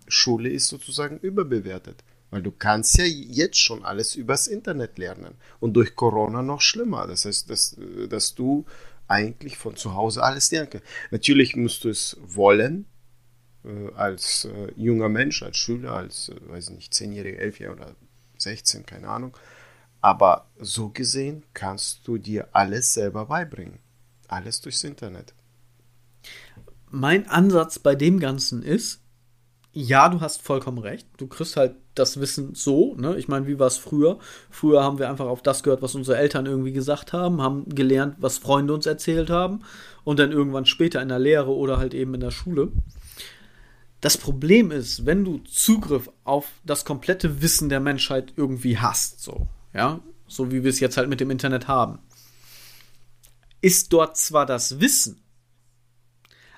Schule 0.07 0.49
ist 0.49 0.67
sozusagen 0.67 1.19
überbewertet. 1.19 2.03
Weil 2.29 2.41
du 2.41 2.51
kannst 2.51 2.97
ja 2.97 3.05
jetzt 3.05 3.59
schon 3.59 3.85
alles 3.85 4.15
übers 4.15 4.47
Internet 4.47 4.97
lernen. 4.97 5.35
Und 5.59 5.73
durch 5.73 5.95
Corona 5.95 6.41
noch 6.41 6.61
schlimmer. 6.61 7.05
Das 7.05 7.25
heißt, 7.25 7.49
dass, 7.49 7.77
dass 8.09 8.33
du 8.33 8.65
eigentlich 9.07 9.57
von 9.57 9.75
zu 9.75 9.93
Hause 9.93 10.23
alles 10.23 10.51
lernen 10.51 10.69
kannst. 10.71 10.87
Natürlich 11.11 11.55
musst 11.55 11.83
du 11.83 11.89
es 11.89 12.17
wollen, 12.25 12.85
äh, 13.63 13.91
als 13.93 14.45
äh, 14.45 14.71
junger 14.75 15.09
Mensch, 15.09 15.43
als 15.43 15.57
Schüler, 15.57 15.93
als, 15.93 16.29
äh, 16.29 16.35
weiß 16.49 16.69
ich 16.69 16.75
nicht, 16.75 16.93
10-Jähriger, 16.93 17.39
11-Jähriger 17.39 17.71
oder 17.73 17.95
16, 18.37 18.85
keine 18.85 19.07
Ahnung. 19.07 19.37
Aber 20.01 20.49
so 20.59 20.89
gesehen 20.89 21.43
kannst 21.53 22.07
du 22.07 22.17
dir 22.17 22.49
alles 22.51 22.93
selber 22.93 23.27
beibringen. 23.27 23.79
Alles 24.27 24.59
durchs 24.59 24.83
Internet. 24.83 25.33
Mein 26.95 27.27
Ansatz 27.27 27.79
bei 27.79 27.95
dem 27.95 28.19
Ganzen 28.19 28.61
ist, 28.61 29.01
ja, 29.71 30.09
du 30.09 30.21
hast 30.21 30.43
vollkommen 30.43 30.77
recht. 30.77 31.07
Du 31.17 31.25
kriegst 31.25 31.57
halt 31.57 31.73
das 31.95 32.19
Wissen 32.19 32.53
so, 32.53 32.93
ne? 32.93 33.17
Ich 33.17 33.27
meine, 33.27 33.47
wie 33.47 33.57
war 33.57 33.65
es 33.65 33.77
früher? 33.77 34.19
Früher 34.51 34.83
haben 34.83 34.99
wir 34.99 35.09
einfach 35.09 35.25
auf 35.25 35.41
das 35.41 35.63
gehört, 35.63 35.81
was 35.81 35.95
unsere 35.95 36.19
Eltern 36.19 36.45
irgendwie 36.45 36.71
gesagt 36.71 37.11
haben, 37.11 37.41
haben 37.41 37.67
gelernt, 37.67 38.17
was 38.19 38.37
Freunde 38.37 38.75
uns 38.75 38.85
erzählt 38.85 39.31
haben 39.31 39.61
und 40.03 40.19
dann 40.19 40.31
irgendwann 40.31 40.67
später 40.67 41.01
in 41.01 41.09
der 41.09 41.17
Lehre 41.17 41.49
oder 41.49 41.79
halt 41.79 41.95
eben 41.95 42.13
in 42.13 42.19
der 42.19 42.29
Schule. 42.29 42.71
Das 43.99 44.19
Problem 44.19 44.69
ist, 44.69 45.07
wenn 45.07 45.25
du 45.25 45.39
Zugriff 45.49 46.11
auf 46.23 46.45
das 46.63 46.85
komplette 46.85 47.41
Wissen 47.41 47.69
der 47.69 47.79
Menschheit 47.79 48.33
irgendwie 48.35 48.77
hast, 48.77 49.23
so, 49.23 49.47
ja, 49.73 49.99
so 50.27 50.51
wie 50.51 50.61
wir 50.61 50.69
es 50.69 50.79
jetzt 50.79 50.97
halt 50.97 51.09
mit 51.09 51.21
dem 51.21 51.31
Internet 51.31 51.67
haben, 51.67 51.97
ist 53.61 53.91
dort 53.93 54.15
zwar 54.15 54.45
das 54.45 54.79
Wissen, 54.79 55.22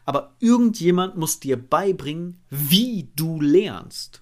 aber 0.06 0.36
irgendjemand 0.40 1.18
muss 1.18 1.40
dir 1.40 1.58
beibringen, 1.58 2.40
wie 2.50 3.10
du 3.16 3.42
lernst. 3.42 4.22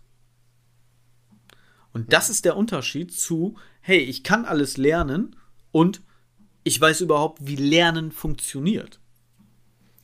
Und 1.91 2.11
das 2.11 2.29
ist 2.29 2.45
der 2.45 2.57
Unterschied 2.57 3.13
zu, 3.13 3.55
hey, 3.81 3.99
ich 3.99 4.23
kann 4.23 4.45
alles 4.45 4.77
lernen 4.77 5.35
und 5.71 6.01
ich 6.63 6.79
weiß 6.79 7.01
überhaupt, 7.01 7.45
wie 7.45 7.57
Lernen 7.57 8.11
funktioniert. 8.11 8.99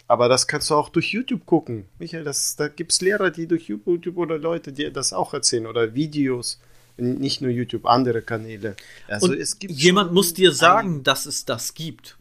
Aber 0.07 0.27
das 0.27 0.47
kannst 0.47 0.69
du 0.69 0.75
auch 0.75 0.89
durch 0.89 1.13
YouTube 1.13 1.45
gucken. 1.45 1.85
Michael, 1.99 2.23
das, 2.23 2.55
da 2.55 2.67
gibt 2.67 2.91
es 2.91 3.01
Lehrer, 3.01 3.29
die 3.31 3.47
durch 3.47 3.69
YouTube 3.69 4.17
oder 4.17 4.37
Leute, 4.37 4.73
die 4.73 4.91
das 4.91 5.13
auch 5.13 5.33
erzählen 5.33 5.67
oder 5.67 5.93
Videos. 5.93 6.59
Nicht 6.97 7.41
nur 7.41 7.51
YouTube, 7.51 7.85
andere 7.85 8.21
Kanäle. 8.21 8.75
Also 9.07 9.27
und 9.27 9.37
es 9.37 9.57
gibt 9.57 9.73
jemand 9.73 10.11
muss 10.11 10.33
dir 10.33 10.51
sagen, 10.51 11.03
dass 11.03 11.25
es 11.25 11.45
das 11.45 11.73
gibt. 11.73 12.17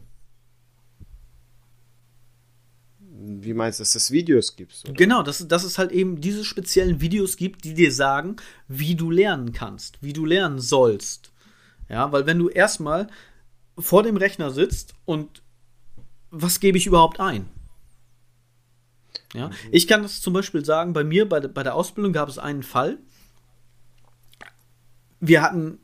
Wie 3.21 3.53
meinst 3.53 3.79
du, 3.79 3.81
dass 3.81 3.95
es 3.95 4.11
Videos 4.11 4.55
gibt? 4.55 4.81
Oder? 4.85 4.93
Genau, 4.93 5.23
dass, 5.23 5.45
dass 5.45 5.65
es 5.65 5.77
halt 5.77 5.91
eben 5.91 6.21
diese 6.21 6.45
speziellen 6.45 7.01
Videos 7.01 7.35
gibt, 7.35 7.65
die 7.65 7.73
dir 7.73 7.91
sagen, 7.91 8.37
wie 8.69 8.95
du 8.95 9.11
lernen 9.11 9.51
kannst, 9.51 10.01
wie 10.01 10.13
du 10.13 10.25
lernen 10.25 10.59
sollst. 10.59 11.33
Ja, 11.89 12.11
weil 12.13 12.25
wenn 12.25 12.39
du 12.39 12.47
erstmal 12.47 13.07
vor 13.77 14.03
dem 14.03 14.15
Rechner 14.15 14.51
sitzt 14.51 14.93
und 15.03 15.41
was 16.31 16.61
gebe 16.61 16.77
ich 16.77 16.87
überhaupt 16.87 17.19
ein? 17.19 17.49
Ja, 19.33 19.49
mhm. 19.49 19.53
ich 19.71 19.87
kann 19.87 20.03
das 20.03 20.21
zum 20.21 20.33
Beispiel 20.33 20.63
sagen, 20.63 20.93
bei 20.93 21.03
mir, 21.03 21.27
bei, 21.27 21.41
bei 21.41 21.63
der 21.63 21.75
Ausbildung 21.75 22.13
gab 22.13 22.29
es 22.29 22.37
einen 22.37 22.63
Fall. 22.63 22.99
Wir 25.19 25.41
hatten 25.41 25.79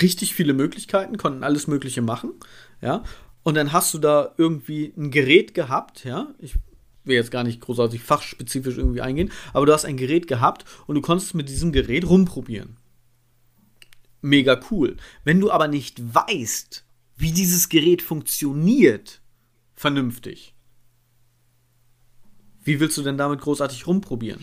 richtig 0.00 0.34
viele 0.34 0.54
Möglichkeiten, 0.54 1.18
konnten 1.18 1.44
alles 1.44 1.66
Mögliche 1.66 2.00
machen, 2.00 2.32
ja. 2.80 3.04
Und 3.42 3.54
dann 3.54 3.72
hast 3.72 3.92
du 3.94 3.98
da 3.98 4.32
irgendwie 4.36 4.92
ein 4.96 5.10
Gerät 5.10 5.54
gehabt, 5.54 6.04
ja. 6.04 6.34
Ich 6.38 6.54
will 7.04 7.16
jetzt 7.16 7.30
gar 7.30 7.44
nicht 7.44 7.60
großartig 7.60 8.02
fachspezifisch 8.02 8.78
irgendwie 8.78 9.00
eingehen, 9.00 9.32
aber 9.52 9.66
du 9.66 9.72
hast 9.72 9.84
ein 9.84 9.96
Gerät 9.96 10.28
gehabt 10.28 10.64
und 10.86 10.94
du 10.94 11.00
konntest 11.00 11.34
mit 11.34 11.48
diesem 11.48 11.72
Gerät 11.72 12.08
rumprobieren. 12.08 12.76
Mega 14.20 14.60
cool. 14.70 14.96
Wenn 15.24 15.40
du 15.40 15.50
aber 15.50 15.66
nicht 15.66 16.14
weißt, 16.14 16.84
wie 17.16 17.32
dieses 17.32 17.68
Gerät 17.68 18.02
funktioniert, 18.02 19.20
vernünftig, 19.74 20.54
wie 22.62 22.78
willst 22.78 22.96
du 22.96 23.02
denn 23.02 23.18
damit 23.18 23.40
großartig 23.40 23.88
rumprobieren? 23.88 24.40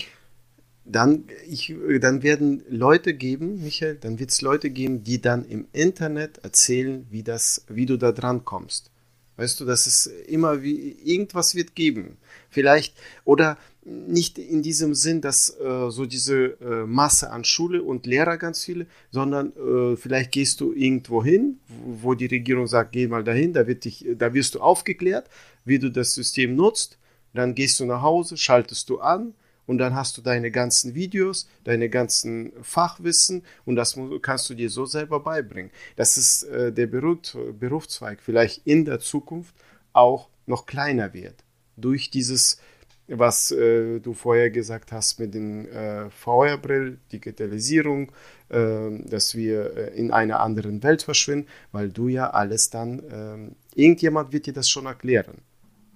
Dann, 0.91 1.25
ich, 1.47 1.75
dann 2.01 2.23
werden 2.23 2.63
Leute 2.67 3.13
geben, 3.13 3.61
Michael, 3.61 3.97
dann 4.01 4.17
wird 4.17 4.31
es 4.31 4.41
Leute 4.41 4.71
geben, 4.71 5.03
die 5.03 5.21
dann 5.21 5.45
im 5.45 5.67
Internet 5.71 6.39
erzählen, 6.39 7.05
wie, 7.11 7.21
das, 7.21 7.63
wie 7.67 7.85
du 7.85 7.95
da 7.95 8.11
dran 8.11 8.43
kommst. 8.43 8.89
Weißt 9.37 9.59
du, 9.59 9.65
dass 9.65 9.85
es 9.85 10.07
immer 10.07 10.63
wie 10.63 10.97
irgendwas 11.03 11.53
wird 11.53 11.75
geben. 11.75 12.17
Vielleicht, 12.49 12.95
oder 13.23 13.57
nicht 13.85 14.39
in 14.39 14.63
diesem 14.63 14.95
Sinn, 14.95 15.21
dass 15.21 15.55
äh, 15.59 15.91
so 15.91 16.07
diese 16.07 16.59
äh, 16.59 16.85
Masse 16.87 17.29
an 17.29 17.43
Schule 17.43 17.83
und 17.83 18.07
Lehrer 18.07 18.37
ganz 18.37 18.65
viele, 18.65 18.87
sondern 19.11 19.53
äh, 19.55 19.95
vielleicht 19.95 20.31
gehst 20.31 20.59
du 20.59 20.73
irgendwo 20.73 21.23
hin, 21.23 21.59
wo, 21.67 22.09
wo 22.09 22.13
die 22.15 22.25
Regierung 22.25 22.65
sagt, 22.65 22.93
geh 22.93 23.07
mal 23.07 23.23
dahin, 23.23 23.53
da, 23.53 23.67
wird 23.67 23.85
dich, 23.85 24.05
da 24.17 24.33
wirst 24.33 24.55
du 24.55 24.59
aufgeklärt, 24.59 25.29
wie 25.65 25.77
du 25.77 25.91
das 25.91 26.15
System 26.15 26.55
nutzt. 26.55 26.97
Dann 27.35 27.53
gehst 27.53 27.79
du 27.79 27.85
nach 27.85 28.01
Hause, 28.01 28.37
schaltest 28.37 28.89
du 28.89 28.99
an 28.99 29.35
und 29.69 29.77
dann 29.77 29.93
hast 29.93 30.17
du 30.17 30.23
deine 30.23 30.49
ganzen 30.49 30.95
Videos, 30.95 31.47
deine 31.63 31.89
ganzen 31.89 32.51
Fachwissen 32.63 33.43
und 33.65 33.75
das 33.75 33.95
kannst 34.23 34.49
du 34.49 34.55
dir 34.55 34.67
so 34.67 34.87
selber 34.87 35.19
beibringen. 35.19 35.69
Das 35.95 36.17
ist 36.17 36.41
äh, 36.45 36.73
der 36.73 36.87
Beruf, 36.87 37.37
Berufszweig 37.59 38.19
vielleicht 38.19 38.65
in 38.65 38.83
der 38.83 38.99
Zukunft 38.99 39.53
auch 39.93 40.29
noch 40.47 40.65
kleiner 40.65 41.13
wird. 41.13 41.43
Durch 41.77 42.09
dieses, 42.09 42.59
was 43.07 43.51
äh, 43.51 43.99
du 43.99 44.15
vorher 44.15 44.49
gesagt 44.49 44.91
hast 44.91 45.19
mit 45.19 45.35
den 45.35 45.67
äh, 45.67 46.09
VR-Brillen, 46.09 46.99
Digitalisierung, 47.11 48.11
äh, 48.49 48.89
dass 49.05 49.35
wir 49.35 49.77
äh, 49.77 49.95
in 49.95 50.09
einer 50.09 50.39
anderen 50.39 50.81
Welt 50.81 51.03
verschwinden, 51.03 51.47
weil 51.71 51.89
du 51.89 52.07
ja 52.07 52.31
alles 52.31 52.71
dann, 52.71 53.03
ähm, 53.11 53.55
irgendjemand 53.75 54.33
wird 54.33 54.47
dir 54.47 54.53
das 54.53 54.67
schon 54.67 54.87
erklären. 54.87 55.43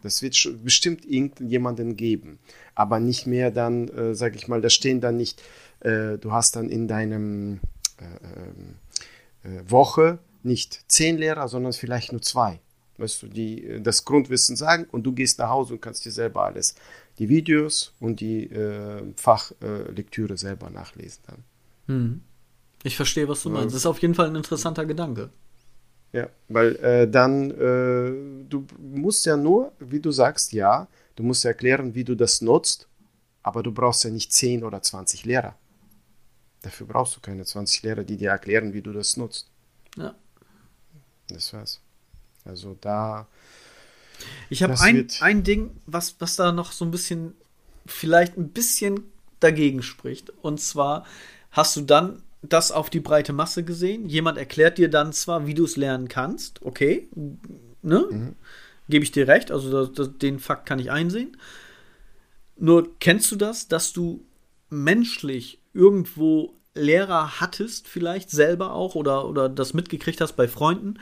Das 0.03 0.21
wird 0.21 0.63
bestimmt 0.63 1.05
irgendjemanden 1.05 1.95
geben. 1.95 2.39
Aber 2.75 2.99
nicht 2.99 3.25
mehr 3.25 3.51
dann, 3.51 3.87
äh, 3.87 4.15
sag 4.15 4.35
ich 4.35 4.47
mal, 4.47 4.61
da 4.61 4.69
stehen 4.69 5.01
dann 5.01 5.17
nicht, 5.17 5.41
äh, 5.79 6.17
du 6.17 6.31
hast 6.31 6.55
dann 6.55 6.69
in 6.69 6.87
deinem 6.87 7.59
äh, 7.99 9.47
äh, 9.47 9.69
Woche 9.69 10.19
nicht 10.43 10.83
zehn 10.87 11.17
Lehrer, 11.17 11.47
sondern 11.47 11.73
vielleicht 11.73 12.11
nur 12.11 12.21
zwei. 12.21 12.59
Weißt 12.97 13.23
du, 13.23 13.27
die 13.27 13.63
äh, 13.63 13.81
das 13.81 14.05
Grundwissen 14.05 14.55
sagen 14.55 14.85
und 14.91 15.03
du 15.03 15.13
gehst 15.13 15.39
nach 15.39 15.49
Hause 15.49 15.73
und 15.73 15.81
kannst 15.81 16.05
dir 16.05 16.11
selber 16.11 16.43
alles, 16.43 16.75
die 17.19 17.29
Videos 17.29 17.93
und 17.99 18.19
die 18.19 18.45
äh, 18.45 19.03
Fachlektüre 19.15 20.37
selber 20.37 20.69
nachlesen 20.69 21.23
dann. 21.27 21.43
Hm. 21.87 22.21
Ich 22.83 22.95
verstehe, 22.95 23.27
was 23.29 23.43
du 23.43 23.49
meinst. 23.49 23.73
Das 23.73 23.81
ist 23.81 23.85
auf 23.85 24.01
jeden 24.01 24.13
Fall 24.13 24.27
ein 24.27 24.35
interessanter 24.35 24.85
Gedanke. 24.85 25.29
Ja, 26.13 26.29
weil 26.47 26.75
äh, 26.75 27.09
dann, 27.09 27.49
äh, 27.51 28.45
du 28.47 28.65
musst 28.77 29.25
ja 29.25 29.35
nur, 29.35 29.73
wie 29.79 29.99
du 29.99 30.11
sagst, 30.11 30.53
ja, 30.53 30.87
du 31.15 31.23
musst 31.23 31.43
ja 31.43 31.49
erklären, 31.49 31.95
wie 31.95 32.03
du 32.03 32.15
das 32.15 32.41
nutzt, 32.41 32.87
aber 33.41 33.63
du 33.63 33.71
brauchst 33.71 34.03
ja 34.03 34.11
nicht 34.11 34.31
10 34.31 34.63
oder 34.63 34.81
20 34.81 35.25
Lehrer. 35.25 35.55
Dafür 36.61 36.85
brauchst 36.85 37.15
du 37.15 37.19
keine 37.19 37.43
20 37.43 37.81
Lehrer, 37.81 38.03
die 38.03 38.17
dir 38.17 38.29
erklären, 38.29 38.73
wie 38.73 38.81
du 38.81 38.93
das 38.93 39.17
nutzt. 39.17 39.49
Ja. 39.97 40.15
Das 41.29 41.51
war's. 41.51 41.81
Also 42.45 42.77
da. 42.79 43.27
Ich 44.49 44.61
habe 44.61 44.79
ein, 44.79 45.07
ein 45.19 45.43
Ding, 45.43 45.71
was, 45.87 46.15
was 46.19 46.35
da 46.35 46.51
noch 46.51 46.71
so 46.71 46.85
ein 46.85 46.91
bisschen, 46.91 47.35
vielleicht 47.87 48.37
ein 48.37 48.49
bisschen 48.49 49.11
dagegen 49.39 49.81
spricht. 49.81 50.29
Und 50.41 50.61
zwar 50.61 51.05
hast 51.51 51.75
du 51.75 51.81
dann 51.81 52.21
das 52.43 52.71
auf 52.71 52.89
die 52.89 52.99
breite 52.99 53.33
Masse 53.33 53.63
gesehen. 53.63 54.07
Jemand 54.07 54.37
erklärt 54.37 54.77
dir 54.77 54.89
dann 54.89 55.13
zwar, 55.13 55.47
wie 55.47 55.53
du 55.53 55.63
es 55.63 55.77
lernen 55.77 56.09
kannst, 56.09 56.61
okay, 56.61 57.07
ne? 57.81 58.05
Mhm. 58.09 58.35
Gebe 58.89 59.05
ich 59.05 59.13
dir 59.13 59.27
recht, 59.29 59.49
also 59.49 59.71
das, 59.71 59.93
das, 59.93 60.17
den 60.17 60.39
Fakt 60.39 60.65
kann 60.65 60.77
ich 60.77 60.91
einsehen. 60.91 61.37
Nur 62.57 62.99
kennst 62.99 63.31
du 63.31 63.37
das, 63.37 63.69
dass 63.69 63.93
du 63.93 64.25
menschlich 64.69 65.59
irgendwo 65.73 66.53
Lehrer 66.75 67.39
hattest, 67.39 67.87
vielleicht 67.87 68.29
selber 68.29 68.73
auch, 68.73 68.95
oder, 68.95 69.27
oder 69.27 69.47
das 69.47 69.73
mitgekriegt 69.73 70.19
hast 70.19 70.33
bei 70.33 70.47
Freunden, 70.47 70.99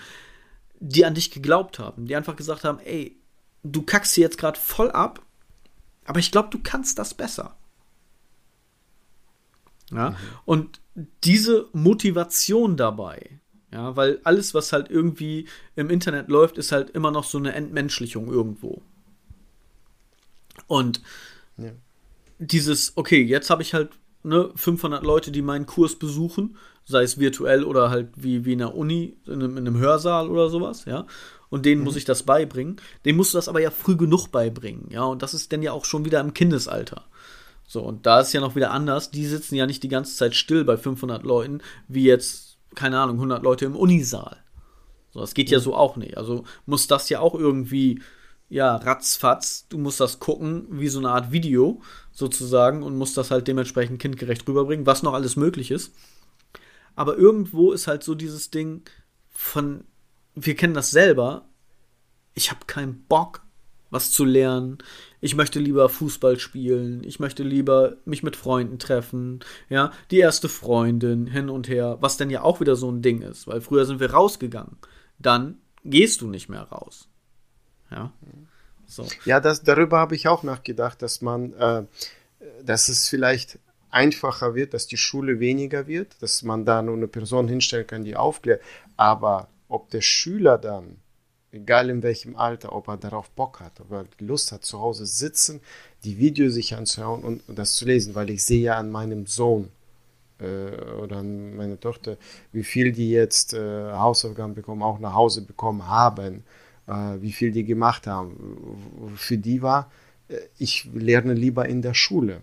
die 0.79 1.05
an 1.05 1.15
dich 1.15 1.31
geglaubt 1.31 1.79
haben, 1.79 2.05
die 2.05 2.15
einfach 2.15 2.35
gesagt 2.35 2.63
haben, 2.65 2.79
ey, 2.79 3.17
du 3.63 3.81
kackst 3.81 4.13
hier 4.13 4.23
jetzt 4.23 4.37
gerade 4.37 4.59
voll 4.59 4.91
ab, 4.91 5.21
aber 6.05 6.19
ich 6.19 6.31
glaube, 6.31 6.49
du 6.49 6.59
kannst 6.61 6.99
das 6.99 7.13
besser. 7.13 7.55
Ja? 9.91 10.11
Mhm. 10.11 10.15
Und 10.45 10.80
diese 11.23 11.67
Motivation 11.73 12.77
dabei, 12.77 13.39
ja, 13.71 13.95
weil 13.95 14.19
alles, 14.23 14.53
was 14.53 14.73
halt 14.73 14.89
irgendwie 14.89 15.47
im 15.75 15.89
Internet 15.89 16.27
läuft, 16.27 16.57
ist 16.57 16.71
halt 16.71 16.89
immer 16.89 17.11
noch 17.11 17.23
so 17.23 17.37
eine 17.37 17.53
Entmenschlichung 17.53 18.27
irgendwo. 18.27 18.81
Und 20.67 21.01
ja. 21.57 21.71
dieses, 22.39 22.93
okay, 22.95 23.21
jetzt 23.21 23.49
habe 23.49 23.61
ich 23.61 23.73
halt 23.73 23.91
ne, 24.23 24.51
500 24.55 25.03
Leute, 25.03 25.31
die 25.31 25.41
meinen 25.41 25.65
Kurs 25.65 25.95
besuchen, 25.95 26.57
sei 26.85 27.03
es 27.03 27.19
virtuell 27.19 27.63
oder 27.63 27.89
halt 27.89 28.09
wie, 28.15 28.45
wie 28.45 28.53
in 28.53 28.59
der 28.59 28.75
Uni, 28.75 29.15
in 29.25 29.33
einem, 29.33 29.57
in 29.57 29.67
einem 29.67 29.77
Hörsaal 29.77 30.29
oder 30.29 30.49
sowas, 30.49 30.85
ja. 30.85 31.05
Und 31.49 31.65
denen 31.65 31.81
mhm. 31.81 31.85
muss 31.85 31.95
ich 31.95 32.05
das 32.05 32.23
beibringen. 32.23 32.77
Denen 33.03 33.17
musst 33.17 33.33
du 33.33 33.37
das 33.37 33.49
aber 33.49 33.61
ja 33.61 33.71
früh 33.71 33.95
genug 33.95 34.29
beibringen, 34.29 34.87
ja. 34.89 35.03
Und 35.03 35.21
das 35.21 35.33
ist 35.33 35.51
dann 35.53 35.61
ja 35.61 35.71
auch 35.71 35.85
schon 35.85 36.05
wieder 36.05 36.19
im 36.19 36.33
Kindesalter. 36.33 37.05
So, 37.71 37.79
und 37.83 38.05
da 38.05 38.19
ist 38.19 38.33
ja 38.33 38.41
noch 38.41 38.57
wieder 38.57 38.71
anders. 38.71 39.11
Die 39.11 39.25
sitzen 39.25 39.55
ja 39.55 39.65
nicht 39.65 39.81
die 39.81 39.87
ganze 39.87 40.13
Zeit 40.13 40.35
still 40.35 40.65
bei 40.65 40.75
500 40.75 41.23
Leuten, 41.23 41.61
wie 41.87 42.03
jetzt, 42.03 42.57
keine 42.75 42.99
Ahnung, 42.99 43.15
100 43.15 43.43
Leute 43.43 43.63
im 43.63 43.77
Unisaal. 43.77 44.43
So, 45.11 45.21
das 45.21 45.33
geht 45.33 45.49
ja 45.49 45.61
so 45.61 45.73
auch 45.73 45.95
nicht. 45.95 46.17
Also 46.17 46.43
muss 46.65 46.87
das 46.87 47.07
ja 47.07 47.21
auch 47.21 47.33
irgendwie, 47.33 48.01
ja, 48.49 48.75
ratzfatz, 48.75 49.69
du 49.69 49.77
musst 49.77 50.01
das 50.01 50.19
gucken, 50.19 50.67
wie 50.69 50.89
so 50.89 50.99
eine 50.99 51.11
Art 51.11 51.31
Video 51.31 51.81
sozusagen 52.11 52.83
und 52.83 52.97
musst 52.97 53.15
das 53.15 53.31
halt 53.31 53.47
dementsprechend 53.47 54.01
kindgerecht 54.01 54.45
rüberbringen, 54.49 54.85
was 54.85 55.01
noch 55.01 55.13
alles 55.13 55.37
möglich 55.37 55.71
ist. 55.71 55.93
Aber 56.97 57.15
irgendwo 57.15 57.71
ist 57.71 57.87
halt 57.87 58.03
so 58.03 58.15
dieses 58.15 58.51
Ding 58.51 58.83
von, 59.29 59.85
wir 60.35 60.57
kennen 60.57 60.73
das 60.73 60.91
selber, 60.91 61.47
ich 62.33 62.51
habe 62.51 62.65
keinen 62.67 63.05
Bock, 63.05 63.43
was 63.91 64.09
zu 64.11 64.25
lernen. 64.25 64.79
Ich 65.19 65.35
möchte 65.35 65.59
lieber 65.59 65.87
Fußball 65.87 66.39
spielen. 66.39 67.03
Ich 67.03 67.19
möchte 67.19 67.43
lieber 67.43 67.97
mich 68.05 68.23
mit 68.23 68.35
Freunden 68.35 68.79
treffen. 68.79 69.41
Ja, 69.69 69.91
die 70.09 70.17
erste 70.17 70.49
Freundin 70.49 71.27
hin 71.27 71.49
und 71.49 71.69
her, 71.69 71.97
was 72.01 72.17
denn 72.17 72.31
ja 72.31 72.41
auch 72.41 72.59
wieder 72.59 72.75
so 72.75 72.89
ein 72.89 73.03
Ding 73.03 73.21
ist, 73.21 73.45
weil 73.45 73.61
früher 73.61 73.85
sind 73.85 73.99
wir 73.99 74.11
rausgegangen 74.11 74.77
dann 75.21 75.59
gehst 75.83 76.21
du 76.21 76.27
nicht 76.27 76.49
mehr 76.49 76.63
raus. 76.63 77.07
Ja. 77.89 78.11
So. 78.85 79.05
Ja, 79.25 79.39
das, 79.39 79.63
darüber 79.63 79.99
habe 79.99 80.15
ich 80.15 80.27
auch 80.27 80.43
nachgedacht, 80.43 81.01
dass 81.01 81.21
man, 81.21 81.53
äh, 81.53 81.83
dass 82.63 82.89
es 82.89 83.07
vielleicht 83.07 83.59
einfacher 83.89 84.55
wird, 84.55 84.73
dass 84.73 84.87
die 84.87 84.97
Schule 84.97 85.39
weniger 85.39 85.87
wird, 85.87 86.21
dass 86.21 86.43
man 86.43 86.65
da 86.65 86.81
nur 86.81 86.95
eine 86.95 87.07
Person 87.07 87.47
hinstellen 87.47 87.87
kann, 87.87 88.03
die 88.03 88.15
aufklärt. 88.15 88.61
Aber 88.97 89.49
ob 89.67 89.89
der 89.89 90.01
Schüler 90.01 90.57
dann, 90.57 90.97
egal 91.51 91.89
in 91.89 92.03
welchem 92.03 92.35
Alter, 92.35 92.73
ob 92.73 92.87
er 92.87 92.97
darauf 92.97 93.29
Bock 93.31 93.59
hat, 93.59 93.79
ob 93.81 93.91
er 93.91 94.05
Lust 94.19 94.51
hat, 94.51 94.63
zu 94.63 94.79
Hause 94.79 95.05
sitzen, 95.05 95.61
die 96.03 96.17
Videos 96.17 96.53
sich 96.53 96.75
anzuschauen 96.75 97.23
und, 97.23 97.47
und 97.47 97.59
das 97.59 97.73
zu 97.73 97.85
lesen, 97.85 98.15
weil 98.15 98.29
ich 98.29 98.43
sehe 98.43 98.61
ja 98.61 98.77
an 98.77 98.89
meinem 98.89 99.25
Sohn, 99.25 99.69
äh, 100.39 100.71
oder 101.01 101.17
an 101.17 101.55
meine 101.55 101.79
Tochter, 101.79 102.17
wie 102.51 102.63
viel 102.63 102.91
die 102.91 103.11
jetzt 103.11 103.53
äh, 103.53 103.91
Hausaufgaben 103.91 104.55
bekommen, 104.55 104.81
auch 104.81 104.99
nach 104.99 105.13
Hause 105.13 105.41
bekommen 105.41 105.87
haben, 105.87 106.43
äh, 106.87 107.21
wie 107.21 107.31
viel 107.31 107.51
die 107.51 107.63
gemacht 107.63 108.07
haben. 108.07 109.13
Für 109.15 109.37
die 109.37 109.61
war, 109.61 109.91
äh, 110.27 110.37
ich 110.57 110.89
lerne 110.93 111.33
lieber 111.33 111.67
in 111.67 111.81
der 111.81 111.93
Schule. 111.93 112.41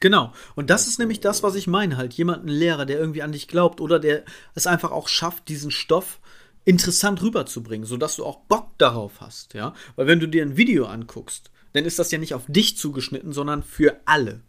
Genau. 0.00 0.32
Und 0.56 0.68
das 0.68 0.88
ist 0.88 0.98
nämlich 0.98 1.20
das, 1.20 1.44
was 1.44 1.54
ich 1.54 1.68
meine. 1.68 1.96
Halt 1.96 2.12
jemand, 2.14 2.44
ein 2.44 2.48
Lehrer, 2.48 2.86
der 2.86 2.98
irgendwie 2.98 3.22
an 3.22 3.30
dich 3.30 3.46
glaubt 3.46 3.80
oder 3.80 4.00
der 4.00 4.24
es 4.54 4.66
einfach 4.66 4.90
auch 4.90 5.06
schafft, 5.06 5.48
diesen 5.48 5.70
Stoff 5.70 6.18
interessant 6.64 7.22
rüberzubringen, 7.22 7.86
sodass 7.86 8.16
du 8.16 8.24
auch 8.24 8.40
Bock 8.40 8.76
darauf 8.78 9.20
hast, 9.20 9.54
ja. 9.54 9.74
Weil 9.96 10.06
wenn 10.06 10.20
du 10.20 10.28
dir 10.28 10.42
ein 10.42 10.56
Video 10.56 10.86
anguckst, 10.86 11.50
dann 11.72 11.84
ist 11.84 11.98
das 11.98 12.10
ja 12.10 12.18
nicht 12.18 12.34
auf 12.34 12.44
dich 12.48 12.76
zugeschnitten, 12.76 13.32
sondern 13.32 13.62
für 13.62 14.00
alle. 14.04 14.42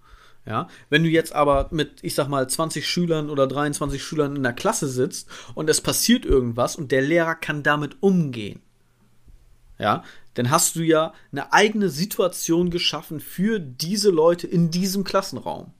Ja, 0.46 0.68
wenn 0.90 1.04
du 1.04 1.10
jetzt 1.10 1.34
aber 1.34 1.70
mit, 1.72 2.00
ich 2.02 2.16
sag 2.16 2.28
mal, 2.28 2.50
20 2.50 2.86
Schülern 2.86 3.30
oder 3.30 3.48
23 3.48 4.04
Schülern 4.04 4.36
in 4.36 4.44
der 4.44 4.52
Klasse 4.52 4.90
sitzt 4.90 5.30
und 5.56 5.70
es 5.70 5.80
passiert 5.80 6.26
irgendwas 6.26 6.76
und 6.76 6.92
der 6.92 7.02
Lehrer 7.02 7.36
kann 7.36 7.64
damit 7.64 8.04
umgehen, 8.04 8.62
ja, 9.80 10.04
dann 10.34 10.50
hast 10.50 10.76
du 10.76 10.82
ja 10.82 11.14
eine 11.32 11.54
eigene 11.54 11.90
Situation 11.90 12.72
geschaffen 12.72 13.22
für 13.22 13.60
diese 13.60 14.10
Leute 14.10 14.48
in 14.48 14.70
diesem 14.70 15.06
Klassenraum. 15.06 15.72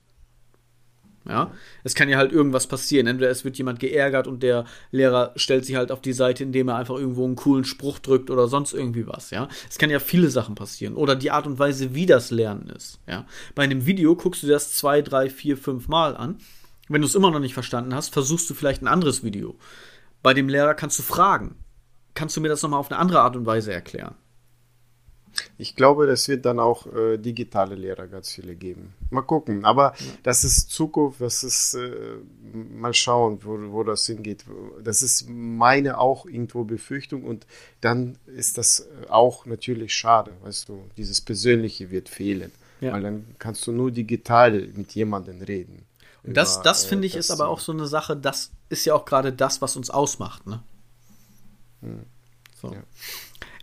Ja, 1.26 1.52
es 1.84 1.94
kann 1.94 2.08
ja 2.08 2.18
halt 2.18 2.32
irgendwas 2.32 2.66
passieren. 2.66 3.06
Entweder 3.06 3.30
es 3.30 3.44
wird 3.44 3.56
jemand 3.56 3.80
geärgert 3.80 4.26
und 4.26 4.42
der 4.42 4.66
Lehrer 4.90 5.32
stellt 5.36 5.64
sich 5.64 5.76
halt 5.76 5.90
auf 5.90 6.02
die 6.02 6.12
Seite, 6.12 6.44
indem 6.44 6.68
er 6.68 6.76
einfach 6.76 6.96
irgendwo 6.96 7.24
einen 7.24 7.36
coolen 7.36 7.64
Spruch 7.64 7.98
drückt 7.98 8.30
oder 8.30 8.46
sonst 8.46 8.74
irgendwie 8.74 9.06
was. 9.06 9.30
Ja, 9.30 9.48
es 9.68 9.78
kann 9.78 9.88
ja 9.88 10.00
viele 10.00 10.28
Sachen 10.28 10.54
passieren. 10.54 10.96
Oder 10.96 11.16
die 11.16 11.30
Art 11.30 11.46
und 11.46 11.58
Weise, 11.58 11.94
wie 11.94 12.06
das 12.06 12.30
Lernen 12.30 12.68
ist. 12.68 12.98
Ja, 13.06 13.26
bei 13.54 13.62
einem 13.62 13.86
Video 13.86 14.16
guckst 14.16 14.42
du 14.42 14.46
das 14.46 14.74
zwei, 14.74 15.00
drei, 15.00 15.30
vier, 15.30 15.56
fünf 15.56 15.88
Mal 15.88 16.16
an. 16.16 16.38
Wenn 16.88 17.00
du 17.00 17.06
es 17.06 17.14
immer 17.14 17.30
noch 17.30 17.40
nicht 17.40 17.54
verstanden 17.54 17.94
hast, 17.94 18.12
versuchst 18.12 18.48
du 18.50 18.54
vielleicht 18.54 18.82
ein 18.82 18.88
anderes 18.88 19.24
Video. 19.24 19.56
Bei 20.22 20.34
dem 20.34 20.48
Lehrer 20.48 20.74
kannst 20.74 20.98
du 20.98 21.02
fragen. 21.02 21.56
Kannst 22.12 22.36
du 22.36 22.40
mir 22.40 22.48
das 22.48 22.62
nochmal 22.62 22.80
auf 22.80 22.90
eine 22.90 23.00
andere 23.00 23.20
Art 23.20 23.34
und 23.36 23.46
Weise 23.46 23.72
erklären? 23.72 24.14
Ich 25.58 25.76
glaube, 25.76 26.06
es 26.06 26.28
wird 26.28 26.44
dann 26.44 26.58
auch 26.58 26.86
äh, 26.92 27.18
digitale 27.18 27.74
Lehrer 27.74 28.06
ganz 28.06 28.32
viele 28.32 28.54
geben. 28.54 28.94
Mal 29.10 29.22
gucken. 29.22 29.64
Aber 29.64 29.94
ja. 29.98 30.06
das 30.22 30.44
ist 30.44 30.70
Zukunft, 30.70 31.20
das 31.20 31.44
ist 31.44 31.74
äh, 31.74 31.90
mal 32.52 32.94
schauen, 32.94 33.38
wo, 33.42 33.58
wo 33.72 33.84
das 33.84 34.06
hingeht. 34.06 34.44
Das 34.82 35.02
ist 35.02 35.28
meine 35.28 35.98
auch 35.98 36.26
irgendwo 36.26 36.64
Befürchtung 36.64 37.24
und 37.24 37.46
dann 37.80 38.18
ist 38.26 38.58
das 38.58 38.88
auch 39.08 39.46
natürlich 39.46 39.94
schade. 39.94 40.32
Weißt 40.42 40.68
du, 40.68 40.84
dieses 40.96 41.20
Persönliche 41.20 41.90
wird 41.90 42.08
fehlen. 42.08 42.52
Ja. 42.80 42.92
Weil 42.92 43.02
dann 43.02 43.24
kannst 43.38 43.66
du 43.66 43.72
nur 43.72 43.90
digital 43.90 44.68
mit 44.74 44.92
jemandem 44.94 45.40
reden. 45.42 45.86
Und 46.22 46.36
das, 46.36 46.62
das 46.62 46.84
äh, 46.84 46.88
finde 46.88 47.06
ich, 47.06 47.14
das, 47.14 47.26
ist 47.26 47.30
aber 47.30 47.48
auch 47.48 47.60
so 47.60 47.72
eine 47.72 47.86
Sache, 47.86 48.16
das 48.16 48.50
ist 48.68 48.84
ja 48.84 48.94
auch 48.94 49.04
gerade 49.04 49.32
das, 49.32 49.62
was 49.62 49.76
uns 49.76 49.90
ausmacht. 49.90 50.46
Ne? 50.46 50.62
Hm. 51.80 52.06
So. 52.60 52.72
Ja. 52.72 52.82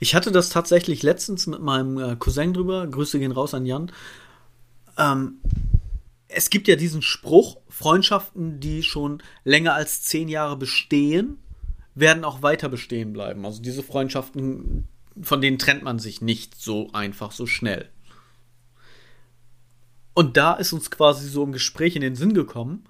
Ich 0.03 0.15
hatte 0.15 0.31
das 0.31 0.49
tatsächlich 0.49 1.03
letztens 1.03 1.45
mit 1.45 1.61
meinem 1.61 1.99
äh, 1.99 2.15
Cousin 2.15 2.53
drüber. 2.55 2.87
Grüße 2.87 3.19
gehen 3.19 3.31
raus 3.31 3.53
an 3.53 3.67
Jan. 3.67 3.91
Ähm, 4.97 5.35
es 6.27 6.49
gibt 6.49 6.67
ja 6.67 6.75
diesen 6.75 7.03
Spruch, 7.03 7.57
Freundschaften, 7.69 8.59
die 8.59 8.81
schon 8.81 9.21
länger 9.43 9.75
als 9.75 10.01
zehn 10.01 10.27
Jahre 10.27 10.57
bestehen, 10.57 11.37
werden 11.93 12.25
auch 12.25 12.41
weiter 12.41 12.67
bestehen 12.67 13.13
bleiben. 13.13 13.45
Also 13.45 13.61
diese 13.61 13.83
Freundschaften, 13.83 14.87
von 15.21 15.39
denen 15.39 15.59
trennt 15.59 15.83
man 15.83 15.99
sich 15.99 16.19
nicht 16.19 16.59
so 16.59 16.89
einfach, 16.93 17.31
so 17.31 17.45
schnell. 17.45 17.87
Und 20.15 20.35
da 20.35 20.53
ist 20.55 20.73
uns 20.73 20.89
quasi 20.89 21.29
so 21.29 21.43
im 21.43 21.51
Gespräch 21.51 21.95
in 21.95 22.01
den 22.01 22.15
Sinn 22.15 22.33
gekommen, 22.33 22.85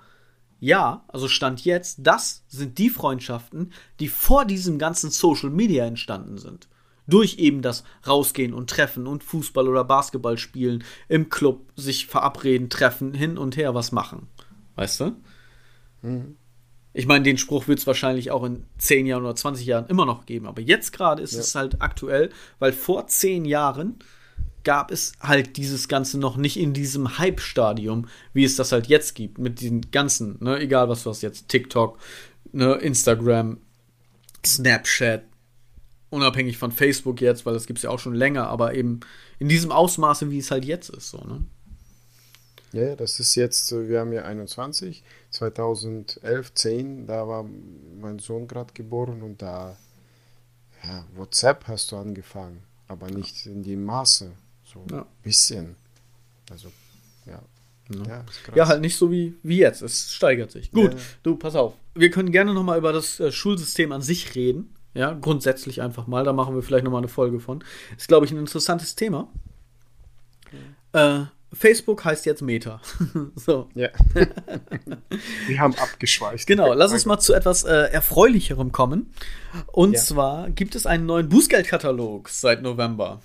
ja, 0.62 1.04
also 1.10 1.28
Stand 1.28 1.66
jetzt, 1.66 1.98
das 2.04 2.46
sind 2.48 2.78
die 2.78 2.90
Freundschaften, 2.90 3.74
die 4.00 4.08
vor 4.08 4.46
diesem 4.46 4.80
ganzen 4.80 5.10
Social 5.12 5.50
Media 5.50 5.86
entstanden 5.86 6.38
sind 6.38 6.70
durch 7.12 7.38
eben 7.38 7.62
das 7.62 7.84
Rausgehen 8.08 8.54
und 8.54 8.70
Treffen 8.70 9.06
und 9.06 9.24
Fußball 9.24 9.68
oder 9.68 9.84
Basketball 9.84 10.38
spielen, 10.38 10.84
im 11.08 11.30
Club 11.30 11.72
sich 11.76 12.08
verabreden, 12.08 12.70
treffen, 12.70 13.14
hin 13.14 13.38
und 13.38 13.58
her 13.58 13.76
was 13.76 13.92
machen. 13.92 14.28
Weißt 14.76 15.00
du? 15.02 15.16
Mhm. 16.02 16.38
Ich 16.94 17.06
meine, 17.06 17.24
den 17.24 17.38
Spruch 17.38 17.68
wird 17.68 17.80
es 17.80 17.88
wahrscheinlich 17.88 18.32
auch 18.32 18.44
in 18.44 18.66
10 18.78 19.06
Jahren 19.06 19.24
oder 19.24 19.36
20 19.36 19.66
Jahren 19.66 19.88
immer 19.88 20.06
noch 20.06 20.26
geben, 20.26 20.48
aber 20.48 20.62
jetzt 20.62 20.92
gerade 20.92 21.22
ist 21.22 21.34
ja. 21.34 21.40
es 21.40 21.56
halt 21.56 21.82
aktuell, 21.82 22.32
weil 22.60 22.74
vor 22.74 23.08
10 23.08 23.46
Jahren 23.46 24.00
gab 24.64 24.92
es 24.92 25.14
halt 25.22 25.58
dieses 25.58 25.88
Ganze 25.88 26.20
noch 26.20 26.38
nicht 26.38 26.58
in 26.58 26.74
diesem 26.74 27.18
Hype-Stadium, 27.18 28.08
wie 28.34 28.44
es 28.44 28.56
das 28.56 28.72
halt 28.72 28.88
jetzt 28.88 29.16
gibt, 29.16 29.38
mit 29.38 29.62
diesen 29.62 29.90
ganzen, 29.92 30.38
ne, 30.44 30.60
egal 30.60 30.90
was 30.90 31.04
du 31.04 31.10
hast 31.10 31.22
jetzt, 31.22 31.48
TikTok, 31.48 31.98
ne, 32.52 32.74
Instagram, 32.76 33.60
Snapchat, 34.46 35.24
unabhängig 36.12 36.58
von 36.58 36.72
Facebook 36.72 37.22
jetzt, 37.22 37.46
weil 37.46 37.56
das 37.56 37.66
gibt 37.66 37.80
es 37.80 37.84
ja 37.84 37.90
auch 37.90 38.00
schon 38.00 38.14
länger, 38.14 38.48
aber 38.48 38.76
eben 38.76 39.00
in 39.40 39.50
diesem 39.50 39.72
Ausmaße, 39.72 40.30
wie 40.30 40.38
es 40.38 40.52
halt 40.52 40.66
jetzt 40.66 40.90
ist. 40.90 41.10
So, 41.10 41.18
ne? 41.18 41.44
Ja, 42.74 42.96
das 42.96 43.20
ist 43.20 43.36
jetzt, 43.36 43.72
wir 43.72 44.00
haben 44.00 44.14
ja 44.14 44.24
21, 44.24 45.04
2011, 45.32 46.54
10, 46.54 47.08
da 47.08 47.28
war 47.28 47.46
mein 48.00 48.20
Sohn 48.20 48.48
gerade 48.48 48.74
geboren 48.74 49.24
und 49.24 49.42
da, 49.42 49.78
ja, 50.84 51.06
WhatsApp 51.16 51.68
hast 51.68 51.92
du 51.92 51.98
angefangen, 51.98 52.64
aber 52.88 53.10
nicht 53.10 53.46
in 53.46 53.64
dem 53.64 53.84
Maße, 53.84 54.32
so 54.64 54.82
ein 54.82 54.90
ja. 54.90 55.06
bisschen. 55.24 55.76
Also, 56.50 56.72
ja. 57.26 57.42
Ja, 58.08 58.24
ja, 58.56 58.68
halt 58.70 58.80
nicht 58.80 58.96
so 58.96 59.12
wie, 59.12 59.36
wie 59.44 59.58
jetzt. 59.58 59.82
Es 59.82 60.14
steigert 60.14 60.50
sich. 60.50 60.72
Gut, 60.72 60.96
du, 61.24 61.36
pass 61.36 61.56
auf. 61.56 61.74
Wir 61.94 62.10
können 62.10 62.32
gerne 62.32 62.54
nochmal 62.54 62.78
über 62.78 62.94
das 62.94 63.20
äh, 63.20 63.34
Schulsystem 63.34 63.92
an 63.92 64.02
sich 64.02 64.34
reden. 64.34 64.74
Ja, 64.94 65.14
grundsätzlich 65.14 65.82
einfach 65.82 66.08
mal. 66.08 66.24
Da 66.24 66.34
machen 66.34 66.56
wir 66.56 66.62
vielleicht 66.62 66.84
nochmal 66.84 67.02
eine 67.02 67.08
Folge 67.08 67.40
von. 67.40 67.64
Ist, 67.98 68.08
glaube 68.08 68.26
ich, 68.26 68.32
ein 68.32 68.38
interessantes 68.38 68.96
Thema. 68.96 69.30
Äh, 70.94 71.22
Facebook 71.54 72.06
heißt 72.06 72.26
jetzt 72.26 72.42
Meta. 72.42 72.82
so. 73.36 73.70
Ja. 73.74 73.90
wir 75.48 75.60
haben 75.60 75.76
abgeschweift. 75.76 76.48
Genau, 76.48 76.74
lass 76.74 76.92
uns 76.92 77.06
mal 77.06 77.20
zu 77.20 77.34
etwas 77.34 77.64
äh, 77.64 77.92
Erfreulicherem 77.92 78.72
kommen. 78.72 79.14
Und 79.68 79.94
ja. 79.94 80.00
zwar 80.00 80.50
gibt 80.50 80.76
es 80.76 80.86
einen 80.86 81.06
neuen 81.06 81.30
Bußgeldkatalog 81.30 82.30
seit 82.30 82.62
November. 82.62 83.22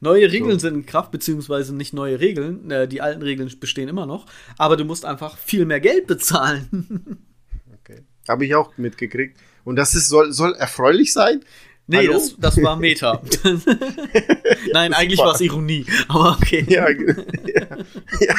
Neue 0.00 0.32
Regeln 0.32 0.58
so. 0.58 0.68
sind 0.68 0.74
in 0.74 0.86
Kraft, 0.86 1.12
beziehungsweise 1.12 1.74
nicht 1.74 1.92
neue 1.92 2.18
Regeln. 2.18 2.70
Äh, 2.70 2.88
die 2.88 3.00
alten 3.02 3.22
Regeln 3.22 3.52
bestehen 3.60 3.88
immer 3.88 4.06
noch. 4.06 4.26
Aber 4.56 4.76
du 4.76 4.84
musst 4.84 5.04
einfach 5.04 5.36
viel 5.36 5.66
mehr 5.66 5.80
Geld 5.80 6.06
bezahlen. 6.06 7.18
okay. 7.74 8.02
Habe 8.28 8.46
ich 8.46 8.54
auch 8.54 8.76
mitgekriegt. 8.78 9.38
Und 9.64 9.76
das 9.76 9.94
ist, 9.94 10.08
soll, 10.08 10.32
soll 10.32 10.54
erfreulich 10.54 11.12
sein? 11.12 11.42
Nee, 11.86 12.06
das, 12.06 12.36
das 12.38 12.62
war 12.62 12.76
Meta. 12.76 13.22
Nein, 14.72 14.94
eigentlich 14.94 15.18
war 15.18 15.34
es 15.34 15.40
Ironie, 15.40 15.84
aber 16.08 16.38
okay. 16.40 16.64
Ja, 16.68 16.88
ja, 16.90 17.76
ja. 18.20 18.34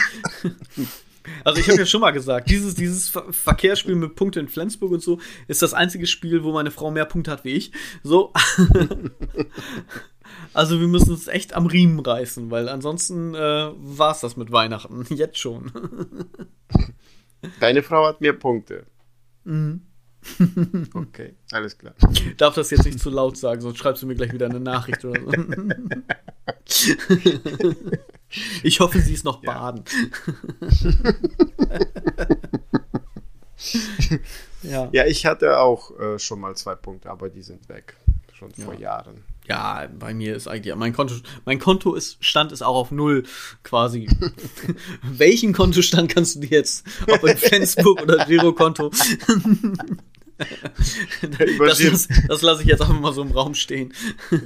Also 1.44 1.60
ich 1.60 1.70
habe 1.70 1.80
ja 1.80 1.86
schon 1.86 2.02
mal 2.02 2.12
gesagt, 2.12 2.50
dieses, 2.50 2.76
dieses 2.76 3.10
Verkehrsspiel 3.10 3.96
mit 3.96 4.16
Punkte 4.16 4.40
in 4.40 4.48
Flensburg 4.48 4.92
und 4.92 5.02
so 5.02 5.20
ist 5.48 5.62
das 5.62 5.74
einzige 5.74 6.08
Spiel, 6.08 6.44
wo 6.44 6.52
meine 6.52 6.72
Frau 6.72 6.92
mehr 6.92 7.06
Punkte 7.06 7.32
hat 7.32 7.46
wie 7.46 7.52
ich. 7.52 7.72
So. 8.02 8.34
also 10.54 10.80
wir 10.80 10.88
müssen 10.88 11.12
uns 11.12 11.28
echt 11.28 11.54
am 11.54 11.66
Riemen 11.66 12.00
reißen, 12.00 12.52
weil 12.52 12.68
ansonsten 12.68 13.36
äh, 13.36 13.72
war 13.74 14.12
es 14.12 14.20
das 14.20 14.36
mit 14.36 14.52
Weihnachten. 14.52 15.06
Jetzt 15.10 15.38
schon. 15.38 15.72
Deine 17.60 17.84
Frau 17.84 18.06
hat 18.08 18.20
mehr 18.20 18.34
Punkte. 18.34 18.86
Mhm. 19.44 19.82
Okay, 20.94 21.36
alles 21.52 21.78
klar. 21.78 21.94
Ich 22.12 22.36
darf 22.38 22.56
das 22.56 22.70
jetzt 22.70 22.86
nicht 22.86 23.00
zu 23.00 23.10
laut 23.10 23.38
sagen, 23.38 23.62
sonst 23.62 23.78
schreibst 23.78 24.02
du 24.04 24.08
mir 24.08 24.16
gleich 24.16 24.34
wieder 24.34 24.48
eine 24.48 24.60
Nachricht 24.60 25.04
oder 25.06 25.22
so. 25.22 25.32
Ich 28.64 28.80
hoffe, 28.80 29.00
sie 29.00 29.14
ist 29.14 29.26
noch 29.26 29.42
baden. 29.44 29.84
ja. 34.64 34.90
ja, 34.92 35.06
ich 35.06 35.26
hatte 35.28 35.60
auch 35.60 36.00
äh, 36.00 36.18
schon 36.20 36.40
mal 36.40 36.56
zwei 36.56 36.76
Punkte, 36.76 37.10
aber 37.12 37.30
die 37.30 37.44
sind 37.44 37.70
weg. 37.70 37.96
Schon 38.34 38.50
ja. 38.58 38.66
vor 38.66 38.74
Jahren. 38.74 39.24
Ja, 39.48 39.88
bei 40.00 40.14
mir 40.14 40.36
ist 40.36 40.48
eigentlich, 40.48 40.74
mein 40.76 40.94
Konto, 40.94 41.16
mein 41.46 41.60
Konto 41.60 41.96
ist, 41.96 42.18
Stand 42.24 42.52
ist 42.54 42.62
auch 42.62 42.76
auf 42.76 42.92
Null 42.92 43.24
quasi. 43.62 44.08
Welchen 45.04 45.54
Kontostand 45.54 46.10
kannst 46.10 46.36
du 46.36 46.40
dir 46.40 46.50
jetzt, 46.50 46.86
ob 47.10 47.24
in 47.24 47.38
Flensburg 47.38 48.02
oder 48.02 48.26
Girokonto? 48.26 48.90
das, 51.60 51.78
das, 51.80 52.08
das 52.28 52.42
lasse 52.42 52.64
ich 52.64 52.68
jetzt 52.68 52.82
einfach 52.82 53.00
mal 53.00 53.14
so 53.14 53.22
im 53.22 53.32
Raum 53.32 53.54
stehen. 53.54 53.94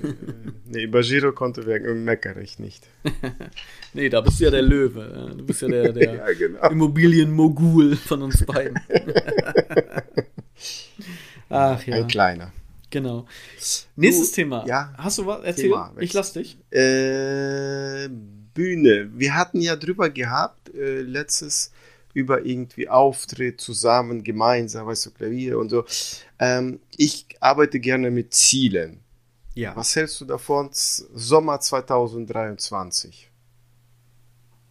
nee, 0.65 0.83
über 0.83 1.01
Girokonto 1.01 1.61
meckere 1.61 2.41
ich 2.41 2.59
nicht. 2.59 2.87
nee, 3.93 4.09
da 4.09 4.21
bist 4.21 4.39
du 4.39 4.45
ja 4.45 4.51
der 4.51 4.61
Löwe. 4.61 5.33
Du 5.37 5.45
bist 5.45 5.61
ja 5.61 5.67
der, 5.67 5.93
der 5.93 6.15
ja, 6.15 6.33
genau. 6.33 6.69
Immobilienmogul 6.69 7.95
von 7.95 8.23
uns 8.23 8.45
beiden. 8.45 8.79
Ach 11.49 11.85
ja. 11.85 11.95
Ein 11.95 12.07
kleiner. 12.07 12.51
Genau. 12.89 13.25
Nächstes 13.95 14.31
du, 14.31 14.35
Thema. 14.35 14.65
Ja, 14.67 14.93
Hast 14.97 15.17
du 15.17 15.25
was? 15.25 15.43
Erzähl. 15.43 15.73
ich 15.99 16.13
lass 16.13 16.33
dich. 16.33 16.57
Äh, 16.71 18.09
Bühne. 18.53 19.09
Wir 19.13 19.35
hatten 19.35 19.61
ja 19.61 19.75
drüber 19.75 20.09
gehabt, 20.09 20.73
äh, 20.73 21.01
letztes 21.01 21.71
über 22.17 22.43
irgendwie 22.43 22.89
Auftritt 22.89 23.61
zusammen, 23.61 24.23
gemeinsam, 24.23 24.87
weißt 24.87 25.05
du, 25.05 25.11
Klavier 25.11 25.59
und 25.59 25.69
so. 25.69 25.85
Ähm, 26.39 26.79
ich 26.97 27.27
arbeite 27.39 27.79
gerne 27.79 28.09
mit 28.09 28.33
Zielen. 28.33 29.01
Ja. 29.53 29.75
Was 29.75 29.95
hältst 29.95 30.19
du 30.21 30.25
davon? 30.25 30.69
Sommer 30.71 31.59
2023. 31.59 33.29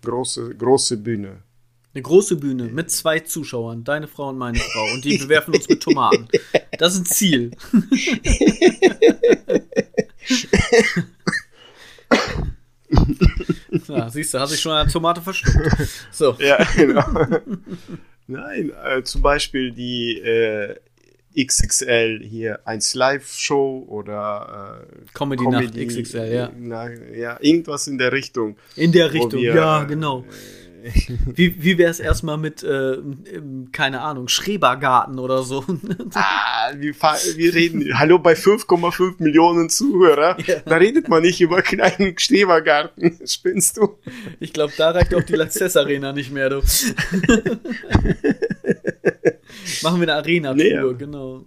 Große, 0.02 0.56
große 0.56 0.96
Bühne. 0.96 1.44
Eine 1.94 2.02
große 2.02 2.34
Bühne 2.34 2.64
mit 2.64 2.90
zwei 2.90 3.20
Zuschauern, 3.20 3.84
deine 3.84 4.08
Frau 4.08 4.30
und 4.30 4.38
meine 4.38 4.58
Frau, 4.58 4.92
und 4.92 5.04
die 5.04 5.16
bewerfen 5.18 5.54
uns 5.54 5.68
mit 5.68 5.80
Tomaten. 5.80 6.26
Das 6.78 6.94
ist 6.94 7.00
ein 7.00 7.06
Ziel. 7.06 7.50
Ja, 13.88 14.08
siehst 14.10 14.34
du, 14.34 14.38
hast 14.38 14.52
dich 14.52 14.60
schon 14.60 14.72
eine 14.72 14.90
Tomate 14.90 15.20
verschluckt. 15.20 15.76
So. 16.10 16.36
Ja, 16.38 16.58
genau. 16.76 17.04
Nein, 18.26 18.72
äh, 18.84 19.02
zum 19.02 19.22
Beispiel 19.22 19.70
die 19.72 20.18
äh, 20.18 20.74
XXL 21.38 22.22
hier 22.24 22.60
1 22.64 22.94
Live-Show 22.94 23.86
oder 23.88 24.82
äh, 24.82 25.12
Comedy, 25.12 25.44
Comedy 25.44 25.66
Nacht 25.66 25.88
XXL, 25.88 26.32
ja. 26.32 26.50
Na, 26.56 26.90
ja, 26.90 27.36
irgendwas 27.40 27.86
in 27.86 27.98
der 27.98 28.12
Richtung. 28.12 28.56
In 28.74 28.92
der 28.92 29.12
Richtung, 29.12 29.40
wir, 29.40 29.54
ja, 29.54 29.84
genau. 29.84 30.24
Äh, 30.86 30.92
wie 31.26 31.62
wie 31.62 31.78
wäre 31.78 31.90
es 31.90 32.00
erstmal 32.00 32.38
mit, 32.38 32.62
äh, 32.62 32.98
keine 33.72 34.00
Ahnung, 34.02 34.28
Schrebergarten 34.28 35.18
oder 35.18 35.42
so? 35.42 35.64
ah, 36.14 36.70
wir, 36.74 36.94
wir 36.94 37.54
reden, 37.54 37.98
hallo 37.98 38.18
bei 38.18 38.34
5,5 38.34 39.22
Millionen 39.22 39.68
Zuhörer, 39.68 40.38
ja. 40.46 40.56
da 40.64 40.76
redet 40.76 41.08
man 41.08 41.22
nicht 41.22 41.40
über 41.40 41.62
kleinen 41.62 42.18
Schrebergarten, 42.18 43.18
spinnst 43.26 43.76
du? 43.76 43.98
Ich 44.40 44.52
glaube, 44.52 44.72
da 44.76 44.90
reicht 44.90 45.14
auch 45.14 45.22
die 45.22 45.34
Lanxess 45.34 45.76
Arena 45.76 46.12
nicht 46.12 46.32
mehr, 46.32 46.50
du. 46.50 46.62
Machen 49.82 50.00
wir 50.00 50.08
eine 50.08 50.14
Arena-Tour, 50.14 50.92
nee, 50.92 50.98
genau. 50.98 51.44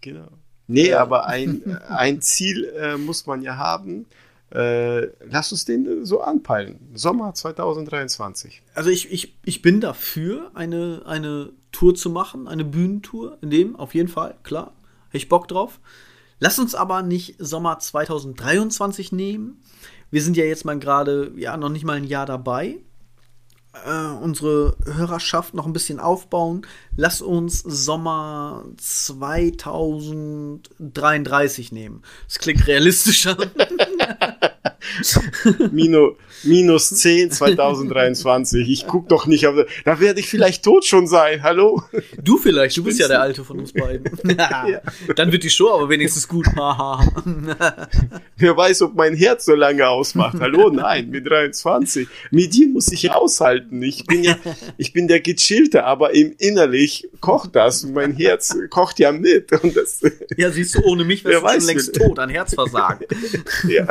Genau. 0.00 0.28
Nee, 0.66 0.94
aber 0.94 1.26
ein, 1.26 1.78
ein 1.88 2.20
Ziel 2.20 2.64
äh, 2.76 2.96
muss 2.96 3.26
man 3.26 3.42
ja 3.42 3.56
haben. 3.56 4.06
Äh, 4.54 5.08
lass 5.24 5.50
uns 5.50 5.64
den 5.64 6.04
so 6.04 6.20
anpeilen. 6.20 6.78
Sommer 6.94 7.32
2023. 7.32 8.62
Also 8.74 8.90
ich, 8.90 9.10
ich, 9.10 9.34
ich 9.44 9.62
bin 9.62 9.80
dafür, 9.80 10.50
eine, 10.54 11.02
eine 11.06 11.50
Tour 11.72 11.94
zu 11.94 12.10
machen, 12.10 12.46
eine 12.48 12.64
Bühnentour, 12.64 13.38
in 13.40 13.50
dem, 13.50 13.76
auf 13.76 13.94
jeden 13.94 14.08
Fall, 14.08 14.36
klar. 14.42 14.72
Hätte 15.08 15.16
ich 15.16 15.28
Bock 15.28 15.48
drauf. 15.48 15.80
Lass 16.38 16.58
uns 16.58 16.74
aber 16.74 17.02
nicht 17.02 17.36
Sommer 17.38 17.78
2023 17.78 19.12
nehmen. 19.12 19.62
Wir 20.10 20.22
sind 20.22 20.36
ja 20.36 20.44
jetzt 20.44 20.64
mal 20.64 20.78
gerade, 20.78 21.32
ja, 21.36 21.56
noch 21.56 21.70
nicht 21.70 21.84
mal 21.84 21.96
ein 21.96 22.04
Jahr 22.04 22.26
dabei. 22.26 22.78
Äh, 23.72 24.12
unsere 24.20 24.76
Hörerschaft 24.84 25.54
noch 25.54 25.66
ein 25.66 25.72
bisschen 25.72 25.98
aufbauen. 25.98 26.66
Lass 26.94 27.22
uns 27.22 27.60
Sommer 27.60 28.66
2033 28.76 31.72
nehmen. 31.72 32.02
Das 32.26 32.38
klingt 32.38 32.66
realistischer. 32.66 33.34
Mino, 35.72 36.16
minus 36.44 36.90
10 36.90 37.30
2023. 37.30 38.68
Ich 38.68 38.86
guck 38.86 39.08
doch 39.08 39.26
nicht, 39.26 39.46
aber 39.46 39.66
da 39.84 39.98
werde 40.00 40.20
ich 40.20 40.28
vielleicht 40.28 40.64
tot 40.64 40.84
schon 40.84 41.06
sein. 41.06 41.42
Hallo? 41.42 41.82
Du 42.22 42.38
vielleicht, 42.38 42.76
du 42.76 42.84
bist 42.84 43.00
ja 43.00 43.08
der 43.08 43.20
Alte 43.20 43.44
von 43.44 43.58
uns 43.58 43.72
beiden. 43.72 44.04
ja. 44.38 44.80
Dann 45.16 45.32
wird 45.32 45.42
die 45.42 45.50
Show 45.50 45.70
aber 45.70 45.88
wenigstens 45.88 46.28
gut. 46.28 46.46
Wer 48.36 48.56
weiß, 48.56 48.82
ob 48.82 48.94
mein 48.94 49.14
Herz 49.14 49.46
so 49.46 49.54
lange 49.54 49.88
ausmacht. 49.88 50.38
Hallo? 50.40 50.70
Nein, 50.70 51.10
mit 51.10 51.28
23. 51.28 52.06
Mit 52.30 52.54
dir 52.54 52.68
muss 52.68 52.92
ich 52.92 53.10
aushalten. 53.10 53.82
Ich 53.82 54.06
bin 54.06 54.22
ja, 54.22 54.36
ich 54.76 54.92
bin 54.92 55.08
der 55.08 55.20
Gechillte, 55.20 55.84
aber 55.84 56.14
im 56.14 56.34
innerlich 56.38 57.08
kocht 57.20 57.56
das. 57.56 57.84
Mein 57.84 58.14
Herz 58.14 58.56
kocht 58.70 58.98
ja 58.98 59.10
mit. 59.12 59.52
Und 59.62 59.76
das, 59.76 60.02
ja, 60.36 60.50
siehst 60.50 60.76
du, 60.76 60.82
ohne 60.84 61.04
mich 61.04 61.24
wärst 61.24 61.42
du 61.42 61.48
schon 61.48 61.66
längst 61.66 61.94
tot, 61.94 62.18
ein 62.18 62.30
Herzversagen. 62.30 63.06
ja. 63.68 63.86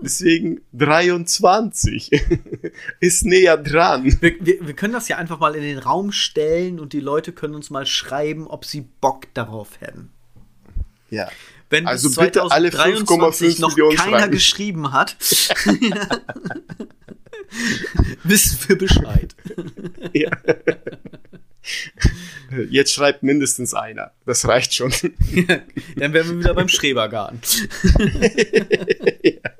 Deswegen 0.00 0.60
23 0.74 2.10
ist 3.00 3.24
näher 3.24 3.56
dran. 3.56 4.04
Wir, 4.20 4.34
wir, 4.40 4.66
wir, 4.66 4.74
können 4.74 4.92
das 4.92 5.08
ja 5.08 5.16
einfach 5.16 5.40
mal 5.40 5.54
in 5.54 5.62
den 5.62 5.78
Raum 5.78 6.12
stellen 6.12 6.78
und 6.78 6.92
die 6.92 7.00
Leute 7.00 7.32
können 7.32 7.54
uns 7.54 7.70
mal 7.70 7.84
schreiben, 7.84 8.46
ob 8.46 8.64
sie 8.64 8.82
Bock 9.00 9.32
darauf 9.34 9.80
hätten. 9.80 10.10
Ja. 11.10 11.28
Wenn 11.70 11.86
also 11.86 12.08
bitte 12.20 12.42
alle 12.50 12.68
5,5 12.68 13.60
noch 13.60 13.70
Millionen 13.70 13.96
keiner 13.96 14.18
schreiben. 14.18 14.32
geschrieben 14.32 14.92
hat, 14.92 15.16
wissen 18.24 18.58
wir 18.68 18.78
Bescheid. 18.78 19.34
Ja. 20.12 20.30
Jetzt 22.70 22.94
schreibt 22.94 23.22
mindestens 23.22 23.74
einer. 23.74 24.12
Das 24.24 24.48
reicht 24.48 24.74
schon. 24.74 24.90
dann 25.96 26.12
wären 26.12 26.28
wir 26.28 26.38
wieder 26.38 26.54
beim 26.54 26.68
Schrebergarten. 26.68 27.40
ja. 29.22 29.50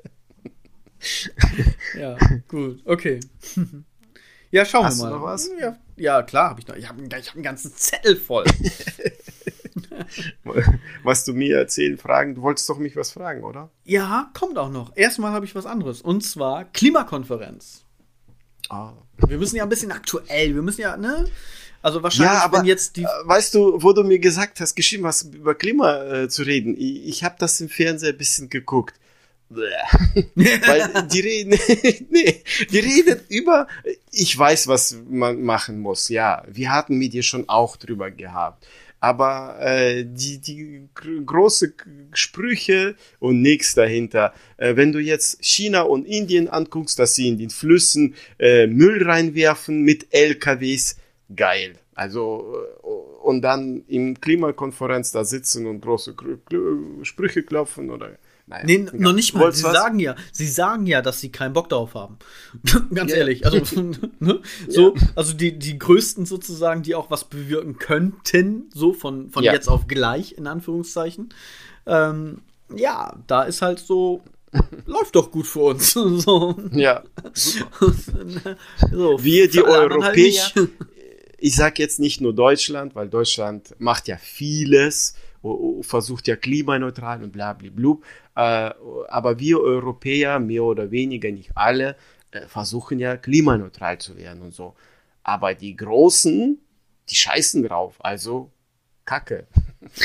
Ja, 1.97 2.17
gut, 2.47 2.81
okay. 2.85 3.19
Ja, 4.51 4.65
schauen 4.65 4.85
Hast 4.85 4.97
wir 4.97 5.05
mal. 5.05 5.09
Du 5.11 5.15
noch 5.17 5.25
was? 5.25 5.49
Ja, 5.59 5.77
ja 5.95 6.23
klar, 6.23 6.49
habe 6.49 6.59
ich 6.59 6.67
noch. 6.67 6.75
Ich 6.75 6.89
habe 6.89 7.03
hab 7.03 7.35
einen 7.35 7.43
ganzen 7.43 7.71
Zettel 7.75 8.15
voll. 8.15 8.45
was 11.03 11.23
du 11.25 11.33
mir 11.33 11.57
erzählen, 11.57 11.97
fragen, 11.97 12.35
du 12.35 12.41
wolltest 12.41 12.67
doch 12.67 12.79
mich 12.79 12.95
was 12.95 13.11
fragen, 13.11 13.43
oder? 13.43 13.69
Ja, 13.83 14.31
kommt 14.33 14.57
auch 14.57 14.71
noch. 14.71 14.95
Erstmal 14.95 15.33
habe 15.33 15.45
ich 15.45 15.53
was 15.53 15.67
anderes. 15.67 16.01
Und 16.01 16.23
zwar 16.23 16.65
Klimakonferenz. 16.65 17.83
Ah. 18.69 18.93
Wir 19.27 19.37
müssen 19.37 19.55
ja 19.55 19.63
ein 19.63 19.69
bisschen 19.69 19.91
aktuell, 19.91 20.55
wir 20.55 20.61
müssen 20.61 20.81
ja, 20.81 20.97
ne? 20.97 21.25
Also 21.81 22.03
wahrscheinlich, 22.03 22.33
ja, 22.33 22.43
aber, 22.43 22.59
wenn 22.59 22.65
jetzt 22.65 22.97
die. 22.97 23.03
Äh, 23.03 23.07
weißt 23.23 23.53
du, 23.53 23.81
wo 23.81 23.93
du 23.93 24.03
mir 24.03 24.19
gesagt 24.19 24.59
hast, 24.59 24.75
geschrieben 24.75 25.05
hast, 25.05 25.33
über 25.33 25.55
Klima 25.55 26.03
äh, 26.03 26.29
zu 26.29 26.43
reden, 26.43 26.75
ich, 26.77 27.07
ich 27.07 27.23
habe 27.23 27.35
das 27.39 27.61
im 27.61 27.69
Fernseher 27.69 28.09
ein 28.09 28.17
bisschen 28.17 28.49
geguckt. 28.49 28.95
Weil 29.49 31.07
die 31.11 31.19
reden, 31.19 31.49
nee, 32.09 32.43
die 32.71 32.79
reden 32.79 33.19
über, 33.29 33.67
ich 34.11 34.37
weiß, 34.37 34.67
was 34.67 34.97
man 35.09 35.41
machen 35.41 35.79
muss, 35.79 36.09
ja. 36.09 36.43
Wir 36.47 36.71
hatten 36.71 36.97
mit 36.97 37.13
dir 37.13 37.23
schon 37.23 37.49
auch 37.49 37.75
drüber 37.77 38.11
gehabt. 38.11 38.67
Aber 39.01 39.57
äh, 39.61 40.05
die, 40.05 40.39
die 40.39 40.89
große 41.25 41.73
Sprüche 42.11 42.95
und 43.19 43.41
nichts 43.41 43.73
dahinter. 43.73 44.33
Äh, 44.57 44.75
wenn 44.75 44.91
du 44.91 44.99
jetzt 44.99 45.43
China 45.43 45.83
und 45.83 46.05
Indien 46.05 46.49
anguckst, 46.49 46.99
dass 46.99 47.15
sie 47.15 47.29
in 47.29 47.37
den 47.37 47.49
Flüssen 47.49 48.15
äh, 48.39 48.67
Müll 48.67 49.01
reinwerfen 49.01 49.83
mit 49.83 50.13
LKWs, 50.13 50.97
geil. 51.33 51.75
Also 51.95 52.55
und 53.23 53.41
dann 53.41 53.83
im 53.87 54.19
Klimakonferenz 54.19 55.11
da 55.11 55.23
sitzen 55.23 55.67
und 55.67 55.81
große 55.81 56.15
Sprüche 57.03 57.43
klopfen 57.43 57.89
oder 57.89 58.17
Nein, 58.49 58.65
nee, 58.65 58.85
noch 58.93 59.13
nicht 59.13 59.35
mal. 59.35 59.51
Sie 59.53 59.63
was? 59.63 59.73
sagen 59.73 59.99
ja, 59.99 60.15
sie 60.31 60.47
sagen 60.47 60.87
ja, 60.87 61.03
dass 61.03 61.21
sie 61.21 61.31
keinen 61.31 61.53
Bock 61.53 61.69
darauf 61.69 61.93
haben. 61.93 62.17
Ganz 62.93 63.11
yeah. 63.11 63.19
ehrlich. 63.19 63.45
Also, 63.45 63.59
ne? 64.19 64.41
so, 64.67 64.95
yeah. 64.95 65.09
also 65.15 65.33
die, 65.33 65.59
die 65.59 65.77
größten 65.77 66.25
sozusagen, 66.25 66.81
die 66.81 66.95
auch 66.95 67.11
was 67.11 67.25
bewirken 67.25 67.77
könnten, 67.77 68.71
so 68.73 68.93
von, 68.93 69.29
von 69.29 69.43
yeah. 69.43 69.53
jetzt 69.53 69.69
auf 69.69 69.87
gleich, 69.87 70.31
in 70.31 70.47
Anführungszeichen. 70.47 71.29
Ähm, 71.85 72.41
ja, 72.75 73.15
da 73.27 73.43
ist 73.43 73.61
halt 73.61 73.77
so, 73.77 74.23
läuft 74.87 75.15
doch 75.15 75.29
gut 75.29 75.45
für 75.45 75.59
uns. 75.59 75.93
so. 75.93 76.55
Ja. 76.71 77.03
so, 77.33 79.23
Wir, 79.23 79.47
die 79.47 79.63
Europäer, 79.63 80.51
halt 80.55 80.69
ich 81.37 81.55
sag 81.55 81.77
jetzt 81.77 81.99
nicht 81.99 82.19
nur 82.19 82.33
Deutschland, 82.33 82.95
weil 82.95 83.09
Deutschland 83.09 83.75
macht 83.77 84.07
ja 84.07 84.17
vieles 84.17 85.13
versucht 85.81 86.27
ja 86.27 86.35
klimaneutral 86.35 87.23
und 87.23 87.31
bla 87.31 87.53
bla 87.53 87.69
bla. 87.73 87.97
Aber 89.07 89.39
wir 89.39 89.59
Europäer, 89.59 90.39
mehr 90.39 90.63
oder 90.63 90.91
weniger, 90.91 91.31
nicht 91.31 91.51
alle, 91.55 91.95
äh, 92.31 92.41
versuchen 92.47 92.99
ja 92.99 93.17
klimaneutral 93.17 93.97
zu 93.97 94.17
werden 94.17 94.41
und 94.41 94.53
so. 94.53 94.75
Aber 95.23 95.53
die 95.53 95.75
Großen, 95.75 96.59
die 97.09 97.15
scheißen 97.15 97.63
drauf. 97.63 97.95
Also 97.99 98.51
Kacke. 99.09 99.47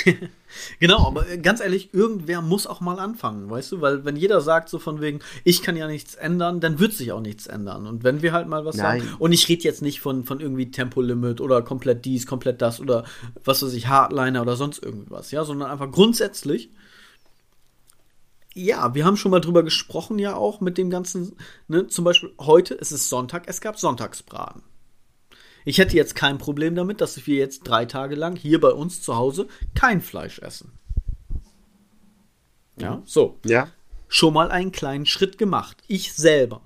genau, 0.80 1.06
aber 1.06 1.28
äh, 1.28 1.36
ganz 1.36 1.60
ehrlich, 1.60 1.92
irgendwer 1.92 2.40
muss 2.40 2.66
auch 2.66 2.80
mal 2.80 2.98
anfangen, 2.98 3.50
weißt 3.50 3.72
du? 3.72 3.80
Weil 3.82 4.06
wenn 4.06 4.16
jeder 4.16 4.40
sagt 4.40 4.70
so 4.70 4.78
von 4.78 5.02
wegen, 5.02 5.20
ich 5.44 5.62
kann 5.62 5.76
ja 5.76 5.86
nichts 5.86 6.14
ändern, 6.14 6.58
dann 6.60 6.78
wird 6.78 6.94
sich 6.94 7.12
auch 7.12 7.20
nichts 7.20 7.46
ändern. 7.46 7.86
Und 7.86 8.02
wenn 8.02 8.22
wir 8.22 8.32
halt 8.32 8.48
mal 8.48 8.64
was 8.64 8.76
Nein. 8.76 9.02
sagen, 9.02 9.14
und 9.18 9.32
ich 9.32 9.46
rede 9.46 9.62
jetzt 9.64 9.82
nicht 9.82 10.00
von, 10.00 10.24
von 10.24 10.40
irgendwie 10.40 10.70
Tempolimit 10.70 11.42
oder 11.42 11.60
komplett 11.60 12.06
dies, 12.06 12.26
komplett 12.26 12.62
das 12.62 12.80
oder 12.80 13.04
was 13.44 13.62
weiß 13.62 13.74
ich, 13.74 13.88
Hardliner 13.88 14.40
oder 14.40 14.56
sonst 14.56 14.82
irgendwas, 14.82 15.32
ja, 15.32 15.44
sondern 15.44 15.70
einfach 15.70 15.90
grundsätzlich. 15.90 16.70
Ja, 18.54 18.94
wir 18.94 19.04
haben 19.04 19.18
schon 19.18 19.32
mal 19.32 19.40
drüber 19.40 19.64
gesprochen, 19.64 20.18
ja 20.18 20.34
auch 20.34 20.62
mit 20.62 20.78
dem 20.78 20.88
ganzen, 20.88 21.36
ne, 21.68 21.88
zum 21.88 22.06
Beispiel 22.06 22.32
heute, 22.40 22.74
es 22.80 22.90
ist 22.90 23.10
Sonntag, 23.10 23.48
es 23.48 23.60
gab 23.60 23.78
Sonntagsbraten. 23.78 24.62
Ich 25.64 25.78
hätte 25.78 25.96
jetzt 25.96 26.14
kein 26.14 26.38
Problem 26.38 26.74
damit, 26.74 27.00
dass 27.00 27.26
wir 27.26 27.36
jetzt 27.36 27.60
drei 27.60 27.86
Tage 27.86 28.14
lang 28.14 28.36
hier 28.36 28.60
bei 28.60 28.70
uns 28.70 29.02
zu 29.02 29.16
Hause 29.16 29.48
kein 29.74 30.00
Fleisch 30.02 30.38
essen. 30.38 30.72
Ja, 32.76 33.02
so. 33.04 33.38
Ja. 33.44 33.68
Schon 34.08 34.34
mal 34.34 34.50
einen 34.50 34.72
kleinen 34.72 35.06
Schritt 35.06 35.38
gemacht. 35.38 35.82
Ich 35.88 36.12
selber. 36.12 36.60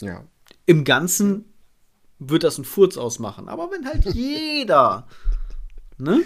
Ja. 0.00 0.24
Im 0.66 0.84
Ganzen 0.84 1.44
wird 2.18 2.44
das 2.44 2.58
ein 2.58 2.64
Furz 2.64 2.96
ausmachen. 2.96 3.48
Aber 3.48 3.70
wenn 3.70 3.86
halt 3.86 4.04
jeder, 4.14 5.08
ne, 5.98 6.22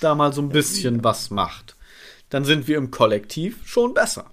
da 0.00 0.14
mal 0.14 0.32
so 0.32 0.40
ein 0.40 0.48
bisschen 0.48 1.04
was 1.04 1.30
macht, 1.30 1.76
dann 2.30 2.44
sind 2.44 2.68
wir 2.68 2.78
im 2.78 2.90
Kollektiv 2.90 3.66
schon 3.66 3.92
besser. 3.92 4.30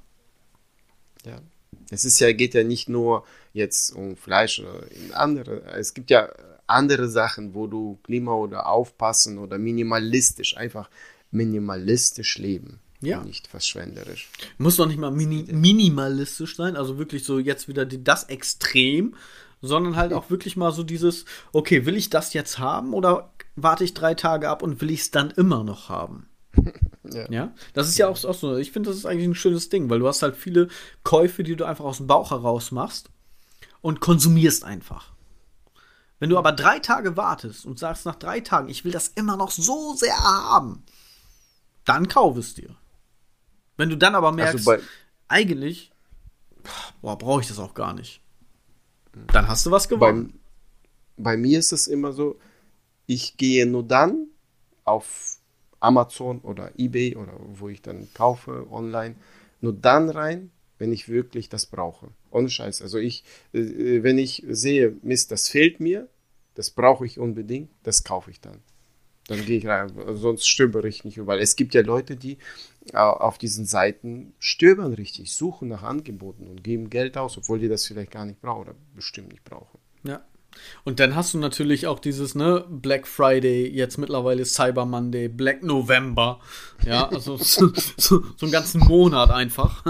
Ja. 1.25 1.41
Es 1.89 2.05
ist 2.05 2.19
ja, 2.19 2.31
geht 2.31 2.53
ja 2.53 2.63
nicht 2.63 2.89
nur 2.89 3.25
jetzt 3.57 3.91
um 3.91 4.15
Fleisch 4.15 4.59
oder 4.59 4.83
andere. 5.13 5.63
Es 5.73 5.93
gibt 5.93 6.09
ja 6.09 6.29
andere 6.67 7.07
Sachen, 7.07 7.53
wo 7.53 7.67
du 7.67 7.99
Klima 8.03 8.33
oder 8.33 8.67
aufpassen 8.67 9.37
oder 9.37 9.57
minimalistisch, 9.57 10.57
einfach 10.57 10.89
minimalistisch 11.31 12.37
leben. 12.37 12.79
Ja. 13.01 13.23
Nicht 13.23 13.47
verschwenderisch. 13.47 14.29
Muss 14.57 14.77
doch 14.77 14.87
nicht 14.87 14.99
mal 14.99 15.11
mini 15.11 15.45
minimalistisch 15.51 16.55
sein, 16.55 16.75
also 16.75 16.97
wirklich 16.97 17.23
so 17.23 17.39
jetzt 17.39 17.67
wieder 17.67 17.85
die, 17.85 18.03
das 18.03 18.23
Extrem, 18.25 19.15
sondern 19.61 19.95
halt 19.95 20.13
auch 20.13 20.29
wirklich 20.29 20.57
mal 20.57 20.71
so 20.71 20.83
dieses, 20.83 21.25
okay, 21.51 21.85
will 21.85 21.95
ich 21.95 22.09
das 22.09 22.33
jetzt 22.33 22.59
haben 22.59 22.93
oder 22.93 23.31
warte 23.55 23.83
ich 23.83 23.93
drei 23.93 24.15
Tage 24.15 24.49
ab 24.49 24.63
und 24.63 24.81
will 24.81 24.91
ich 24.91 25.01
es 25.01 25.11
dann 25.11 25.31
immer 25.31 25.63
noch 25.63 25.89
haben? 25.89 26.27
Ja. 27.13 27.31
ja. 27.31 27.53
Das 27.71 27.87
ist 27.87 27.97
ja 27.97 28.09
auch, 28.09 28.21
auch 28.25 28.33
so. 28.33 28.57
Ich 28.57 28.73
finde, 28.73 28.89
das 28.89 28.97
ist 28.97 29.05
eigentlich 29.05 29.29
ein 29.29 29.33
schönes 29.33 29.69
Ding, 29.69 29.89
weil 29.89 29.99
du 29.99 30.07
hast 30.09 30.23
halt 30.23 30.35
viele 30.35 30.67
Käufe, 31.05 31.41
die 31.41 31.55
du 31.55 31.63
einfach 31.63 31.85
aus 31.85 31.99
dem 31.99 32.07
Bauch 32.07 32.31
heraus 32.31 32.71
machst 32.71 33.09
und 33.87 34.01
konsumierst 34.01 34.65
einfach. 34.65 35.13
Wenn 36.19 36.29
du 36.29 36.37
aber 36.37 36.51
drei 36.51 36.79
Tage 36.79 37.15
wartest 37.15 37.65
und 37.65 37.79
sagst 37.79 38.05
nach 38.05 38.15
drei 38.15 38.41
Tagen, 38.41 38.67
ich 38.67 38.83
will 38.83 38.91
das 38.91 39.07
immer 39.07 39.37
noch 39.37 39.49
so 39.49 39.95
sehr 39.95 40.17
haben, 40.17 40.83
dann 41.85 42.09
kauf 42.09 42.35
es 42.35 42.53
dir. 42.53 42.75
Wenn 43.77 43.89
du 43.89 43.95
dann 43.95 44.13
aber 44.13 44.27
also 44.27 44.35
merkst, 44.35 44.67
also 44.67 44.83
eigentlich, 45.29 45.93
boah, 47.01 47.17
brauche 47.17 47.39
ich 47.39 47.47
das 47.47 47.59
auch 47.59 47.73
gar 47.75 47.93
nicht. 47.93 48.19
Dann 49.31 49.47
hast 49.47 49.65
du 49.65 49.71
was 49.71 49.87
gewonnen. 49.87 50.37
Bei, 51.15 51.31
bei 51.31 51.37
mir 51.37 51.57
ist 51.57 51.71
es 51.71 51.87
immer 51.87 52.11
so, 52.11 52.37
ich 53.05 53.37
gehe 53.37 53.65
nur 53.65 53.83
dann 53.83 54.27
auf 54.83 55.37
Amazon 55.79 56.41
oder 56.41 56.77
eBay 56.77 57.15
oder 57.15 57.31
wo 57.39 57.69
ich 57.69 57.81
dann 57.81 58.09
kaufe 58.13 58.67
online, 58.69 59.15
nur 59.61 59.71
dann 59.71 60.09
rein, 60.09 60.51
wenn 60.77 60.91
ich 60.91 61.09
wirklich 61.09 61.49
das 61.49 61.65
brauche. 61.65 62.09
Ohne 62.31 62.49
Scheiß. 62.49 62.81
Also 62.81 62.97
ich, 62.97 63.23
äh, 63.53 64.03
wenn 64.03 64.17
ich 64.17 64.43
sehe, 64.47 64.95
Mist, 65.01 65.31
das 65.31 65.49
fehlt 65.49 65.79
mir, 65.79 66.07
das 66.55 66.71
brauche 66.71 67.05
ich 67.05 67.19
unbedingt, 67.19 67.69
das 67.83 68.03
kaufe 68.03 68.31
ich 68.31 68.41
dann. 68.41 68.61
Dann 69.27 69.45
gehe 69.45 69.57
ich 69.57 69.67
rein, 69.67 69.91
sonst 70.13 70.47
stöbere 70.47 70.87
ich 70.87 71.03
nicht 71.03 71.17
überall. 71.17 71.39
Es 71.39 71.57
gibt 71.57 71.73
ja 71.73 71.81
Leute, 71.81 72.15
die 72.15 72.37
äh, 72.93 72.97
auf 72.97 73.37
diesen 73.37 73.65
Seiten 73.65 74.33
stöbern 74.39 74.93
richtig, 74.93 75.33
suchen 75.33 75.67
nach 75.67 75.83
Angeboten 75.83 76.47
und 76.47 76.63
geben 76.63 76.89
Geld 76.89 77.17
aus, 77.17 77.37
obwohl 77.37 77.59
die 77.59 77.67
das 77.67 77.85
vielleicht 77.85 78.11
gar 78.11 78.25
nicht 78.25 78.41
brauchen 78.41 78.61
oder 78.61 78.75
bestimmt 78.95 79.29
nicht 79.29 79.43
brauchen. 79.43 79.79
Ja. 80.03 80.25
Und 80.85 80.99
dann 80.99 81.15
hast 81.15 81.33
du 81.33 81.37
natürlich 81.37 81.87
auch 81.87 81.99
dieses, 81.99 82.35
ne, 82.35 82.65
Black 82.69 83.05
Friday, 83.05 83.67
jetzt 83.67 83.97
mittlerweile 83.97 84.45
Cyber 84.45 84.85
Monday, 84.85 85.27
Black 85.27 85.61
November. 85.61 86.39
Ja, 86.85 87.09
also 87.09 87.37
so, 87.37 87.71
so, 87.97 88.23
so 88.37 88.45
einen 88.45 88.51
ganzen 88.51 88.79
Monat 88.79 89.29
einfach 89.29 89.83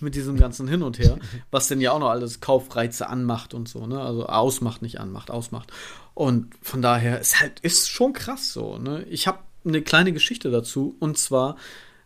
mit 0.00 0.14
diesem 0.14 0.36
ganzen 0.36 0.68
Hin 0.68 0.82
und 0.82 0.98
Her, 0.98 1.18
was 1.50 1.68
denn 1.68 1.80
ja 1.80 1.92
auch 1.92 1.98
noch 1.98 2.10
alles 2.10 2.40
Kaufreize 2.40 3.08
anmacht 3.08 3.54
und 3.54 3.68
so, 3.68 3.86
ne? 3.86 4.00
Also 4.00 4.26
ausmacht, 4.26 4.82
nicht 4.82 5.00
anmacht, 5.00 5.30
ausmacht. 5.30 5.72
Und 6.14 6.54
von 6.62 6.82
daher 6.82 7.20
ist 7.20 7.40
halt, 7.40 7.60
ist 7.60 7.90
schon 7.90 8.12
krass 8.12 8.52
so, 8.52 8.78
ne? 8.78 9.04
Ich 9.10 9.26
habe 9.26 9.38
eine 9.64 9.82
kleine 9.82 10.12
Geschichte 10.12 10.50
dazu 10.50 10.96
und 11.00 11.18
zwar 11.18 11.56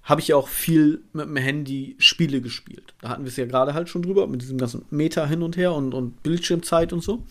habe 0.02 0.20
ich 0.20 0.28
ja 0.28 0.36
auch 0.36 0.48
viel 0.48 1.02
mit 1.12 1.26
dem 1.26 1.36
Handy 1.36 1.94
Spiele 1.98 2.40
gespielt. 2.40 2.94
Da 3.00 3.10
hatten 3.10 3.24
wir 3.24 3.28
es 3.28 3.36
ja 3.36 3.46
gerade 3.46 3.74
halt 3.74 3.88
schon 3.88 4.02
drüber, 4.02 4.26
mit 4.26 4.42
diesem 4.42 4.58
ganzen 4.58 4.84
Meta 4.90 5.26
hin 5.26 5.42
und 5.42 5.56
her 5.56 5.72
und, 5.74 5.92
und 5.92 6.22
Bildschirmzeit 6.22 6.92
und 6.92 7.02
so. 7.02 7.22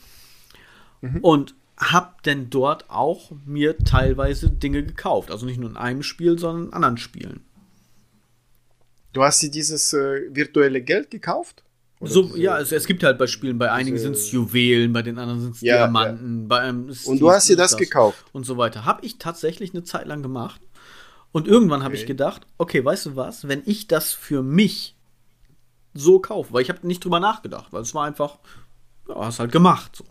Mhm. 1.01 1.19
Und 1.21 1.55
hab 1.77 2.23
denn 2.23 2.49
dort 2.49 2.89
auch 2.89 3.31
mir 3.45 3.77
teilweise 3.77 4.49
Dinge 4.49 4.83
gekauft. 4.83 5.31
Also 5.31 5.45
nicht 5.45 5.59
nur 5.59 5.69
in 5.69 5.77
einem 5.77 6.03
Spiel, 6.03 6.37
sondern 6.37 6.67
in 6.67 6.73
anderen 6.73 6.97
Spielen. 6.97 7.41
Du 9.13 9.23
hast 9.23 9.41
dir 9.41 9.51
dieses 9.51 9.93
äh, 9.93 10.21
virtuelle 10.29 10.81
Geld 10.81 11.11
gekauft? 11.11 11.63
so, 12.01 12.23
diese, 12.23 12.39
ja, 12.39 12.59
es, 12.59 12.71
es, 12.71 12.85
gibt 12.85 13.03
halt 13.03 13.17
bei 13.17 13.27
Spielen, 13.27 13.57
bei 13.57 13.71
einigen 13.71 13.97
sind 13.97 14.13
es 14.13 14.31
Juwelen, 14.31 14.93
bei 14.93 15.01
den 15.01 15.17
anderen 15.17 15.41
sind 15.41 15.55
es 15.55 15.61
ja, 15.61 15.77
Diamanten, 15.77 16.41
ja. 16.41 16.47
bei 16.47 16.59
einem 16.59 16.93
Und 17.05 17.19
du 17.19 17.29
hast 17.29 17.49
dir 17.49 17.57
das, 17.57 17.71
das, 17.71 17.79
gekauft. 17.79 18.23
Und 18.31 18.45
so 18.45 18.57
weiter. 18.57 18.85
Habe 18.85 19.05
ich 19.05 19.17
tatsächlich 19.17 19.73
eine 19.73 19.83
Zeit 19.83 20.07
lang 20.07 20.21
gemacht. 20.21 20.61
Und 21.31 21.47
irgendwann 21.47 21.79
okay. 21.79 21.85
habe 21.85 21.95
ich 21.95 22.05
gedacht, 22.05 22.47
okay, 22.57 22.83
weißt 22.83 23.07
du 23.07 23.15
was, 23.15 23.47
wenn 23.47 23.61
ich 23.65 23.87
das 23.87 24.13
für 24.13 24.41
mich 24.41 24.95
so 25.93 26.19
kaufe, 26.19 26.53
weil 26.53 26.61
ich 26.61 26.69
habe 26.69 26.85
nicht 26.87 27.03
drüber 27.03 27.19
nachgedacht, 27.19 27.71
weil 27.71 27.81
es 27.81 27.93
war 27.93 28.05
einfach, 28.05 28.39
ja, 29.07 29.15
hast 29.25 29.39
halt 29.39 29.51
gemacht 29.51 29.95
so. 29.95 30.05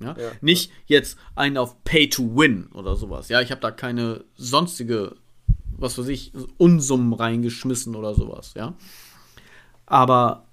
Ja? 0.00 0.16
ja? 0.18 0.32
Nicht 0.40 0.72
jetzt 0.86 1.18
einen 1.34 1.56
auf 1.56 1.84
Pay 1.84 2.08
to 2.08 2.36
Win 2.36 2.68
oder 2.72 2.96
sowas. 2.96 3.28
Ja, 3.28 3.40
ich 3.40 3.50
habe 3.50 3.60
da 3.60 3.70
keine 3.70 4.24
sonstige 4.34 5.16
was 5.80 5.98
weiß 5.98 6.08
ich, 6.08 6.32
Unsummen 6.58 7.12
reingeschmissen 7.12 7.96
oder 7.96 8.14
sowas, 8.14 8.54
ja. 8.54 8.74
Aber 9.86 10.46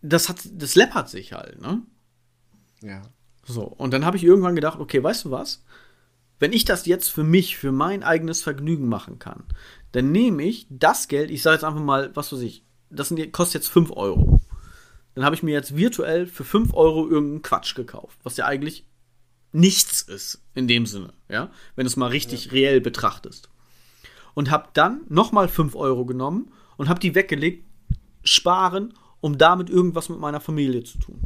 das 0.00 0.28
hat, 0.28 0.40
das 0.52 0.74
läppert 0.74 1.08
sich 1.08 1.32
halt, 1.32 1.60
ne? 1.60 1.82
Ja. 2.82 3.02
So, 3.46 3.62
und 3.64 3.92
dann 3.92 4.04
habe 4.04 4.16
ich 4.16 4.24
irgendwann 4.24 4.54
gedacht, 4.54 4.78
okay, 4.78 5.02
weißt 5.02 5.26
du 5.26 5.30
was? 5.30 5.64
Wenn 6.38 6.52
ich 6.52 6.64
das 6.64 6.86
jetzt 6.86 7.08
für 7.08 7.24
mich, 7.24 7.56
für 7.56 7.72
mein 7.72 8.02
eigenes 8.02 8.42
Vergnügen 8.42 8.88
machen 8.88 9.18
kann, 9.18 9.44
dann 9.92 10.12
nehme 10.12 10.42
ich 10.42 10.66
das 10.70 11.08
Geld, 11.08 11.30
ich 11.30 11.42
sage 11.42 11.54
jetzt 11.54 11.64
einfach 11.64 11.80
mal, 11.80 12.14
was 12.14 12.32
weiß 12.32 12.40
ich, 12.40 12.64
das 12.90 13.08
sind, 13.08 13.32
kostet 13.32 13.62
jetzt 13.62 13.72
5 13.72 13.92
Euro. 13.92 14.40
Dann 15.14 15.24
habe 15.24 15.36
ich 15.36 15.42
mir 15.42 15.52
jetzt 15.52 15.76
virtuell 15.76 16.26
für 16.26 16.44
5 16.44 16.74
Euro 16.74 17.08
irgendeinen 17.08 17.42
Quatsch 17.42 17.74
gekauft, 17.74 18.18
was 18.22 18.36
ja 18.36 18.46
eigentlich 18.46 18.86
nichts 19.52 20.02
ist 20.02 20.42
in 20.54 20.66
dem 20.66 20.86
Sinne, 20.86 21.12
ja, 21.28 21.50
wenn 21.76 21.84
du 21.84 21.88
es 21.88 21.96
mal 21.96 22.08
richtig 22.08 22.46
ja. 22.46 22.52
reell 22.52 22.80
betrachtest 22.80 23.48
und 24.34 24.50
habe 24.50 24.68
dann 24.74 25.02
nochmal 25.08 25.48
5 25.48 25.74
Euro 25.74 26.04
genommen 26.04 26.52
und 26.76 26.88
habe 26.88 27.00
die 27.00 27.14
weggelegt, 27.14 27.64
sparen, 28.22 28.94
um 29.20 29.38
damit 29.38 29.70
irgendwas 29.70 30.08
mit 30.08 30.18
meiner 30.18 30.40
Familie 30.40 30.84
zu 30.84 30.98
tun. 30.98 31.20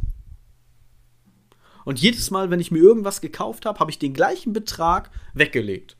Und 1.85 1.99
jedes 1.99 2.29
Mal, 2.29 2.49
wenn 2.49 2.59
ich 2.59 2.71
mir 2.71 2.79
irgendwas 2.79 3.21
gekauft 3.21 3.65
habe, 3.65 3.79
habe 3.79 3.89
ich 3.89 3.99
den 3.99 4.13
gleichen 4.13 4.53
Betrag 4.53 5.09
weggelegt. 5.33 5.97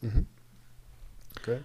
Mhm. 0.00 0.26
Okay. 1.38 1.58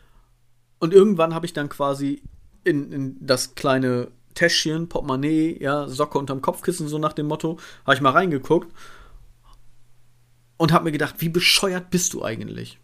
Und 0.80 0.94
irgendwann 0.94 1.34
habe 1.34 1.46
ich 1.46 1.54
dann 1.54 1.70
quasi 1.70 2.22
in, 2.64 2.92
in, 2.92 3.18
das 3.26 3.56
kleine 3.56 4.12
Täschchen, 4.34 4.90
Portemonnaie, 4.90 5.58
ja, 5.62 5.88
Socke 5.88 6.18
unterm 6.18 6.42
Kopfkissen, 6.42 6.88
so 6.88 6.98
nach 6.98 7.14
dem 7.14 7.28
Motto, 7.28 7.58
habe 7.86 7.96
ich 7.96 8.02
mal 8.02 8.12
reingeguckt 8.12 8.74
und 10.58 10.72
habe 10.72 10.86
mir 10.86 10.92
gedacht, 10.92 11.16
wie 11.20 11.30
bescheuert 11.30 11.90
bist 11.90 12.14
du 12.14 12.24
eigentlich? 12.24 12.80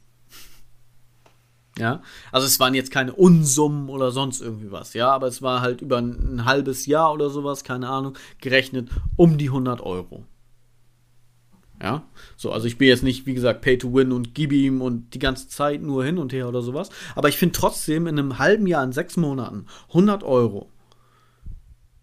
Ja, 1.78 2.02
also 2.32 2.48
es 2.48 2.60
waren 2.60 2.74
jetzt 2.74 2.92
keine 2.92 3.14
Unsummen 3.14 3.90
oder 3.90 4.12
sonst 4.12 4.40
irgendwie 4.42 4.72
was, 4.72 4.94
ja, 4.94 5.12
aber 5.12 5.28
es 5.28 5.42
war 5.42 5.60
halt 5.60 5.82
über 5.82 5.98
ein, 5.98 6.36
ein 6.36 6.46
halbes 6.46 6.86
Jahr 6.86 7.14
oder 7.14 7.30
sowas, 7.30 7.66
keine 7.66 7.90
Ahnung, 7.90 8.18
gerechnet 8.40 8.90
um 9.18 9.38
die 9.38 9.50
100 9.50 9.82
Euro. 9.82 10.26
Ja, 11.82 12.08
so, 12.38 12.54
also 12.54 12.66
ich 12.68 12.78
bin 12.78 12.88
jetzt 12.88 13.04
nicht, 13.04 13.26
wie 13.26 13.34
gesagt, 13.34 13.62
Pay 13.62 13.78
to 13.78 13.94
Win 13.94 14.14
und 14.14 14.34
gib 14.34 14.54
ihm 14.54 14.82
und 14.82 15.14
die 15.14 15.20
ganze 15.20 15.50
Zeit 15.50 15.82
nur 15.82 16.06
hin 16.06 16.18
und 16.18 16.32
her 16.32 16.48
oder 16.48 16.62
sowas, 16.62 16.90
aber 17.14 17.28
ich 17.28 17.36
finde 17.38 17.58
trotzdem 17.58 18.08
in 18.08 18.18
einem 18.18 18.40
halben 18.40 18.68
Jahr, 18.68 18.84
in 18.84 18.94
sechs 18.94 19.18
Monaten, 19.18 19.66
100 19.90 20.24
Euro. 20.24 20.72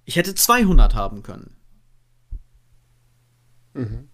Ich 0.05 0.17
hätte 0.17 0.35
200 0.35 0.95
haben 0.95 1.23
können. 1.23 1.57
Mhm. 3.73 4.09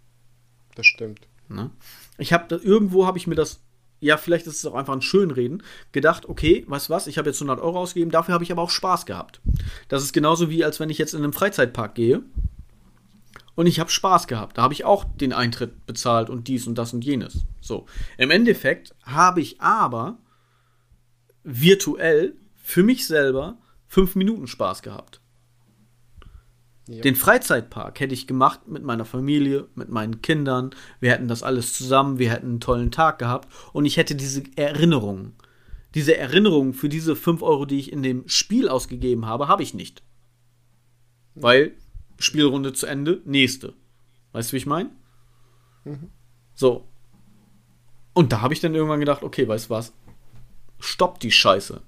Das 0.76 0.86
stimmt. 0.86 1.26
Ne? 1.48 1.72
Ich 2.18 2.32
habe 2.32 2.54
irgendwo 2.54 3.06
habe 3.06 3.18
ich 3.18 3.26
mir 3.26 3.34
das 3.34 3.60
ja, 4.00 4.16
vielleicht 4.16 4.46
ist 4.46 4.56
es 4.56 4.66
auch 4.66 4.74
einfach 4.74 4.92
ein 4.92 5.02
Schönreden, 5.02 5.62
gedacht, 5.92 6.28
okay, 6.28 6.64
weißt 6.68 6.90
was, 6.90 7.06
ich 7.06 7.18
habe 7.18 7.30
jetzt 7.30 7.40
100 7.40 7.60
Euro 7.60 7.78
ausgegeben, 7.78 8.10
dafür 8.10 8.34
habe 8.34 8.44
ich 8.44 8.52
aber 8.52 8.62
auch 8.62 8.70
Spaß 8.70 9.06
gehabt. 9.06 9.40
Das 9.88 10.02
ist 10.02 10.12
genauso 10.12 10.50
wie, 10.50 10.64
als 10.64 10.80
wenn 10.80 10.90
ich 10.90 10.98
jetzt 10.98 11.14
in 11.14 11.22
einen 11.22 11.32
Freizeitpark 11.32 11.94
gehe 11.94 12.22
und 13.54 13.66
ich 13.66 13.80
habe 13.80 13.90
Spaß 13.90 14.28
gehabt. 14.28 14.58
Da 14.58 14.62
habe 14.62 14.74
ich 14.74 14.84
auch 14.84 15.04
den 15.04 15.32
Eintritt 15.32 15.84
bezahlt 15.86 16.30
und 16.30 16.46
dies 16.46 16.66
und 16.66 16.76
das 16.76 16.92
und 16.92 17.04
jenes. 17.04 17.44
So. 17.60 17.86
Im 18.16 18.30
Endeffekt 18.30 18.94
habe 19.02 19.40
ich 19.40 19.60
aber 19.60 20.18
virtuell 21.42 22.36
für 22.54 22.84
mich 22.84 23.06
selber 23.06 23.58
fünf 23.88 24.14
Minuten 24.14 24.46
Spaß 24.46 24.82
gehabt. 24.82 25.20
Ja. 26.88 27.02
Den 27.02 27.16
Freizeitpark 27.16 28.00
hätte 28.00 28.14
ich 28.14 28.26
gemacht 28.26 28.66
mit 28.66 28.82
meiner 28.82 29.04
Familie, 29.04 29.68
mit 29.74 29.90
meinen 29.90 30.22
Kindern. 30.22 30.70
Wir 31.00 31.12
hätten 31.12 31.28
das 31.28 31.42
alles 31.42 31.74
zusammen, 31.74 32.18
wir 32.18 32.30
hätten 32.30 32.46
einen 32.46 32.60
tollen 32.60 32.90
Tag 32.90 33.18
gehabt 33.18 33.46
und 33.74 33.84
ich 33.84 33.98
hätte 33.98 34.14
diese 34.14 34.42
Erinnerungen. 34.56 35.34
Diese 35.94 36.16
Erinnerungen 36.16 36.72
für 36.72 36.88
diese 36.88 37.14
5 37.14 37.42
Euro, 37.42 37.66
die 37.66 37.78
ich 37.78 37.92
in 37.92 38.02
dem 38.02 38.26
Spiel 38.26 38.70
ausgegeben 38.70 39.26
habe, 39.26 39.48
habe 39.48 39.62
ich 39.62 39.74
nicht. 39.74 40.02
Weil 41.34 41.72
Spielrunde 42.18 42.72
zu 42.72 42.86
Ende, 42.86 43.20
nächste. 43.26 43.74
Weißt 44.32 44.50
du, 44.50 44.52
wie 44.54 44.58
ich 44.58 44.66
meine? 44.66 44.90
Mhm. 45.84 46.10
So. 46.54 46.88
Und 48.14 48.32
da 48.32 48.40
habe 48.40 48.54
ich 48.54 48.60
dann 48.60 48.74
irgendwann 48.74 49.00
gedacht, 49.00 49.22
okay, 49.22 49.46
weißt 49.46 49.66
du 49.66 49.70
was? 49.70 49.92
Stopp 50.80 51.20
die 51.20 51.32
Scheiße. 51.32 51.82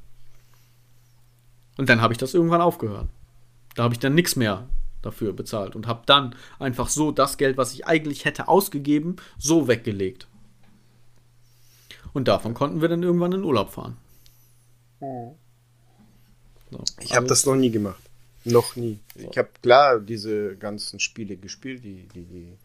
Und 1.78 1.88
dann 1.88 2.02
habe 2.02 2.12
ich 2.12 2.18
das 2.18 2.34
irgendwann 2.34 2.60
aufgehört. 2.60 3.08
Da 3.74 3.84
habe 3.84 3.94
ich 3.94 4.00
dann 4.00 4.14
nichts 4.14 4.36
mehr 4.36 4.68
dafür 5.02 5.32
bezahlt 5.32 5.76
und 5.76 5.86
habe 5.86 6.02
dann 6.06 6.34
einfach 6.58 6.88
so 6.88 7.12
das 7.12 7.36
Geld, 7.38 7.56
was 7.56 7.72
ich 7.72 7.86
eigentlich 7.86 8.24
hätte 8.24 8.48
ausgegeben, 8.48 9.16
so 9.38 9.68
weggelegt. 9.68 10.26
Und 12.12 12.28
davon 12.28 12.54
konnten 12.54 12.80
wir 12.80 12.88
dann 12.88 13.02
irgendwann 13.02 13.32
in 13.32 13.44
Urlaub 13.44 13.70
fahren. 13.70 13.96
So, 16.70 16.84
ich 17.00 17.14
habe 17.14 17.26
das 17.26 17.46
noch 17.46 17.56
nie 17.56 17.70
gemacht. 17.70 18.02
Noch 18.44 18.76
nie. 18.76 18.98
Ich 19.14 19.36
habe 19.36 19.50
klar 19.62 20.00
diese 20.00 20.56
ganzen 20.56 20.98
Spiele 20.98 21.36
gespielt, 21.36 21.84
die, 21.84 22.08
die, 22.08 22.24
die, 22.24 22.58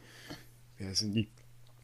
wie 0.77 0.85
heißen 0.85 1.13
die? 1.13 1.27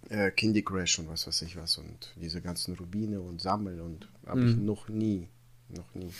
Äh, 0.09 0.31
Candy 0.31 0.63
Crash 0.63 0.99
und 0.99 1.09
was 1.09 1.27
weiß 1.27 1.43
ich 1.43 1.55
was 1.55 1.77
und 1.77 2.13
diese 2.15 2.41
ganzen 2.41 2.75
Rubine 2.75 3.21
und 3.21 3.39
Sammel 3.39 3.79
und 3.79 4.09
habe 4.25 4.41
mhm. 4.41 4.49
ich 4.49 4.55
noch 4.57 4.89
nie. 4.89 5.27
Noch 5.69 5.93
nie. 5.93 6.11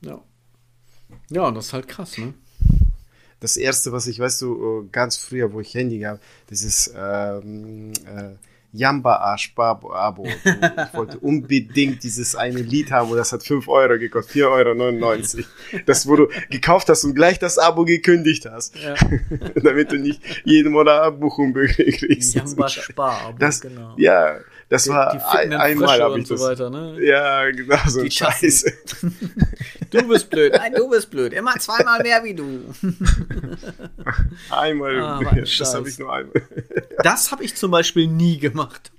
Ja. 0.00 0.22
Ja, 1.28 1.48
und 1.48 1.54
das 1.54 1.66
ist 1.66 1.72
halt 1.72 1.88
krass, 1.88 2.16
ne? 2.16 2.32
Das 3.40 3.56
erste, 3.56 3.92
was 3.92 4.06
ich, 4.06 4.18
weißt 4.18 4.42
du, 4.42 4.88
ganz 4.90 5.16
früher, 5.16 5.52
wo 5.52 5.60
ich 5.60 5.74
Handy 5.74 5.98
gab, 5.98 6.20
dieses 6.50 6.92
ähm, 6.96 7.92
äh, 8.06 8.34
Jamba 8.74 9.36
Abo. 9.92 10.26
Ich 10.26 10.94
wollte 10.94 11.18
unbedingt 11.20 12.02
dieses 12.02 12.34
eine 12.34 12.60
Lied 12.60 12.90
haben 12.90 13.10
und 13.10 13.16
das 13.16 13.32
hat 13.32 13.44
5 13.44 13.68
Euro 13.68 13.98
gekostet, 13.98 14.34
4,99 14.34 15.36
Euro. 15.36 15.82
Das, 15.86 16.08
wo 16.08 16.16
du 16.16 16.28
gekauft 16.50 16.88
hast 16.88 17.04
und 17.04 17.14
gleich 17.14 17.38
das 17.38 17.56
Abo 17.56 17.84
gekündigt 17.84 18.46
hast. 18.50 18.74
Ja. 18.76 18.94
Damit 19.62 19.92
du 19.92 19.96
nicht 19.96 20.20
jeden 20.44 20.72
Monat 20.72 21.02
Abbuchung 21.02 21.54
kriegst. 21.54 22.34
Jamba 22.34 22.68
Spar-Abo, 22.68 23.38
das, 23.38 23.60
genau. 23.60 23.94
Ja, 23.96 24.40
das 24.74 24.84
die, 24.84 24.90
war 24.90 25.12
die 25.12 25.20
ein, 25.20 25.52
einmal 25.52 26.02
habe 26.02 26.18
ich 26.18 26.26
das. 26.26 26.40
So 26.40 26.46
weiter, 26.46 26.68
ne? 26.68 26.98
Ja, 27.00 27.48
genau, 27.52 27.78
so 27.86 28.00
ein 28.00 28.10
Scheiße. 28.10 28.72
du 29.90 30.08
bist 30.08 30.30
blöd. 30.30 30.52
Nein, 30.52 30.74
du 30.74 30.90
bist 30.90 31.10
blöd. 31.10 31.32
Immer 31.32 31.54
zweimal 31.60 32.02
mehr 32.02 32.24
wie 32.24 32.34
du. 32.34 32.74
einmal. 34.50 35.00
Ah. 35.00 35.20
Das 35.36 35.74
habe 35.74 35.88
ich 35.88 35.96
nur 36.00 36.12
einmal. 36.12 36.42
das 37.04 37.30
habe 37.30 37.44
ich 37.44 37.54
zum 37.54 37.70
Beispiel 37.70 38.08
nie 38.08 38.38
gemacht. 38.38 38.90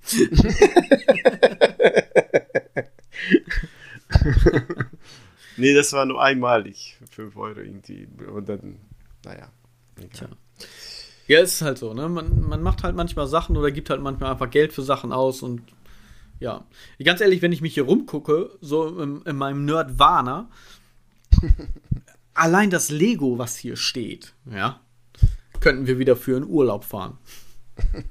nee, 5.58 5.74
das 5.74 5.92
war 5.92 6.06
nur 6.06 6.24
einmalig. 6.24 6.96
5 7.12 7.36
Euro 7.36 7.60
irgendwie. 7.60 8.08
Und 8.34 8.48
dann, 8.48 8.80
naja. 9.26 9.50
Egal. 10.02 10.30
Ja, 11.28 11.42
ist 11.42 11.62
halt 11.62 11.78
so, 11.78 11.94
ne? 11.94 12.08
Man, 12.08 12.42
man 12.42 12.62
macht 12.62 12.84
halt 12.84 12.96
manchmal 12.96 13.28
Sachen 13.28 13.58
oder 13.58 13.72
gibt 13.72 13.90
halt 13.90 14.02
manchmal 14.02 14.32
einfach 14.32 14.50
Geld 14.50 14.74
für 14.74 14.84
Sachen 14.84 15.12
aus 15.12 15.42
und 15.42 15.62
ja. 16.40 16.66
Ganz 17.04 17.22
ehrlich, 17.22 17.42
wenn 17.42 17.52
ich 17.52 17.62
mich 17.62 17.74
hier 17.74 17.84
rumgucke, 17.84 18.52
so 18.62 19.00
in, 19.02 19.22
in 19.24 19.36
meinem 19.36 19.66
Nerd-Warner, 19.66 20.50
allein 22.34 22.70
das 22.70 22.92
Lego, 22.92 23.38
was 23.38 23.56
hier 23.56 23.78
steht, 23.78 24.34
ja, 24.52 24.82
könnten 25.60 25.88
wir 25.88 25.98
wieder 25.98 26.16
für 26.16 26.36
einen 26.36 26.46
Urlaub 26.46 26.84
fahren. 26.84 27.18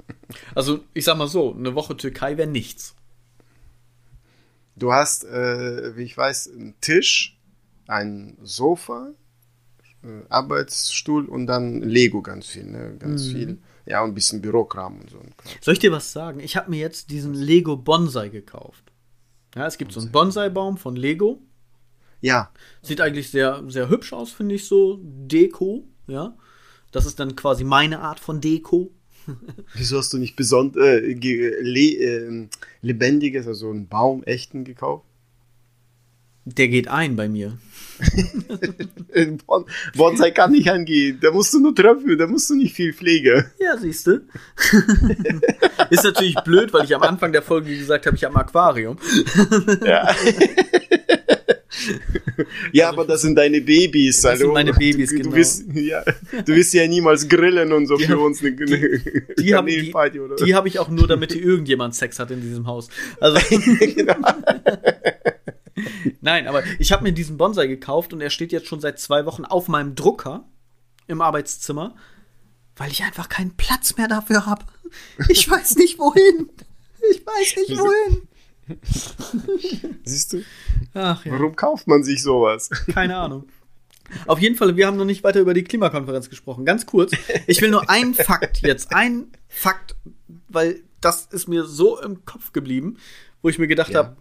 Also, 0.55 0.81
ich 0.95 1.05
sag 1.05 1.19
mal 1.19 1.29
so, 1.29 1.55
eine 1.55 1.75
Woche 1.75 1.97
Türkei 1.97 2.39
wäre 2.39 2.49
nichts. 2.49 2.97
Du 4.75 4.93
hast, 4.93 5.25
äh, 5.25 5.97
wie 5.97 6.03
ich 6.03 6.17
weiß, 6.17 6.51
einen 6.51 6.75
Tisch, 6.81 7.39
ein 7.87 8.37
Sofa, 8.43 9.13
Arbeitsstuhl 10.29 11.27
und 11.27 11.47
dann 11.47 11.81
Lego 11.83 12.23
ganz 12.23 12.47
viel, 12.47 12.65
ne? 12.65 12.97
Ganz 12.99 13.27
mhm. 13.27 13.31
viel. 13.31 13.59
Ja, 13.87 14.03
und 14.03 14.11
ein 14.11 14.15
bisschen 14.15 14.41
Bürokram 14.41 15.01
und 15.01 15.11
so. 15.11 15.21
Soll 15.61 15.75
ich 15.75 15.81
dir 15.81 15.93
was 15.93 16.13
sagen? 16.13 16.41
Ich 16.41 16.57
habe 16.57 16.71
mir 16.71 16.81
jetzt 16.81 17.11
diesen 17.11 17.35
Lego 17.35 17.77
Bonsai 17.77 18.31
gekauft. 18.31 18.93
Ja, 19.55 19.67
es 19.67 19.77
gibt 19.77 19.91
Bonsai. 19.91 20.01
so 20.01 20.07
einen 20.07 20.13
Bonsai-Baum 20.13 20.77
von 20.79 20.97
Lego. 20.97 21.43
Ja. 22.21 22.51
Sieht 22.81 23.03
eigentlich 23.03 23.31
sehr, 23.31 23.63
sehr 23.69 23.91
hübsch 23.91 24.15
aus, 24.15 24.33
finde 24.33 24.55
ich 24.55 24.67
so. 24.67 24.99
Deko, 25.03 25.85
ja. 26.07 26.35
Das 26.91 27.05
ist 27.05 27.21
dann 27.21 27.37
quasi 27.37 27.65
meine 27.65 28.01
Art 28.01 28.21
von 28.21 28.41
Deko. 28.41 28.91
Wieso 29.75 29.99
hast 29.99 30.13
du 30.13 30.19
nicht 30.19 30.37
besonders 30.37 30.83
äh, 30.83 31.01
le 31.01 31.81
äh, 31.81 32.49
lebendiges, 32.81 33.47
also 33.47 33.71
einen 33.71 33.89
Baum 33.89 34.23
echten 34.23 34.65
gekauft? 34.65 35.05
Der 36.45 36.69
geht 36.69 36.89
ein 36.89 37.17
bei 37.17 37.29
mir. 37.29 37.59
Bonsai 39.97 40.31
kann 40.31 40.53
nicht 40.53 40.69
angehen. 40.69 41.19
Da 41.21 41.31
musst 41.31 41.55
du 41.55 41.61
nur 41.61 41.75
Tröpfe, 41.75 42.17
da 42.17 42.27
musst 42.27 42.51
du 42.51 42.55
nicht 42.55 42.75
viel 42.75 42.93
Pflege. 42.93 43.51
Ja, 43.59 43.77
siehst 43.79 44.07
du. 44.07 44.21
Ist 45.91 46.05
natürlich 46.05 46.35
blöd, 46.45 46.73
weil 46.73 46.85
ich 46.85 46.95
am 46.95 47.03
Anfang 47.03 47.33
der 47.33 47.43
Folge 47.43 47.77
gesagt 47.77 48.07
habe, 48.07 48.17
ich 48.17 48.25
habe 48.25 48.35
ein 48.35 48.41
Aquarium. 48.41 48.99
ja. 49.85 50.15
ja, 52.73 52.89
aber 52.89 53.05
das 53.05 53.23
sind 53.23 53.37
deine 53.37 53.61
Babys. 53.61 54.23
Das 54.23 54.39
sind 54.39 54.53
meine 54.53 54.73
Babys, 54.73 55.11
du, 55.11 55.17
genau. 55.17 55.31
Du 55.31 55.37
wirst, 55.37 55.65
ja, 55.73 56.03
du 56.45 56.55
wirst 56.55 56.75
ja 56.75 56.87
niemals 56.87 57.29
grillen 57.29 57.73
und 57.73 57.87
so 57.87 57.97
die 57.97 58.05
für 58.05 58.19
uns. 58.19 58.43
Eine, 58.43 58.53
die, 58.53 59.35
die 59.39 59.55
habe 59.55 59.71
die, 59.71 59.93
die 60.45 60.55
hab 60.55 60.67
ich 60.67 60.79
auch 60.79 60.89
nur, 60.89 61.07
damit 61.07 61.35
irgendjemand 61.35 61.95
Sex 61.95 62.19
hat 62.19 62.31
in 62.31 62.41
diesem 62.41 62.67
Haus. 62.67 62.89
Also. 63.21 63.39
genau. 63.81 64.17
Nein, 66.21 66.47
aber 66.47 66.63
ich 66.79 66.93
habe 66.93 67.03
mir 67.03 67.13
diesen 67.13 67.37
Bonsai 67.37 67.67
gekauft 67.67 68.13
und 68.13 68.21
er 68.21 68.31
steht 68.31 68.53
jetzt 68.53 68.67
schon 68.67 68.81
seit 68.81 68.99
zwei 68.99 69.27
Wochen 69.27 69.45
auf 69.45 69.69
meinem 69.69 69.95
Drucker 69.95 70.45
im 71.07 71.21
Arbeitszimmer, 71.21 71.95
weil 72.77 72.91
ich 72.91 73.03
einfach 73.03 73.29
keinen 73.29 73.57
Platz 73.57 73.97
mehr 73.97 74.09
dafür 74.09 74.47
habe. 74.47 74.65
Ich 75.29 75.49
weiß 75.49 75.77
nicht 75.77 75.99
wohin. 75.99 76.51
Ich 77.11 77.27
weiß 77.27 77.57
nicht 77.57 77.79
wohin. 77.79 78.29
Siehst 80.05 80.33
du? 80.33 80.43
Ach, 80.95 81.25
ja. 81.25 81.33
Warum 81.33 81.55
kauft 81.57 81.87
man 81.87 82.03
sich 82.03 82.23
sowas? 82.23 82.71
Keine 82.93 83.17
Ahnung. 83.17 83.49
Auf 84.27 84.39
jeden 84.39 84.55
Fall, 84.57 84.77
wir 84.77 84.87
haben 84.87 84.97
noch 84.97 85.05
nicht 85.05 85.25
weiter 85.25 85.41
über 85.41 85.55
die 85.55 85.65
Klimakonferenz 85.65 86.31
gesprochen. 86.31 86.65
Ganz 86.65 86.87
kurz. 86.87 87.13
Ich 87.47 87.61
will 87.61 87.71
nur 87.71 87.89
einen 87.91 88.15
Fakt 88.15 88.63
jetzt, 88.63 88.93
ein 88.93 89.33
Fakt, 89.49 89.97
weil 90.49 90.83
das 91.01 91.27
ist 91.27 91.49
mir 91.49 91.65
so 91.65 92.01
im 92.01 92.25
Kopf 92.25 92.53
geblieben, 92.53 92.99
wo 93.43 93.49
ich 93.49 93.59
mir 93.59 93.67
gedacht 93.67 93.91
ja. 93.91 93.99
habe, 93.99 94.17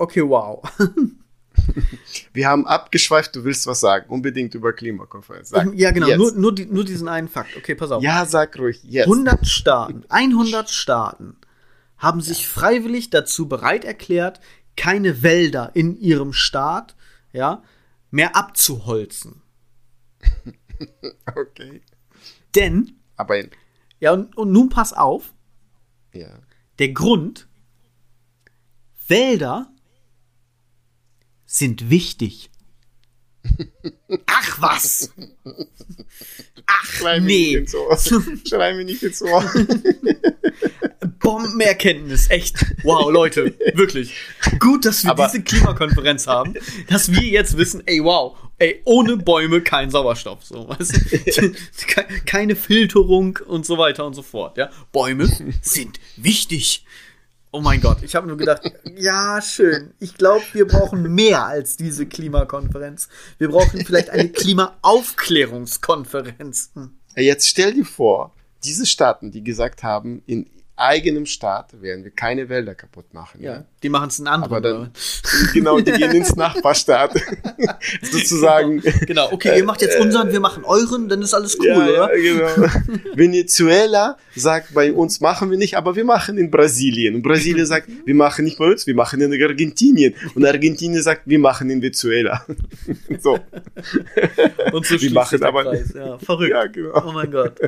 Okay, 0.00 0.22
wow. 0.26 0.62
Wir 2.32 2.48
haben 2.48 2.66
abgeschweift, 2.66 3.36
du 3.36 3.44
willst 3.44 3.66
was 3.66 3.80
sagen. 3.80 4.08
Unbedingt 4.08 4.54
über 4.54 4.72
Klimakonferenz. 4.72 5.50
Sag. 5.50 5.74
Ja, 5.74 5.90
genau. 5.90 6.16
Nur, 6.16 6.32
nur, 6.32 6.54
die, 6.54 6.64
nur, 6.64 6.86
diesen 6.86 7.06
einen 7.06 7.28
Fakt. 7.28 7.54
Okay, 7.54 7.74
pass 7.74 7.90
auf. 7.90 8.02
Ja, 8.02 8.24
sag 8.24 8.58
ruhig. 8.58 8.82
Jetzt. 8.82 9.04
100 9.04 9.46
Staaten, 9.46 10.04
100 10.08 10.70
Staaten 10.70 11.36
haben 11.98 12.22
sich 12.22 12.48
freiwillig 12.48 13.10
dazu 13.10 13.46
bereit 13.46 13.84
erklärt, 13.84 14.40
keine 14.74 15.22
Wälder 15.22 15.72
in 15.74 16.00
ihrem 16.00 16.32
Staat 16.32 16.96
ja, 17.32 17.62
mehr 18.10 18.36
abzuholzen. 18.36 19.42
okay. 21.36 21.82
Denn. 22.54 22.96
Aber 23.16 23.38
in 23.38 23.50
ja, 23.98 24.12
und, 24.12 24.34
und 24.34 24.50
nun 24.50 24.70
pass 24.70 24.94
auf. 24.94 25.34
Ja. 26.14 26.38
Der 26.78 26.88
Grund, 26.88 27.48
Wälder 29.06 29.70
sind 31.52 31.90
wichtig. 31.90 32.48
Ach 34.26 34.60
was! 34.60 35.10
Ach 36.66 36.84
Schrei 36.84 37.18
mir 37.18 37.26
nee! 37.26 37.46
nicht 37.46 37.54
ins 37.56 37.74
Ohr. 37.74 37.98
Schrei 38.48 38.74
mir 38.74 38.84
nicht 38.84 39.02
ins 39.02 39.20
Ohr. 39.22 39.44
Bombenerkenntnis, 41.18 42.30
echt. 42.30 42.64
Wow, 42.84 43.10
Leute, 43.10 43.54
wirklich. 43.74 44.14
Gut, 44.60 44.84
dass 44.84 45.02
wir 45.04 45.10
Aber- 45.10 45.26
diese 45.26 45.42
Klimakonferenz 45.42 46.26
haben, 46.28 46.54
dass 46.88 47.10
wir 47.10 47.22
jetzt 47.22 47.56
wissen, 47.56 47.82
ey, 47.86 48.02
wow, 48.04 48.36
ey, 48.58 48.80
ohne 48.84 49.16
Bäume 49.16 49.60
kein 49.60 49.90
Sauerstoff, 49.90 50.44
so, 50.44 50.68
weißt 50.68 51.36
du? 51.36 51.52
Keine 52.26 52.54
Filterung 52.54 53.38
und 53.46 53.66
so 53.66 53.76
weiter 53.76 54.06
und 54.06 54.14
so 54.14 54.22
fort, 54.22 54.56
ja. 54.56 54.70
Bäume 54.92 55.26
sind 55.62 55.98
wichtig. 56.16 56.84
Oh 57.52 57.60
mein 57.60 57.80
Gott, 57.80 58.02
ich 58.02 58.14
habe 58.14 58.28
nur 58.28 58.36
gedacht, 58.36 58.62
ja, 58.96 59.42
schön. 59.42 59.92
Ich 59.98 60.14
glaube, 60.14 60.44
wir 60.52 60.68
brauchen 60.68 61.12
mehr 61.14 61.46
als 61.46 61.76
diese 61.76 62.06
Klimakonferenz. 62.06 63.08
Wir 63.38 63.48
brauchen 63.48 63.84
vielleicht 63.84 64.10
eine 64.10 64.28
Klimaaufklärungskonferenz. 64.28 66.70
Hm. 66.74 66.92
Jetzt 67.16 67.48
stell 67.48 67.74
dir 67.74 67.84
vor, 67.84 68.32
diese 68.62 68.86
Staaten, 68.86 69.32
die 69.32 69.42
gesagt 69.42 69.82
haben, 69.82 70.22
in 70.26 70.48
eigenem 70.80 71.26
Staat 71.26 71.80
werden 71.82 72.04
wir 72.04 72.10
keine 72.10 72.48
Wälder 72.48 72.74
kaputt 72.74 73.12
machen. 73.12 73.42
Ja, 73.42 73.64
die 73.82 73.88
machen 73.88 74.08
es 74.08 74.18
in 74.18 74.26
anderen. 74.26 74.52
Aber 74.52 74.60
dann, 74.60 74.90
genau, 75.54 75.78
die 75.80 75.92
gehen 75.92 76.12
ins 76.12 76.34
Nachbarstaat. 76.36 77.12
Sozusagen. 78.02 78.82
Genau, 79.06 79.30
okay, 79.32 79.58
ihr 79.58 79.64
macht 79.64 79.82
jetzt 79.82 79.98
unseren, 79.98 80.32
wir 80.32 80.40
machen 80.40 80.64
euren, 80.64 81.08
dann 81.08 81.22
ist 81.22 81.34
alles 81.34 81.58
cool, 81.58 81.66
ja, 81.66 81.76
oder? 81.76 82.16
ja, 82.16 82.32
genau. 82.56 82.72
Venezuela 83.14 84.16
sagt, 84.34 84.74
bei 84.74 84.92
uns 84.92 85.20
machen 85.20 85.50
wir 85.50 85.58
nicht, 85.58 85.76
aber 85.76 85.96
wir 85.96 86.04
machen 86.04 86.38
in 86.38 86.50
Brasilien. 86.50 87.14
Und 87.16 87.22
Brasilien 87.22 87.66
sagt, 87.66 87.88
wir 88.04 88.14
machen 88.14 88.44
nicht 88.44 88.58
bei 88.58 88.66
uns, 88.66 88.86
wir 88.86 88.94
machen 88.94 89.20
in 89.20 89.32
Argentinien. 89.42 90.14
Und 90.34 90.44
Argentinien 90.44 91.02
sagt, 91.02 91.22
wir 91.26 91.38
machen 91.38 91.70
in 91.70 91.82
Venezuela. 91.82 92.44
so. 93.18 93.38
Und 94.72 94.86
so 94.86 94.94
Die 94.94 95.00
schließt 95.00 95.14
machen 95.14 95.42
aber- 95.42 95.64
Kreis. 95.64 95.92
Ja, 95.94 96.18
verrückt. 96.18 96.50
Ja, 96.50 96.66
genau. 96.66 97.02
Oh 97.06 97.12
mein 97.12 97.30
Gott. 97.30 97.58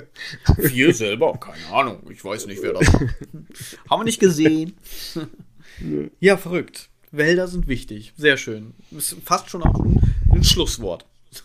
Wir 0.59 0.93
selber, 0.95 1.39
keine 1.39 1.75
Ahnung. 1.77 1.99
Ich 2.11 2.25
weiß 2.25 2.47
nicht, 2.47 2.63
wer 2.63 2.73
das 2.75 2.93
macht. 2.93 3.02
Haben 3.91 4.01
wir 4.01 4.05
nicht 4.05 4.21
gesehen. 4.21 4.75
Ja, 6.21 6.37
verrückt. 6.37 6.89
Wälder 7.11 7.49
sind 7.49 7.67
wichtig. 7.67 8.13
Sehr 8.17 8.37
schön. 8.37 8.75
Ist 8.91 9.17
fast 9.25 9.51
schon 9.51 9.63
auch 9.63 9.81
ein, 9.81 10.01
ein 10.31 10.45
Schlusswort. 10.45 11.07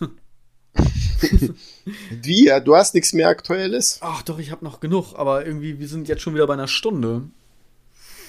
Wir, 2.22 2.60
du 2.60 2.76
hast 2.76 2.94
nichts 2.94 3.12
mehr 3.12 3.28
Aktuelles? 3.28 3.98
Ach 4.02 4.22
doch, 4.22 4.38
ich 4.38 4.50
habe 4.50 4.64
noch 4.64 4.80
genug, 4.80 5.14
aber 5.16 5.44
irgendwie, 5.46 5.78
wir 5.78 5.88
sind 5.88 6.06
jetzt 6.08 6.22
schon 6.22 6.34
wieder 6.34 6.46
bei 6.46 6.52
einer 6.54 6.68
Stunde. 6.68 7.22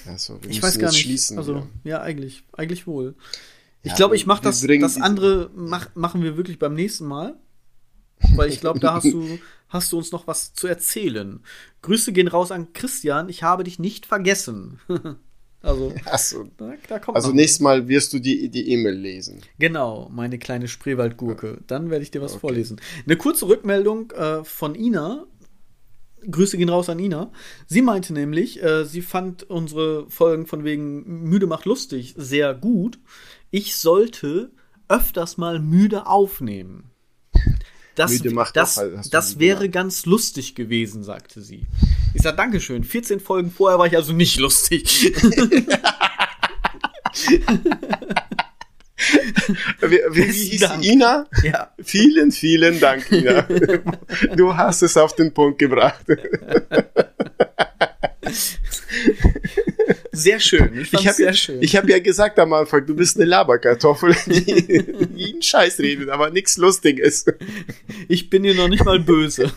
Also, 0.08 0.42
wir 0.42 0.50
Ich 0.50 0.64
weiß 0.64 0.80
gar 0.80 0.90
nicht. 0.90 1.02
Schließen, 1.02 1.38
also, 1.38 1.56
ja. 1.56 1.68
ja, 1.84 2.02
eigentlich, 2.02 2.44
eigentlich 2.54 2.88
wohl. 2.88 3.16
Ich 3.84 3.92
Ja, 3.92 3.98
glaube, 3.98 4.16
ich 4.16 4.26
mache 4.26 4.42
das, 4.42 4.62
das 4.62 4.98
andere 5.00 5.52
mach, 5.56 5.94
machen 5.96 6.24
wir 6.24 6.36
wirklich 6.38 6.58
beim 6.58 6.74
nächsten 6.74 7.06
Mal. 7.06 7.36
Weil 8.36 8.50
ich 8.50 8.60
glaube, 8.60 8.80
da 8.80 8.96
hast 8.96 9.06
du, 9.06 9.40
hast 9.70 9.92
du 9.92 9.98
uns 9.98 10.12
noch 10.12 10.28
was 10.28 10.54
zu 10.54 10.68
erzählen. 10.68 11.40
Grüße 11.82 12.12
gehen 12.12 12.28
raus 12.28 12.52
an 12.52 12.74
Christian. 12.74 13.30
Ich 13.30 13.44
habe 13.44 13.64
dich 13.64 13.80
nicht 13.80 14.06
vergessen. 14.06 14.80
also, 15.62 15.94
Achso. 16.06 16.50
da, 16.58 16.74
da 16.88 17.00
kommt 17.00 17.16
Also 17.16 17.32
nächstes 17.32 17.62
Mal 17.62 17.88
wirst 17.88 18.12
du 18.14 18.20
die 18.20 18.50
die 18.50 18.70
E-Mail 18.72 18.96
lesen. 18.96 19.42
Genau, 19.60 20.10
meine 20.12 20.40
kleine 20.40 20.68
Spreewaldgurke. 20.68 21.60
Dann 21.68 21.90
werde 21.90 22.04
ich 22.04 22.12
dir 22.12 22.22
was 22.22 22.36
vorlesen. 22.36 22.82
Eine 23.06 23.16
kurze 23.16 23.48
Rückmeldung 23.48 24.12
äh, 24.12 24.44
von 24.44 24.76
Ina. 24.76 25.26
Grüße 26.30 26.58
gehen 26.58 26.70
raus 26.70 26.90
an 26.90 27.00
Ina. 27.00 27.32
Sie 27.68 27.82
meinte 27.82 28.12
nämlich, 28.12 28.62
äh, 28.62 28.84
sie 28.84 29.02
fand 29.02 29.44
unsere 29.44 30.10
Folgen 30.10 30.48
von 30.48 30.66
wegen 30.66 31.24
Müde 31.24 31.48
macht 31.48 31.66
lustig 31.66 32.14
sehr 32.18 32.54
gut. 32.54 33.00
Ich 33.52 33.78
sollte 33.78 34.52
öfters 34.90 35.38
mal 35.38 35.60
müde 35.60 36.08
aufnehmen. 36.08 36.89
Das, 38.00 38.22
das, 38.54 38.76
du 38.76 39.10
das 39.10 39.30
müde 39.36 39.40
wäre 39.40 39.60
gemacht. 39.60 39.74
ganz 39.74 40.06
lustig 40.06 40.56
gewesen, 40.56 41.04
sagte 41.04 41.42
sie. 41.42 41.66
Ich 42.14 42.22
sag 42.22 42.38
Dankeschön. 42.38 42.86
14 42.86 43.20
Folgen 43.20 43.52
vorher 43.52 43.78
war 43.78 43.88
ich 43.88 43.96
also 43.98 44.14
nicht 44.14 44.40
lustig. 44.40 45.14
Wie, 49.82 50.00
wie, 50.12 50.24
hieß 50.24 50.62
Dank. 50.62 50.86
Ina? 50.86 51.28
ja. 51.44 51.72
Vielen, 51.82 52.32
vielen 52.32 52.80
Dank, 52.80 53.12
Ina. 53.12 53.48
Du 54.36 54.56
hast 54.56 54.82
es 54.82 54.96
auf 54.98 55.16
den 55.16 55.34
Punkt 55.34 55.60
gebracht. 55.60 56.06
Sehr 60.20 60.40
schön. 60.40 60.80
Ich, 60.80 60.94
Ich 60.94 61.08
habe 61.08 61.22
ja, 61.24 61.32
ich 61.32 61.76
hab 61.78 61.88
ja 61.90 62.00
gesagt 62.00 62.38
am 62.40 62.54
Anfang, 62.54 62.86
du 62.86 62.96
bist 62.96 63.18
eine 63.18 63.26
Laberkartoffel, 63.26 64.16
die 64.28 65.16
jeden 65.16 65.42
Scheiß 65.42 65.80
redet, 65.80 66.10
aber 66.10 66.30
nichts 66.30 66.58
Lustiges. 66.58 67.26
Ich 68.08 68.30
bin 68.30 68.44
dir 68.44 68.56
noch 68.56 68.68
nicht 68.68 68.84
mal 68.86 69.00
böse. 69.00 69.52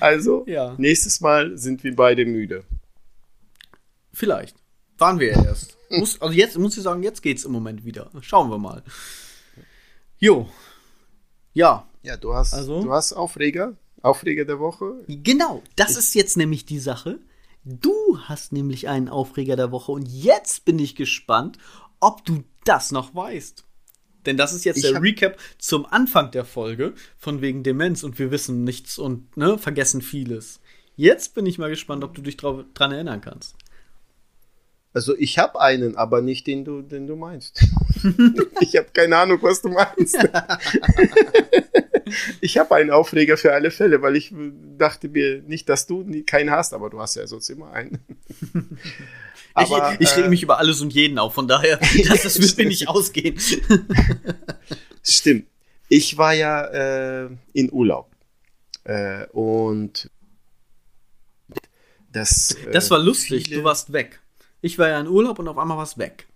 Also, 0.00 0.44
Ja. 0.46 0.74
nächstes 0.78 1.20
Mal 1.20 1.56
sind 1.58 1.84
wir 1.84 1.94
beide 1.94 2.24
müde. 2.24 2.64
Vielleicht. 4.12 4.56
Waren 4.96 5.20
wir 5.20 5.32
ja 5.32 5.44
erst. 5.44 5.76
Muss, 5.90 6.20
also 6.20 6.34
jetzt 6.34 6.58
muss 6.58 6.76
ich 6.76 6.82
sagen, 6.82 7.02
jetzt 7.02 7.22
geht's 7.22 7.44
im 7.44 7.52
Moment 7.52 7.84
wieder. 7.84 8.10
Schauen 8.20 8.50
wir 8.50 8.58
mal. 8.58 8.82
Jo. 10.18 10.48
Ja, 11.54 11.88
Ja, 12.02 12.16
du 12.16 12.34
hast, 12.34 12.54
Also? 12.54 12.82
du 12.82 12.92
hast 12.92 13.12
Aufreger, 13.12 13.74
Aufreger 14.02 14.44
der 14.44 14.58
Woche. 14.58 15.04
genau. 15.06 15.62
Das 15.76 15.96
ist 15.96 16.14
jetzt 16.14 16.36
nämlich 16.36 16.66
die 16.66 16.78
Sache. 16.78 17.18
Du 17.64 18.18
hast 18.22 18.52
nämlich 18.52 18.88
einen 18.88 19.08
Aufreger 19.08 19.56
der 19.56 19.72
Woche 19.72 19.92
und 19.92 20.06
jetzt 20.06 20.64
bin 20.64 20.78
ich 20.78 20.94
gespannt, 20.94 21.58
ob 22.00 22.24
du 22.24 22.44
das 22.64 22.92
noch 22.92 23.14
weißt. 23.14 23.64
Denn 24.26 24.36
das 24.36 24.52
ist 24.52 24.64
jetzt 24.64 24.78
Ich 24.78 24.90
der 24.90 25.02
Recap 25.02 25.38
zum 25.58 25.86
Anfang 25.86 26.30
der 26.30 26.44
Folge 26.44 26.94
von 27.16 27.40
wegen 27.40 27.62
Demenz 27.62 28.02
und 28.02 28.18
wir 28.18 28.30
wissen 28.30 28.64
nichts 28.64 28.98
und 28.98 29.36
ne, 29.36 29.58
vergessen 29.58 30.02
vieles. 30.02 30.60
Jetzt 30.96 31.34
bin 31.34 31.46
ich 31.46 31.58
mal 31.58 31.70
gespannt, 31.70 32.04
ob 32.04 32.14
du 32.14 32.22
dich 32.22 32.36
drauf, 32.36 32.64
dran 32.74 32.92
erinnern 32.92 33.20
kannst. 33.20 33.54
Also 34.92 35.16
ich 35.16 35.38
habe 35.38 35.60
einen, 35.60 35.96
aber 35.96 36.22
nicht 36.22 36.46
den 36.46 36.64
du, 36.64 36.82
den 36.82 37.06
du 37.06 37.16
meinst. 37.16 37.64
ich 38.60 38.76
habe 38.76 38.88
keine 38.92 39.16
Ahnung, 39.16 39.38
was 39.42 39.62
du 39.62 39.68
meinst. 39.68 40.16
ich 42.40 42.58
habe 42.58 42.74
einen 42.74 42.90
Aufreger 42.90 43.36
für 43.36 43.52
alle 43.52 43.70
Fälle, 43.70 44.02
weil 44.02 44.16
ich 44.16 44.32
dachte 44.78 45.08
mir 45.08 45.42
nicht, 45.42 45.68
dass 45.68 45.86
du 45.86 46.02
nie- 46.02 46.22
keinen 46.22 46.50
hast, 46.50 46.72
aber 46.74 46.90
du 46.90 47.00
hast 47.00 47.14
ja 47.16 47.26
sonst 47.26 47.48
immer 47.50 47.72
einen. 47.72 47.98
aber, 49.54 49.94
ich 49.94 50.00
ich 50.10 50.16
rege 50.16 50.26
äh, 50.26 50.30
mich 50.30 50.42
über 50.42 50.58
alles 50.58 50.80
und 50.80 50.92
jeden 50.92 51.18
auf, 51.18 51.34
von 51.34 51.48
daher, 51.48 51.78
das, 52.08 52.22
das 52.22 52.40
wird 52.40 52.56
mir 52.58 52.66
nicht 52.66 52.88
ausgehen. 52.88 53.38
Stimmt. 55.02 55.46
Ich 55.88 56.18
war 56.18 56.34
ja 56.34 56.64
äh, 57.24 57.28
in 57.54 57.72
Urlaub 57.72 58.10
äh, 58.84 59.26
und 59.28 60.10
das. 62.12 62.52
Äh, 62.52 62.70
Das 62.72 62.90
war 62.90 62.98
lustig, 62.98 63.44
viele- 63.46 63.58
du 63.58 63.64
warst 63.64 63.92
weg. 63.92 64.20
Ich 64.60 64.78
war 64.78 64.88
ja 64.88 65.00
in 65.00 65.06
Urlaub 65.08 65.38
und 65.38 65.48
auf 65.48 65.56
einmal 65.56 65.78
warst 65.78 65.98
weg. 65.98 66.26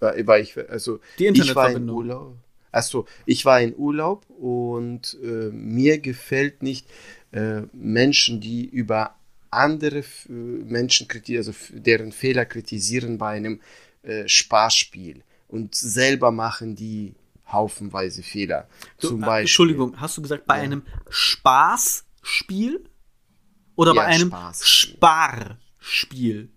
war, 0.00 0.26
war 0.26 0.38
ich, 0.38 0.56
also 0.68 0.98
Die 1.18 1.26
ich 1.26 1.54
war 1.54 1.70
in 1.70 1.76
Internetverbindung. 1.86 1.96
Urlaub. 1.96 2.36
Achso, 2.74 3.06
ich 3.26 3.44
war 3.44 3.60
in 3.60 3.74
Urlaub 3.76 4.28
und 4.30 5.16
äh, 5.22 5.50
mir 5.52 5.98
gefällt 5.98 6.62
nicht 6.62 6.86
äh, 7.32 7.62
Menschen, 7.72 8.40
die 8.40 8.64
über 8.64 9.14
andere 9.50 9.98
F- 9.98 10.26
äh, 10.28 10.32
Menschen 10.32 11.06
kritisieren, 11.06 11.46
also 11.46 11.52
deren 11.72 12.12
Fehler 12.12 12.44
kritisieren 12.44 13.18
bei 13.18 13.30
einem 13.36 13.60
äh, 14.02 14.26
Spaßspiel 14.28 15.22
und 15.48 15.74
selber 15.74 16.30
machen 16.32 16.74
die 16.74 17.14
haufenweise 17.52 18.22
Fehler. 18.22 18.68
Du, 19.00 19.08
Zum 19.08 19.22
äh, 19.22 19.26
Beispiel. 19.26 19.40
Entschuldigung, 19.42 20.00
hast 20.00 20.16
du 20.16 20.22
gesagt 20.22 20.46
bei 20.46 20.54
einem 20.54 20.82
Spaßspiel? 21.08 22.84
Oder 23.76 23.92
bei 23.94 24.02
Ja, 24.02 24.06
einem 24.06 24.28
Spaßspiel. 24.28 24.94
Sparspiel? 24.96 26.48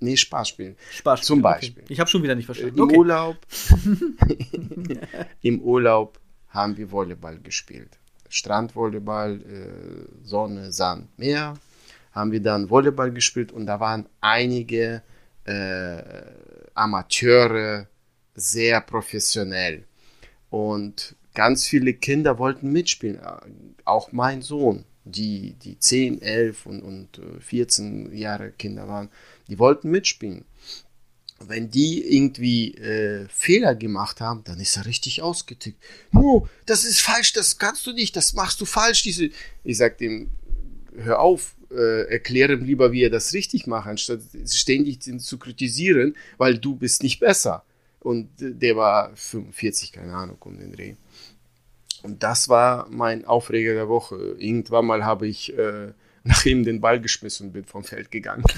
Nee, 0.00 0.16
Spaßspiel. 0.16 0.76
Spaßspiel. 0.92 1.26
Zum 1.26 1.38
okay. 1.44 1.54
Beispiel. 1.60 1.84
Ich 1.88 2.00
habe 2.00 2.10
schon 2.10 2.22
wieder 2.22 2.34
nicht 2.34 2.46
verstanden. 2.46 2.76
Im 2.76 2.84
Okay. 2.84 2.96
Urlaub. 2.96 3.36
Im 5.42 5.60
Urlaub 5.62 6.18
haben 6.48 6.76
wir 6.76 6.90
Volleyball 6.90 7.38
gespielt. 7.40 7.98
Strandvolleyball, 8.28 9.40
äh, 9.40 10.26
Sonne, 10.26 10.72
Sand, 10.72 11.16
Meer. 11.18 11.54
Haben 12.12 12.32
wir 12.32 12.40
dann 12.42 12.70
Volleyball 12.70 13.12
gespielt 13.12 13.52
und 13.52 13.66
da 13.66 13.80
waren 13.80 14.06
einige 14.20 15.02
äh, 15.44 16.02
Amateure 16.74 17.86
sehr 18.34 18.80
professionell. 18.80 19.84
Und 20.50 21.16
ganz 21.34 21.66
viele 21.66 21.94
Kinder 21.94 22.38
wollten 22.38 22.72
mitspielen. 22.72 23.16
Äh, 23.16 23.82
Auch 23.84 24.12
mein 24.12 24.42
Sohn, 24.42 24.84
die, 25.04 25.54
die 25.62 25.78
10, 25.78 26.22
11 26.22 26.66
und, 26.66 26.82
und 26.82 27.18
äh, 27.18 27.40
14 27.40 28.16
Jahre 28.16 28.52
Kinder 28.52 28.88
waren, 28.88 29.10
die 29.48 29.58
wollten 29.58 29.90
mitspielen. 29.90 30.44
wenn 31.46 31.70
die 31.70 32.16
irgendwie 32.16 32.74
äh, 32.74 33.26
Fehler 33.28 33.74
gemacht 33.74 34.20
haben, 34.20 34.42
dann 34.44 34.60
ist 34.60 34.76
er 34.76 34.86
richtig 34.86 35.20
ausgetickt. 35.20 35.82
No, 36.12 36.48
das 36.64 36.84
ist 36.84 37.00
falsch, 37.00 37.32
das 37.32 37.58
kannst 37.58 37.86
du 37.86 37.92
nicht, 37.92 38.16
das 38.16 38.34
machst 38.34 38.60
du 38.60 38.64
falsch. 38.64 39.02
Diese, 39.02 39.30
ich 39.62 39.76
sag 39.76 39.98
dem, 39.98 40.30
hör 40.96 41.20
auf, 41.20 41.54
äh, 41.70 42.08
erkläre 42.08 42.54
ihm 42.54 42.64
lieber, 42.64 42.92
wie 42.92 43.02
er 43.02 43.10
das 43.10 43.34
richtig 43.34 43.66
macht, 43.66 43.88
anstatt 43.88 44.20
ständig 44.46 45.00
zu 45.00 45.38
kritisieren, 45.38 46.16
weil 46.38 46.58
du 46.58 46.76
bist 46.76 47.02
nicht 47.02 47.20
besser. 47.20 47.64
Und 48.00 48.28
der 48.38 48.76
war 48.76 49.16
45, 49.16 49.92
keine 49.92 50.14
Ahnung, 50.14 50.36
um 50.40 50.58
den 50.58 50.72
Dreh. 50.72 50.94
Und 52.04 52.22
das 52.22 52.50
war 52.50 52.86
mein 52.90 53.24
Aufreger 53.24 53.72
der 53.72 53.88
Woche. 53.88 54.36
Irgendwann 54.38 54.84
mal 54.84 55.04
habe 55.06 55.26
ich 55.26 55.56
äh, 55.56 55.92
nach 56.24 56.44
ihm 56.44 56.62
den 56.62 56.80
Ball 56.80 57.00
geschmissen 57.00 57.46
und 57.46 57.52
bin 57.54 57.64
vom 57.64 57.82
Feld 57.82 58.10
gegangen. 58.10 58.44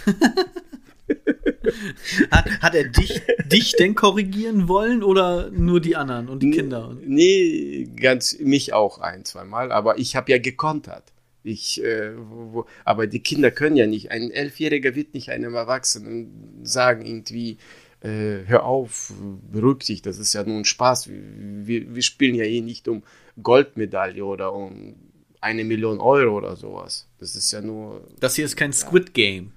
hat, 2.33 2.51
hat, 2.61 2.75
er 2.75 2.89
dich, 2.89 3.23
dich 3.45 3.77
denn 3.77 3.95
korrigieren 3.95 4.67
wollen 4.67 5.05
oder 5.05 5.51
nur 5.51 5.81
die 5.81 5.95
anderen 5.95 6.29
und 6.29 6.43
die 6.43 6.51
Kinder? 6.51 6.97
Nee, 7.05 7.89
ganz 7.97 8.37
mich 8.41 8.73
auch 8.73 8.99
ein, 8.99 9.25
zweimal, 9.25 9.71
aber 9.71 9.99
ich 9.99 10.17
habe 10.17 10.33
ja 10.33 10.39
gekontert. 10.39 11.13
Ich, 11.45 11.81
äh, 11.85 12.17
wo, 12.17 12.53
wo, 12.53 12.67
aber 12.85 13.07
die 13.07 13.21
Kinder 13.21 13.53
können 13.53 13.77
ja 13.77 13.87
nicht. 13.87 14.11
Ein 14.11 14.33
Elfjähriger 14.33 14.97
wird 14.97 15.15
nicht 15.15 15.31
einem 15.31 15.55
Erwachsenen 15.55 16.65
sagen, 16.65 17.07
irgendwie, 17.07 17.59
äh, 18.01 18.39
hör 18.47 18.65
auf, 18.65 19.13
beruhig 19.53 19.85
dich, 19.87 20.03
das 20.03 20.19
ist 20.19 20.33
ja 20.33 20.43
nur 20.43 20.57
ein 20.57 20.65
Spaß. 20.65 21.09
Wir, 21.09 21.95
wir 21.95 22.03
spielen 22.03 22.35
ja 22.35 22.45
eh 22.45 22.61
nicht 22.61 22.89
um 22.89 23.05
Goldmedaille 23.43 24.25
oder 24.25 24.53
um 24.53 24.95
eine 25.41 25.65
Million 25.65 26.01
Euro 26.01 26.39
oder 26.39 26.57
sowas. 26.57 27.07
Das 27.19 27.37
ist 27.37 27.53
ja 27.53 27.61
nur. 27.61 28.07
Das 28.19 28.35
hier 28.35 28.45
ist 28.45 28.57
kein 28.57 28.73
Squid 28.73 29.15
Game. 29.15 29.53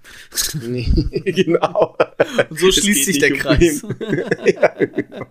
Nee, 0.62 0.84
genau. 1.26 1.98
Und 2.50 2.60
so 2.60 2.72
schließt 2.72 3.06
sich 3.06 3.20
der 3.20 3.32
um 3.32 3.38
Kreis. 3.38 3.82
ja, 4.46 4.68
genau. 4.86 5.26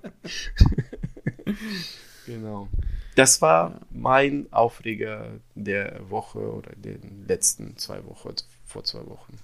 genau. 2.27 2.69
Das 3.15 3.43
war 3.43 3.81
mein 3.91 4.47
Aufreger 4.53 5.41
der 5.55 6.09
Woche 6.09 6.39
oder 6.39 6.71
den 6.77 7.25
letzten 7.27 7.77
zwei 7.77 8.05
Wochen, 8.05 8.35
vor 8.65 8.85
zwei 8.85 9.05
Wochen. 9.07 9.35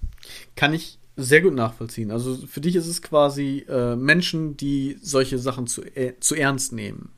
Kann 0.55 0.75
ich 0.75 0.99
sehr 1.17 1.41
gut 1.41 1.55
nachvollziehen. 1.55 2.11
Also 2.11 2.37
für 2.47 2.61
dich 2.61 2.77
ist 2.77 2.87
es 2.87 3.03
quasi 3.03 3.65
äh, 3.69 3.97
Menschen, 3.97 4.57
die 4.57 4.97
solche 5.01 5.39
Sachen 5.39 5.67
zu, 5.67 5.83
äh, 5.83 6.15
zu 6.21 6.35
ernst 6.35 6.73
nehmen. 6.73 7.14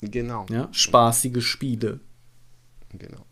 Genau. 0.00 0.46
Ja? 0.50 0.68
Spaßige 0.72 1.42
Spiele. 1.42 2.00
Genau. 2.92 3.24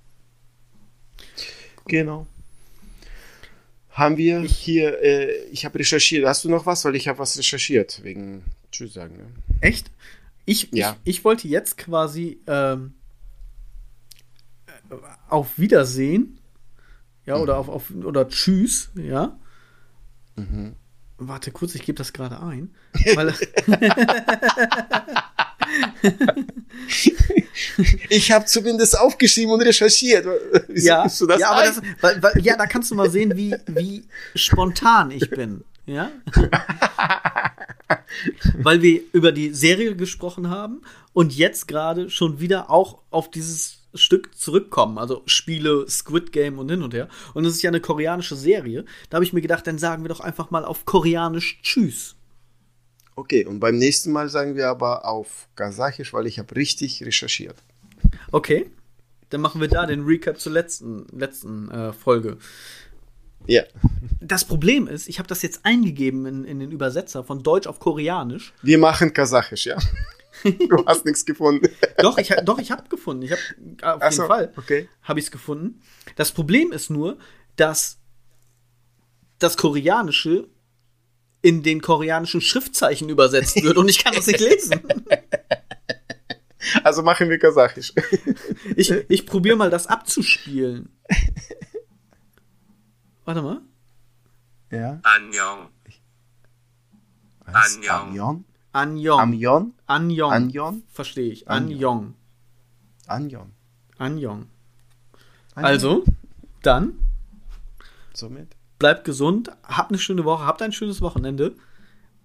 Genau. 1.86 2.26
Haben 3.90 4.16
wir 4.16 4.42
ich, 4.42 4.56
hier, 4.56 5.02
äh, 5.02 5.44
ich 5.46 5.64
habe 5.64 5.78
recherchiert. 5.78 6.26
Hast 6.26 6.44
du 6.44 6.50
noch 6.50 6.66
was? 6.66 6.84
Weil 6.84 6.96
ich 6.96 7.08
habe 7.08 7.18
was 7.18 7.38
recherchiert, 7.38 8.02
wegen 8.02 8.44
Tschüss 8.70 8.94
sagen. 8.94 9.16
Ne? 9.16 9.26
Echt? 9.60 9.90
Ich, 10.44 10.68
ja. 10.72 10.96
ich, 11.04 11.18
ich 11.18 11.24
wollte 11.24 11.48
jetzt 11.48 11.78
quasi 11.78 12.40
ähm, 12.46 12.94
auf 15.28 15.58
Wiedersehen, 15.58 16.38
ja, 17.24 17.36
mhm. 17.36 17.42
oder 17.42 17.58
auf, 17.58 17.68
auf 17.68 17.90
oder 17.90 18.28
Tschüss, 18.28 18.90
ja. 18.96 19.38
Mhm. 20.36 20.76
Warte 21.18 21.50
kurz, 21.50 21.74
ich 21.74 21.82
gebe 21.82 21.96
das 21.96 22.12
gerade 22.12 22.40
ein. 22.40 22.74
Weil, 23.14 23.32
ich 28.08 28.32
habe 28.32 28.44
zumindest 28.44 28.98
aufgeschrieben 28.98 29.52
und 29.52 29.62
recherchiert. 29.62 30.26
Wieso 30.68 30.88
ja, 30.88 31.06
du 31.06 31.26
das 31.26 31.40
ja, 31.40 31.50
aber 31.50 31.62
das, 31.62 31.82
weil, 32.00 32.22
weil, 32.22 32.32
ja, 32.42 32.56
da 32.56 32.66
kannst 32.66 32.90
du 32.90 32.94
mal 32.94 33.10
sehen, 33.10 33.36
wie, 33.36 33.54
wie 33.66 34.04
spontan 34.34 35.10
ich 35.10 35.28
bin. 35.30 35.64
Ja? 35.86 36.10
weil 38.58 38.82
wir 38.82 39.00
über 39.12 39.32
die 39.32 39.54
Serie 39.54 39.96
gesprochen 39.96 40.50
haben 40.50 40.82
und 41.12 41.36
jetzt 41.36 41.68
gerade 41.68 42.10
schon 42.10 42.40
wieder 42.40 42.70
auch 42.70 42.98
auf 43.10 43.30
dieses 43.30 43.78
Stück 43.94 44.36
zurückkommen. 44.36 44.98
Also 44.98 45.22
Spiele, 45.26 45.88
Squid 45.88 46.32
Game 46.32 46.58
und 46.58 46.70
hin 46.70 46.82
und 46.82 46.94
her. 46.94 47.08
Und 47.34 47.44
es 47.44 47.54
ist 47.54 47.62
ja 47.62 47.70
eine 47.70 47.80
koreanische 47.80 48.36
Serie. 48.36 48.84
Da 49.10 49.16
habe 49.16 49.24
ich 49.24 49.32
mir 49.32 49.40
gedacht, 49.40 49.66
dann 49.66 49.78
sagen 49.78 50.04
wir 50.04 50.08
doch 50.08 50.20
einfach 50.20 50.50
mal 50.50 50.64
auf 50.64 50.84
Koreanisch 50.84 51.60
Tschüss. 51.62 52.15
Okay, 53.16 53.46
und 53.46 53.60
beim 53.60 53.78
nächsten 53.78 54.12
Mal 54.12 54.28
sagen 54.28 54.56
wir 54.56 54.68
aber 54.68 55.06
auf 55.06 55.48
Kasachisch, 55.56 56.12
weil 56.12 56.26
ich 56.26 56.38
habe 56.38 56.54
richtig 56.54 57.02
recherchiert. 57.02 57.56
Okay, 58.30 58.70
dann 59.30 59.40
machen 59.40 59.60
wir 59.60 59.68
da 59.68 59.86
den 59.86 60.04
Recap 60.04 60.38
zur 60.38 60.52
letzten, 60.52 61.06
letzten 61.12 61.70
äh, 61.70 61.92
Folge. 61.94 62.36
Ja. 63.46 63.62
Das 64.20 64.44
Problem 64.44 64.86
ist, 64.86 65.08
ich 65.08 65.18
habe 65.18 65.28
das 65.28 65.40
jetzt 65.40 65.60
eingegeben 65.64 66.26
in, 66.26 66.44
in 66.44 66.60
den 66.60 66.70
Übersetzer 66.70 67.24
von 67.24 67.42
Deutsch 67.42 67.66
auf 67.66 67.78
Koreanisch. 67.78 68.52
Wir 68.62 68.78
machen 68.78 69.12
Kasachisch, 69.12 69.66
ja. 69.66 69.78
Du 70.42 70.84
hast 70.84 71.06
nichts 71.06 71.24
gefunden. 71.24 71.66
doch, 71.96 72.18
ich, 72.18 72.28
doch, 72.44 72.58
ich 72.58 72.70
habe 72.70 72.86
gefunden. 72.90 73.22
Ich 73.22 73.32
habe 73.32 73.40
auf 73.94 74.02
Ach 74.02 74.10
jeden 74.10 74.22
so, 74.22 74.26
Fall 74.26 74.52
okay. 74.56 74.86
habe 75.02 75.18
ich 75.18 75.24
es 75.24 75.30
gefunden. 75.30 75.80
Das 76.16 76.30
Problem 76.30 76.72
ist 76.72 76.90
nur, 76.90 77.16
dass 77.56 77.96
das 79.38 79.56
Koreanische 79.56 80.46
in 81.46 81.62
den 81.62 81.80
koreanischen 81.80 82.40
Schriftzeichen 82.40 83.08
übersetzt 83.08 83.62
wird 83.62 83.76
und 83.76 83.88
ich 83.88 84.02
kann 84.02 84.14
das 84.14 84.26
nicht 84.26 84.40
lesen. 84.40 84.80
Also 86.82 87.04
machen 87.04 87.30
wir 87.30 87.38
Kasachisch. 87.38 87.92
Ich, 88.74 88.90
ich 88.90 89.26
probiere 89.26 89.54
mal 89.56 89.70
das 89.70 89.86
abzuspielen. 89.86 90.88
Warte 93.24 93.42
mal. 93.42 93.60
Ja. 94.72 94.98
Anjong. 95.04 95.68
Anjong. 97.44 98.44
Anjong. 98.72 99.14
Anjong. 99.20 99.74
Anjong. 99.86 100.32
Anjong. 100.32 100.82
Verstehe 100.90 101.30
ich. 101.30 101.48
Anjong. 101.48 102.14
Anjong. 103.06 103.52
Anjong. 103.98 104.48
Also, 105.54 106.04
dann. 106.62 106.98
Somit 108.12 108.55
bleibt 108.78 109.04
gesund, 109.04 109.50
habt 109.62 109.90
eine 109.90 109.98
schöne 109.98 110.24
Woche, 110.24 110.44
habt 110.44 110.62
ein 110.62 110.72
schönes 110.72 111.00
Wochenende, 111.00 111.54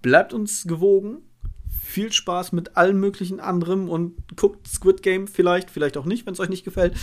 bleibt 0.02 0.34
uns 0.34 0.64
gewogen, 0.66 1.24
viel 1.84 2.12
Spaß 2.12 2.52
mit 2.54 2.78
allen 2.78 3.00
möglichen 3.00 3.40
anderen 3.40 3.90
und 3.90 4.16
guckt 4.36 4.68
Squid 4.68 5.04
Game 5.04 5.28
vielleicht, 5.28 5.70
vielleicht 5.70 5.98
auch 5.98 6.06
nicht, 6.06 6.26
wenn 6.26 6.34
es 6.34 6.40
euch 6.40 6.50
nicht 6.50 6.64
gefällt. 6.64 6.96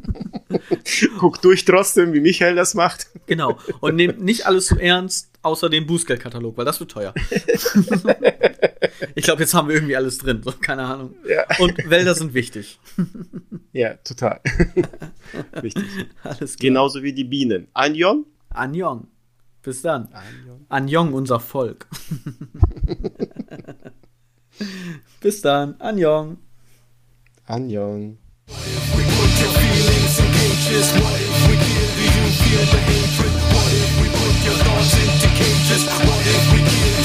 guckt 1.18 1.44
durch 1.44 1.64
trotzdem, 1.64 2.12
wie 2.12 2.20
Michael 2.20 2.54
das 2.54 2.74
macht. 2.74 3.08
Genau. 3.26 3.58
Und 3.80 3.96
nehmt 3.96 4.22
nicht 4.22 4.46
alles 4.46 4.66
zu 4.66 4.78
ernst, 4.78 5.30
außer 5.42 5.68
dem 5.68 5.86
Bußgeldkatalog, 5.86 6.56
weil 6.56 6.64
das 6.64 6.80
wird 6.80 6.90
teuer. 6.90 7.12
ich 9.14 9.24
glaube, 9.24 9.42
jetzt 9.42 9.54
haben 9.54 9.68
wir 9.68 9.74
irgendwie 9.74 9.96
alles 9.96 10.18
drin, 10.18 10.42
so, 10.42 10.52
keine 10.52 10.84
Ahnung. 10.84 11.14
Ja. 11.28 11.44
Und 11.58 11.90
Wälder 11.90 12.14
sind 12.14 12.34
wichtig. 12.34 12.78
ja, 13.72 13.94
total. 13.96 14.40
Wichtig. 15.60 15.84
Alles 16.22 16.56
klar. 16.56 16.68
Genauso 16.68 17.02
wie 17.02 17.12
die 17.12 17.24
Bienen. 17.24 17.68
Anjon? 17.74 18.26
Anjong. 18.54 19.08
Bis 19.62 19.82
dann. 19.82 20.08
Anjong, 20.68 21.12
unser 21.12 21.40
Volk. 21.40 21.88
Bis 25.20 25.40
dann. 25.42 25.74
Anjong. 25.80 26.38
Anjong. 27.46 28.18
What 28.46 28.58
if 28.66 28.96
we 28.96 29.02
put 29.02 29.40
your 29.40 29.50
feelings 29.58 30.18
in 30.20 30.30
cages? 30.38 30.92
What 30.94 31.18
if 31.18 31.48
we 31.48 31.54
give 31.56 31.96
you 32.04 32.12
fear 32.40 32.64
the 32.72 32.78
hatred? 32.88 33.32
What 33.52 33.68
if 33.72 33.90
we 34.00 34.06
put 34.08 34.36
your 34.46 34.56
thoughts 34.64 34.94
into 35.02 35.28
cages? 35.34 35.82
What 35.88 36.26
if 36.26 36.42
we 36.52 36.58
give 36.60 37.03